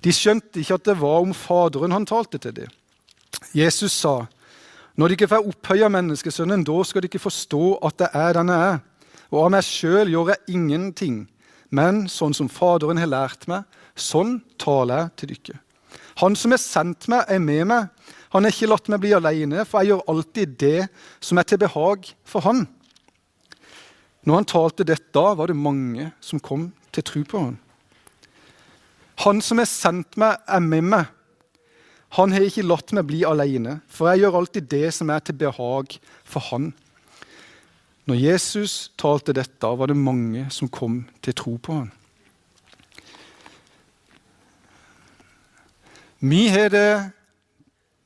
De 0.05 0.13
skjønte 0.13 0.61
ikke 0.61 0.77
at 0.77 0.85
det 0.85 0.99
var 1.01 1.23
om 1.23 1.33
Faderen 1.33 1.95
han 1.95 2.05
talte 2.05 2.37
til 2.37 2.53
dem. 2.53 2.75
Jesus 3.53 3.91
sa, 3.91 4.27
'Når 4.95 5.15
dere 5.15 5.27
får 5.27 5.47
opphøya 5.47 5.89
menneskesønnen, 5.89 6.63
da 6.63 6.83
skal 6.83 7.01
dere 7.01 7.19
forstå 7.19 7.79
at 7.83 7.97
det 7.97 8.09
er 8.13 8.33
den 8.33 8.47
jeg 8.47 8.73
er.' 8.73 8.79
'Og 9.31 9.45
av 9.45 9.51
meg 9.51 9.63
sjøl 9.63 10.09
gjør 10.09 10.27
jeg 10.27 10.55
ingenting, 10.55 11.29
men 11.69 12.07
sånn 12.07 12.33
som 12.33 12.49
Faderen 12.49 12.97
har 12.97 13.07
lært 13.07 13.47
meg, 13.47 13.63
sånn 13.95 14.41
taler 14.57 14.97
jeg 14.97 15.09
til 15.15 15.29
dere.' 15.29 15.68
Han 16.19 16.35
som 16.35 16.51
har 16.51 16.59
sendt 16.61 17.07
meg, 17.11 17.23
er 17.31 17.39
med 17.39 17.67
meg. 17.69 17.87
Han 18.33 18.45
har 18.45 18.53
ikke 18.53 18.69
latt 18.69 18.89
meg 18.91 19.01
bli 19.01 19.13
alene, 19.15 19.63
for 19.65 19.81
jeg 19.81 19.93
gjør 19.93 20.09
alltid 20.11 20.57
det 20.59 20.89
som 21.23 21.39
er 21.39 21.47
til 21.47 21.61
behag 21.61 22.09
for 22.27 22.45
han. 22.45 22.65
Når 24.27 24.41
han 24.41 24.49
talte 24.51 24.85
dette, 24.85 25.13
da 25.15 25.31
var 25.33 25.49
det 25.49 25.57
mange 25.57 26.09
som 26.21 26.41
kom 26.43 26.69
til 26.93 27.05
tro 27.07 27.23
på 27.25 27.45
han. 27.47 27.55
Han 29.23 29.41
som 29.43 29.59
har 29.59 29.67
sendt 29.67 30.19
meg, 30.19 30.37
er 30.47 30.61
med 30.63 30.85
meg. 30.91 31.07
Han 32.17 32.33
har 32.33 32.45
ikke 32.45 32.65
latt 32.65 32.93
meg 32.95 33.07
bli 33.09 33.23
alene, 33.27 33.79
for 33.91 34.09
jeg 34.09 34.23
gjør 34.23 34.39
alltid 34.39 34.69
det 34.71 34.87
som 34.95 35.11
er 35.13 35.23
til 35.23 35.37
behag 35.39 35.95
for 36.27 36.45
han. 36.49 36.71
Når 38.09 38.17
Jesus 38.17 38.89
talte 38.97 39.35
dette, 39.37 39.69
var 39.69 39.91
det 39.91 39.97
mange 39.97 40.47
som 40.53 40.71
kom 40.71 41.03
til 41.21 41.35
tro 41.37 41.57
på 41.61 41.75
han. 41.81 41.91
Vi 46.19 46.47
har 46.51 46.67
det 46.73 47.11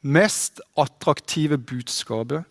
mest 0.05 0.61
attraktive 0.77 1.57
budskapet 1.57 2.45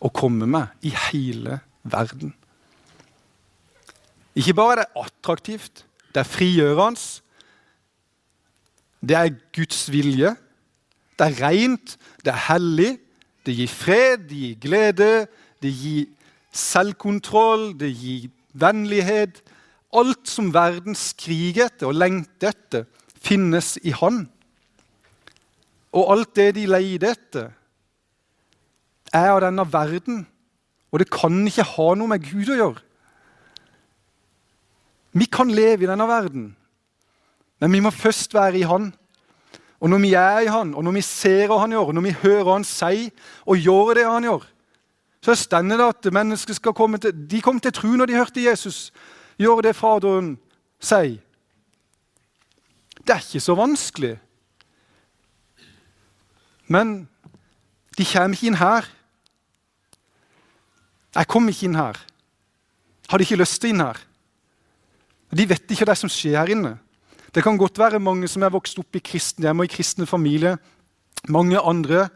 å 0.00 0.08
komme 0.14 0.46
med 0.48 0.72
i 0.80 0.92
hele 1.10 1.58
verden. 1.82 2.32
Ikke 4.38 4.54
bare 4.56 4.78
er 4.78 4.80
det 4.84 5.02
attraktivt, 5.02 5.84
det 6.14 6.22
er 6.22 6.30
frigjørende. 6.30 7.02
Det 9.04 9.16
er 9.18 9.34
Guds 9.54 9.82
vilje. 9.92 10.32
Det 11.18 11.26
er 11.26 11.36
rent, 11.42 11.96
det 12.24 12.32
er 12.32 12.44
hellig, 12.48 12.92
det 13.44 13.56
gir 13.58 13.70
fred, 13.70 14.24
det 14.30 14.38
gir 14.38 14.56
glede, 14.62 15.12
det 15.62 15.72
gir 15.74 16.06
selvkontroll, 16.54 17.72
det 17.78 17.90
gir 17.92 18.30
vennlighet. 18.54 19.42
Alt 19.92 20.30
som 20.30 20.52
verden 20.54 20.96
skriker 20.96 21.66
etter 21.66 21.90
og 21.90 21.98
lengter 21.98 22.54
etter, 22.54 22.86
finnes 23.18 23.76
i 23.82 23.92
Han. 23.98 24.28
Og 25.92 26.12
alt 26.12 26.34
det 26.36 26.54
de 26.58 26.66
leter 26.68 27.12
etter, 27.12 27.48
er 29.12 29.30
av 29.32 29.40
denne 29.40 29.64
verden, 29.72 30.26
og 30.92 31.00
det 31.00 31.08
kan 31.12 31.40
ikke 31.48 31.64
ha 31.64 31.88
noe 31.96 32.10
med 32.10 32.24
Gud 32.24 32.50
å 32.52 32.58
gjøre. 32.58 32.82
Vi 35.16 35.26
kan 35.32 35.50
leve 35.50 35.86
i 35.86 35.88
denne 35.88 36.06
verden, 36.08 36.50
men 37.58 37.72
vi 37.72 37.80
må 37.82 37.90
først 37.90 38.34
være 38.36 38.60
i 38.60 38.66
Han. 38.68 38.92
Og 39.80 39.90
når 39.90 40.00
vi 40.02 40.12
er 40.12 40.44
i 40.44 40.52
Han, 40.52 40.74
og 40.74 40.84
når 40.84 40.98
vi 40.98 41.02
ser 41.06 41.48
hva 41.48 41.62
Han 41.62 41.72
gjør, 41.72 41.90
og 41.90 41.96
når 41.96 42.06
vi 42.06 42.16
hører 42.22 42.52
Han 42.52 42.66
si 42.68 43.08
og 43.46 43.56
gjør 43.56 43.94
det 43.98 44.06
Han 44.06 44.28
gjør, 44.28 44.44
så 45.24 45.34
stender 45.34 45.80
det 45.80 45.88
at 45.88 46.12
mennesker 46.14 46.54
skal 46.54 46.76
komme 46.76 47.00
til 47.02 47.16
De 47.30 47.40
kom 47.42 47.58
til 47.60 47.72
tro 47.74 47.88
når 47.88 48.06
de 48.06 48.20
hørte 48.20 48.44
Jesus 48.44 48.92
gjøre 49.38 49.68
det 49.68 49.76
Faderen 49.76 50.36
sier. 50.80 51.18
Det 52.98 53.14
er 53.14 53.24
ikke 53.24 53.40
så 53.40 53.54
vanskelig. 53.56 54.18
Men 56.68 57.08
de 57.98 58.06
kommer 58.06 58.36
ikke 58.36 58.52
inn 58.52 58.60
her. 58.60 58.86
Jeg 61.16 61.30
kommer 61.32 61.54
ikke 61.54 61.66
inn 61.66 61.78
her. 61.78 61.98
Hadde 63.08 63.24
ikke 63.24 63.40
lyst 63.40 63.60
til 63.62 63.72
inn 63.72 63.82
her. 63.82 63.98
De 65.34 65.48
vet 65.48 65.72
ikke 65.72 65.88
hva 65.88 65.96
som 65.98 66.12
skjer 66.12 66.38
her 66.38 66.52
inne. 66.52 66.76
Det 67.34 67.42
kan 67.44 67.58
godt 67.60 67.78
være 67.80 68.00
mange 68.00 68.28
som 68.30 68.44
er 68.44 68.52
vokst 68.52 68.78
opp 68.80 68.96
i 68.96 69.04
kristne 69.04 69.48
hjem 69.48 69.64
og 69.64 69.68
i 69.68 69.72
kristne 69.72 70.06
familier. 70.08 70.56
Mange 71.28 71.60
andre 71.60 72.06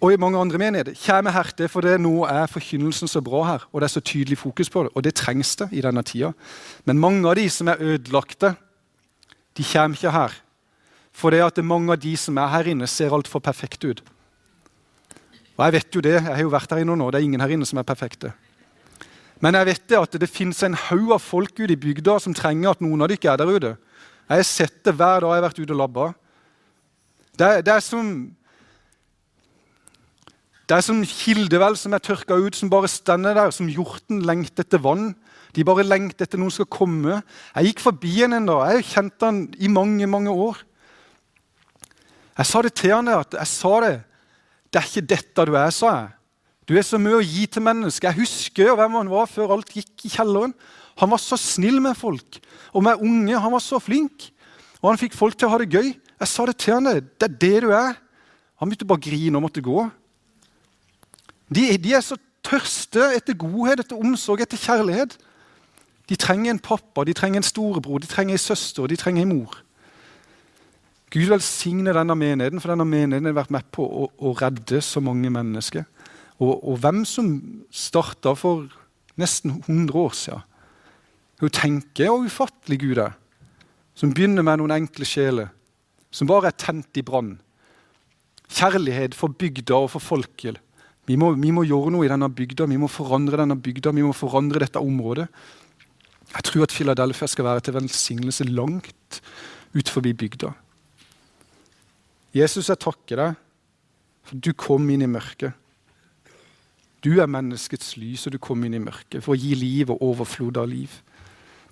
og 0.00 0.14
i 0.14 0.16
mange 0.16 0.38
andre 0.40 0.58
menigheter 0.58 0.94
kommer 0.96 1.34
her 1.34 1.50
til 1.52 1.68
for 1.68 1.84
nå 2.00 2.12
er 2.24 2.48
forkynnelsen 2.48 3.08
så 3.08 3.20
bra 3.20 3.42
her, 3.44 3.66
og 3.68 3.80
det 3.80 3.90
er 3.90 3.92
så 3.92 4.00
tydelig 4.00 4.38
fokus 4.38 4.70
på 4.70 4.86
det. 4.86 4.90
Og 4.94 5.04
det 5.04 5.14
trengs 5.14 5.56
det 5.60 5.68
i 5.72 5.82
denne 5.84 6.02
tida. 6.02 6.32
Men 6.84 6.98
mange 6.98 7.28
av 7.28 7.36
de 7.36 7.44
som 7.50 7.68
er 7.68 7.82
ødelagte, 7.82 8.54
de 9.56 9.64
kommer 9.72 9.96
ikke 9.96 10.10
her. 10.10 10.32
For 11.14 11.30
det 11.30 11.44
at 11.44 11.62
mange 11.62 11.94
av 11.94 12.00
de 12.02 12.16
som 12.18 12.38
er 12.42 12.50
her 12.50 12.72
inne, 12.74 12.88
ser 12.90 13.14
altfor 13.14 13.42
perfekte 13.44 13.92
ut. 13.92 14.02
Og 15.54 15.62
jeg 15.62 15.76
vet 15.76 15.94
jo 15.94 16.02
det, 16.02 16.16
jeg 16.18 16.26
har 16.26 16.42
jo 16.42 16.50
vært 16.50 16.72
her 16.74 16.82
inne 16.82 16.96
nå, 16.98 17.10
det 17.14 17.20
er 17.20 17.28
ingen 17.28 17.42
her 17.42 17.54
inne 17.54 17.68
som 17.68 17.78
er 17.78 17.86
perfekte. 17.86 18.32
Men 19.42 19.54
jeg 19.58 19.68
vet 19.68 19.88
det 19.90 19.98
at 20.00 20.16
det 20.18 20.30
finnes 20.30 20.62
en 20.66 20.76
haug 20.88 21.12
av 21.14 21.22
folk 21.22 21.54
ute 21.58 21.74
i 21.74 21.78
bygda 21.78 22.16
som 22.22 22.34
trenger 22.34 22.72
at 22.72 22.82
noen 22.82 23.04
av 23.04 23.10
dere 23.12 23.32
er 23.32 23.40
der 23.40 23.52
ute. 23.52 23.74
Jeg 24.24 24.40
har 24.40 24.48
sett 24.48 24.78
det 24.86 24.94
hver 24.96 25.22
dag 25.22 25.34
jeg 25.34 25.42
har 25.42 25.46
vært 25.46 25.60
ute 25.60 25.74
og 25.74 25.80
labba. 25.82 26.06
Det, 27.34 27.50
det 27.66 27.74
er 27.74 27.84
som 27.84 28.10
det 30.64 30.78
er 30.78 30.84
som 30.86 31.02
kildevel 31.04 31.74
som 31.76 31.92
er 31.92 32.00
tørka 32.00 32.38
ut, 32.40 32.56
som 32.56 32.70
bare 32.72 32.88
stender 32.88 33.36
der, 33.36 33.50
som 33.52 33.68
hjorten 33.68 34.22
lengter 34.24 34.64
etter 34.64 34.80
vann. 34.80 35.10
De 35.52 35.64
bare 35.66 35.84
lengter 35.84 36.24
etter 36.24 36.40
noen 36.40 36.54
skal 36.54 36.70
komme. 36.72 37.18
Jeg 37.52 37.68
gikk 37.68 37.82
forbi 37.84 38.14
en 38.24 38.38
en 38.38 38.48
dag. 38.48 38.62
Jeg 38.70 38.80
har 38.80 38.88
kjent 38.94 39.26
han 39.26 39.42
i 39.60 39.68
mange 39.68 40.08
mange 40.08 40.32
år. 40.32 40.62
Jeg 42.34 42.50
sa 42.50 42.62
det 42.66 42.74
til 42.74 42.94
han 42.94 43.10
at 43.12 43.36
jeg 43.38 43.50
sa 43.50 43.72
det. 43.84 43.96
Det 44.72 44.80
er 44.80 44.88
ikke 44.88 45.08
dette 45.14 45.46
du 45.46 45.54
er, 45.54 45.70
sa 45.74 45.90
jeg. 45.94 46.12
Du 46.64 46.72
er 46.78 46.86
så 46.86 46.98
mye 46.98 47.20
å 47.20 47.24
gi 47.24 47.44
til 47.46 47.62
mennesker. 47.62 48.08
Jeg 48.10 48.24
husker 48.24 48.72
hvem 48.78 48.96
han 48.98 49.10
var 49.12 49.28
før 49.30 49.52
alt 49.54 49.74
gikk 49.74 50.06
i 50.08 50.12
kjelleren. 50.14 50.54
Han 50.98 51.10
var 51.12 51.20
så 51.20 51.36
snill 51.38 51.80
med 51.84 51.98
folk. 51.98 52.38
Og 52.72 52.82
med 52.86 53.02
unge. 53.04 53.36
Han 53.36 53.52
var 53.52 53.62
så 53.62 53.78
flink. 53.82 54.30
Og 54.80 54.90
han 54.90 55.00
fikk 55.00 55.16
folk 55.16 55.36
til 55.36 55.48
å 55.48 55.52
ha 55.52 55.60
det 55.60 55.70
gøy. 55.74 55.92
Jeg 55.92 56.30
sa 56.30 56.46
det 56.48 56.56
til 56.62 56.76
han, 56.76 56.88
det 56.88 57.26
er 57.28 57.36
det 57.42 57.56
du 57.64 57.70
er. 57.74 57.98
Han 58.60 58.70
begynte 58.70 58.88
bare 58.88 59.02
å 59.02 59.04
grine 59.04 59.38
og 59.38 59.44
måtte 59.44 59.64
gå. 59.64 59.84
De, 61.54 61.66
de, 61.76 61.92
er 61.92 62.04
så 62.04 62.16
tørste 62.44 63.10
etter 63.16 63.36
godhet, 63.38 63.82
etter 63.84 64.00
omsorg, 64.00 64.42
etter 64.44 64.60
kjærlighet. 64.60 65.18
De 66.08 66.16
trenger 66.20 66.54
en 66.54 66.62
pappa, 66.62 67.04
de 67.04 67.14
trenger 67.16 67.40
en 67.40 67.46
storebror, 67.46 68.00
de 68.00 68.08
trenger 68.08 68.36
en 68.36 68.44
søster, 68.44 68.88
de 68.88 68.98
trenger 69.00 69.24
en 69.24 69.34
mor. 69.34 69.60
Gud 71.14 71.30
velsigne 71.30 71.94
denne 71.94 72.16
menigheten, 72.18 72.58
for 72.58 72.72
denne 72.72 72.86
menigheten 72.88 73.28
har 73.30 73.36
vært 73.36 73.52
med 73.54 73.68
på 73.74 73.84
å, 73.86 74.08
å 74.18 74.32
redde 74.34 74.80
så 74.82 75.02
mange 75.04 75.30
mennesker. 75.30 75.84
Og, 76.42 76.56
og 76.56 76.80
hvem 76.82 77.04
som 77.06 77.28
starta 77.70 78.32
for 78.34 78.66
nesten 79.20 79.60
100 79.68 79.94
år 80.00 80.16
siden. 80.18 80.42
Hun 81.42 81.52
tenker 81.54 82.10
hvor 82.10 82.26
ufattelig 82.26 82.80
Gud 82.82 83.00
er. 83.02 83.14
Som 83.94 84.10
begynner 84.14 84.42
med 84.46 84.58
noen 84.58 84.74
enkle 84.74 85.06
sjeler. 85.06 85.52
Som 86.14 86.30
bare 86.30 86.50
er 86.50 86.58
tent 86.58 86.98
i 86.98 87.04
brann. 87.06 87.36
Kjærlighet 88.50 89.14
for 89.18 89.34
bygda 89.38 89.78
og 89.84 89.92
for 89.94 90.02
folket. 90.02 90.58
Vi 91.06 91.18
må, 91.20 91.30
vi 91.36 91.52
må, 91.52 91.66
gjøre 91.68 91.92
noe 91.92 92.06
i 92.06 92.10
denne 92.10 92.30
bygda, 92.32 92.66
vi 92.70 92.80
må 92.80 92.88
forandre 92.88 93.42
denne 93.42 93.58
bygda, 93.60 93.92
vi 93.92 94.04
må 94.06 94.14
forandre 94.16 94.62
dette 94.62 94.80
området. 94.80 95.26
Jeg 96.32 96.46
tror 96.48 96.64
at 96.64 96.72
Philadelphia 96.72 97.28
skal 97.28 97.46
være 97.46 97.66
til 97.66 97.76
velsignelse 97.76 98.46
langt 98.48 99.20
ut 99.76 99.90
forbi 99.92 100.14
bygda. 100.16 100.54
Jesus, 102.34 102.68
jeg 102.68 102.82
takker 102.82 103.20
deg 103.20 103.40
for 104.24 104.40
du 104.40 104.52
kom 104.56 104.88
inn 104.90 105.04
i 105.04 105.10
mørket. 105.10 105.52
Du 107.04 107.18
er 107.20 107.28
menneskets 107.28 107.94
lys, 108.00 108.24
og 108.26 108.34
du 108.34 108.40
kom 108.40 108.62
inn 108.64 108.76
i 108.78 108.82
mørket 108.82 109.20
for 109.24 109.34
å 109.34 109.40
gi 109.40 109.52
liv 109.58 109.92
og 109.92 110.00
overflod 110.02 110.56
av 110.60 110.70
liv. 110.70 110.94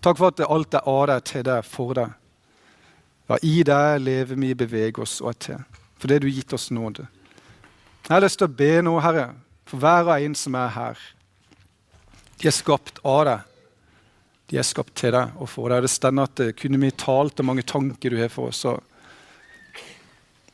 Takk 0.04 0.18
for 0.18 0.28
at 0.28 0.42
alt 0.44 0.76
er 0.76 0.90
av 0.90 1.06
deg, 1.08 1.22
til 1.30 1.46
deg, 1.48 1.64
for 1.64 1.96
deg. 1.96 2.12
Ja, 3.30 3.38
I 3.40 3.54
deg 3.64 4.02
lever 4.02 4.40
vi, 4.42 4.52
beveger 4.58 5.06
oss 5.06 5.20
og 5.22 5.30
er 5.32 5.38
til. 5.46 5.64
For 5.96 6.10
det 6.10 6.20
du 6.20 6.28
har 6.28 6.36
gitt 6.36 6.52
oss 6.52 6.68
nåde. 6.74 7.06
Jeg 8.02 8.12
har 8.12 8.24
lyst 8.24 8.40
til 8.42 8.50
å 8.50 8.56
be 8.58 8.72
nå, 8.84 8.96
Herre, 9.00 9.30
for 9.70 9.80
hver 9.80 10.10
og 10.10 10.26
en 10.26 10.36
som 10.36 10.58
er 10.58 10.74
her. 10.74 11.02
De 12.42 12.50
er 12.50 12.56
skapt 12.56 12.98
av 13.06 13.22
deg. 13.30 13.48
De 14.50 14.58
er 14.60 14.66
skapt 14.68 14.92
til 14.98 15.14
deg 15.14 15.38
og 15.38 15.48
for 15.48 15.72
deg. 15.72 15.86
Det 15.86 15.94
stender 15.94 16.28
at 16.28 16.42
eh, 16.44 16.52
kunne 16.58 16.80
vi 16.82 16.90
talt 16.98 17.40
om 17.40 17.48
mange 17.48 17.64
tanker 17.64 18.12
du 18.12 18.18
har 18.20 18.32
for 18.34 18.50
oss, 18.50 18.66
så 18.66 18.74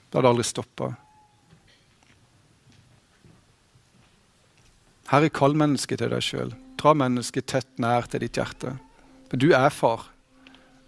det 0.08 0.18
hadde 0.18 0.30
aldri 0.32 0.46
stoppa. 0.46 0.92
Herre, 5.08 5.28
kall 5.32 5.56
mennesket 5.56 6.02
til 6.02 6.12
deg 6.12 6.24
sjøl. 6.24 6.54
Dra 6.80 6.94
mennesket 6.96 7.48
tett 7.48 7.68
nær 7.80 8.08
til 8.08 8.24
ditt 8.24 8.36
hjerte. 8.36 8.74
For 9.28 9.40
du 9.40 9.50
er 9.56 9.72
far. 9.72 10.08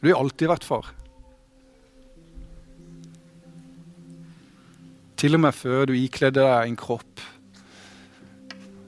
Du 0.00 0.08
har 0.08 0.20
alltid 0.20 0.48
vært 0.48 0.66
far. 0.68 0.92
Til 5.20 5.36
og 5.36 5.42
med 5.44 5.52
før 5.52 5.90
du 5.90 5.94
ikledde 5.96 6.40
deg 6.40 6.68
en 6.68 6.78
kropp 6.80 7.24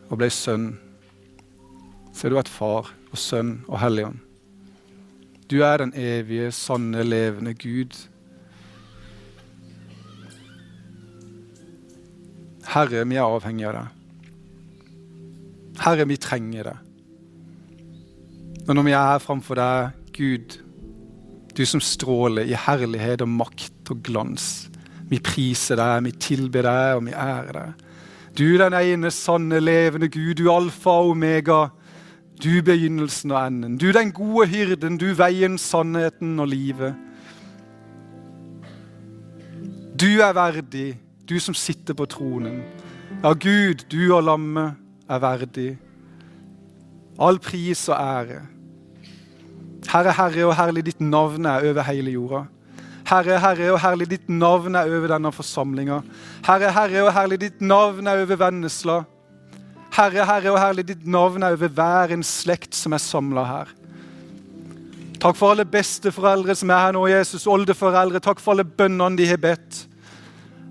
og 0.08 0.20
ble 0.20 0.28
sønn, 0.32 0.70
så 2.12 2.24
har 2.24 2.32
du 2.32 2.38
vært 2.38 2.52
far 2.52 2.88
og 3.12 3.20
sønn 3.20 3.58
og 3.66 3.80
Helligånd. 3.82 4.20
Du 5.52 5.58
er 5.64 5.82
den 5.82 5.92
evige, 5.96 6.48
sanne, 6.56 7.04
levende 7.04 7.52
Gud. 7.52 7.96
Herre, 12.72 13.04
vi 13.04 13.18
er 13.20 13.26
avhengig 13.26 13.66
av 13.68 13.76
deg. 13.76 13.98
Herre, 15.82 16.06
vi 16.08 16.16
trenger 16.20 16.70
deg. 16.70 16.88
Og 18.62 18.76
når 18.76 18.86
vi 18.86 18.94
er 18.94 19.08
her 19.10 19.22
framfor 19.22 19.58
deg, 19.58 19.98
Gud, 20.16 20.58
du 21.52 21.64
som 21.68 21.82
stråler 21.84 22.48
i 22.48 22.56
herlighet 22.56 23.24
og 23.24 23.32
makt 23.32 23.92
og 23.92 24.02
glans, 24.06 24.48
vi 25.10 25.18
priser 25.20 25.76
deg, 25.76 26.06
vi 26.06 26.14
tilber 26.16 26.64
deg, 26.64 26.96
og 26.96 27.06
vi 27.08 27.12
ærer 27.12 27.58
deg. 27.58 27.88
Du 28.38 28.46
den 28.56 28.72
ene 28.72 29.10
sanne, 29.12 29.60
levende 29.60 30.08
Gud, 30.08 30.38
du 30.40 30.48
alfa 30.48 30.94
og 31.02 31.12
omega. 31.12 31.66
Du 32.42 32.62
begynnelsen 32.64 33.34
og 33.34 33.46
enden. 33.46 33.76
Du 33.78 33.90
den 33.92 34.12
gode 34.16 34.48
hyrden, 34.48 34.96
du 34.98 35.12
veien, 35.14 35.58
sannheten 35.60 36.40
og 36.40 36.48
livet. 36.48 36.96
Du 40.00 40.08
er 40.24 40.32
verdig, 40.34 40.96
du 41.28 41.38
som 41.40 41.54
sitter 41.54 41.94
på 41.94 42.06
tronen. 42.10 42.62
Ja, 43.22 43.32
Gud, 43.32 43.84
du 43.92 44.00
og 44.14 44.24
lammet 44.26 44.74
er 45.08 45.22
verdig. 45.22 45.68
All 47.20 47.38
pris 47.42 47.84
og 47.90 47.98
ære. 47.98 48.40
Herre, 49.92 50.14
Herre 50.16 50.46
og 50.48 50.56
herlig 50.56 50.86
ditt 50.86 51.00
navn 51.00 51.46
er 51.46 51.68
over 51.68 51.84
hele 51.86 52.14
jorda. 52.14 52.46
Herre, 53.08 53.38
Herre 53.42 53.72
og 53.74 53.80
herlig, 53.82 54.08
ditt 54.14 54.28
navn 54.30 54.78
er 54.78 54.88
over 54.88 55.10
denne 55.12 55.32
forsamlinga. 55.34 56.00
Herre, 56.46 56.70
Herre 56.72 57.02
og 57.04 57.12
herlig, 57.12 57.40
ditt 57.42 57.60
navn 57.60 58.08
er 58.08 58.22
over 58.22 58.38
Vennesla. 58.40 59.02
Herre, 59.92 60.24
Herre 60.24 60.54
og 60.54 60.60
herlig, 60.62 60.86
ditt 60.88 61.06
navn 61.06 61.42
er 61.44 61.58
over 61.58 61.68
hver 61.76 62.14
en 62.14 62.24
slekt 62.24 62.78
som 62.78 62.94
er 62.96 63.02
samla 63.02 63.44
her. 63.48 63.72
Takk 65.22 65.36
for 65.38 65.52
alle 65.52 65.66
besteforeldre 65.68 66.54
som 66.58 66.70
er 66.72 66.86
her 66.86 66.94
nå, 66.96 67.04
Jesus. 67.10 67.44
Oldeforeldre. 67.46 68.22
Takk 68.22 68.40
for 68.42 68.56
alle 68.56 68.66
bønnene 68.66 69.20
de 69.20 69.28
har 69.28 69.38
bedt. 69.38 69.84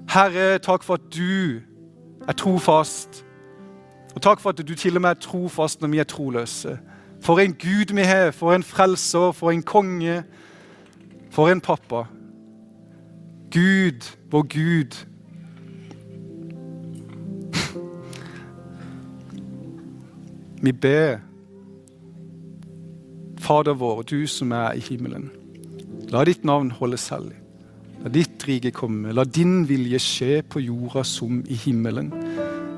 Herre, 0.10 0.60
takk 0.60 0.84
for 0.84 0.94
at 0.94 1.02
du 1.16 1.60
er 2.28 2.34
trofast. 2.34 3.26
Og 4.16 4.22
takk 4.22 4.40
for 4.40 4.50
at 4.50 4.68
du 4.68 4.76
til 4.76 4.96
og 4.96 5.02
med 5.02 5.10
er 5.10 5.14
trofast 5.14 5.82
når 5.82 5.88
vi 5.88 6.00
er 6.00 6.04
troløse. 6.04 6.80
For 7.22 7.40
en 7.40 7.54
Gud 7.54 7.96
vi 7.96 8.02
har, 8.02 8.32
for 8.32 8.54
en 8.54 8.64
frelser, 8.64 9.32
for 9.32 9.52
en 9.52 9.64
konge, 9.64 10.24
for 11.30 11.50
en 11.50 11.62
pappa. 11.62 12.04
Gud, 13.52 14.18
vår 14.32 14.42
Gud. 14.42 15.06
Vi 20.64 20.72
ber, 20.72 21.18
Fader 23.40 23.74
vår, 23.74 24.02
du 24.02 24.28
som 24.28 24.52
er 24.52 24.72
i 24.72 24.80
himmelen. 24.80 25.32
La 26.14 26.24
ditt 26.24 26.46
navn 26.46 26.72
holdes 26.72 27.10
hellig. 27.10 27.41
La 28.02 28.10
ditt 28.10 28.44
rike 28.48 28.72
komme. 28.74 29.14
La 29.14 29.26
din 29.26 29.62
vilje 29.70 30.00
skje 30.02 30.42
på 30.42 30.62
jorda 30.64 31.04
som 31.06 31.42
i 31.46 31.58
himmelen. 31.66 32.10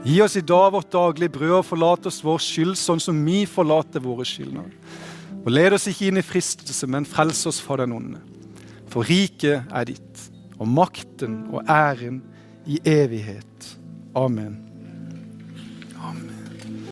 Gi 0.03 0.17
oss 0.21 0.35
i 0.35 0.43
dag 0.43 0.73
vårt 0.73 0.91
daglige 0.91 1.31
brød, 1.37 1.55
og 1.61 1.67
forlat 1.69 2.09
oss 2.09 2.19
vår 2.25 2.41
skyld, 2.43 2.75
sånn 2.75 2.99
som 2.99 3.21
vi 3.23 3.45
forlater 3.47 4.03
våre 4.03 4.27
skyldnere. 4.27 4.73
Og 5.43 5.49
led 5.51 5.75
oss 5.75 5.87
ikke 5.91 6.09
inn 6.09 6.19
i 6.19 6.25
fristelse, 6.25 6.87
men 6.91 7.07
frels 7.07 7.45
oss 7.47 7.61
fra 7.63 7.79
den 7.83 7.95
onde. 7.95 8.19
For 8.91 9.07
riket 9.07 9.71
er 9.71 9.87
ditt 9.87 10.27
og 10.59 10.67
makten 10.69 11.39
og 11.51 11.63
æren 11.71 12.21
i 12.67 12.79
evighet. 12.87 13.73
Amen. 14.15 14.59
Amen. 16.03 16.32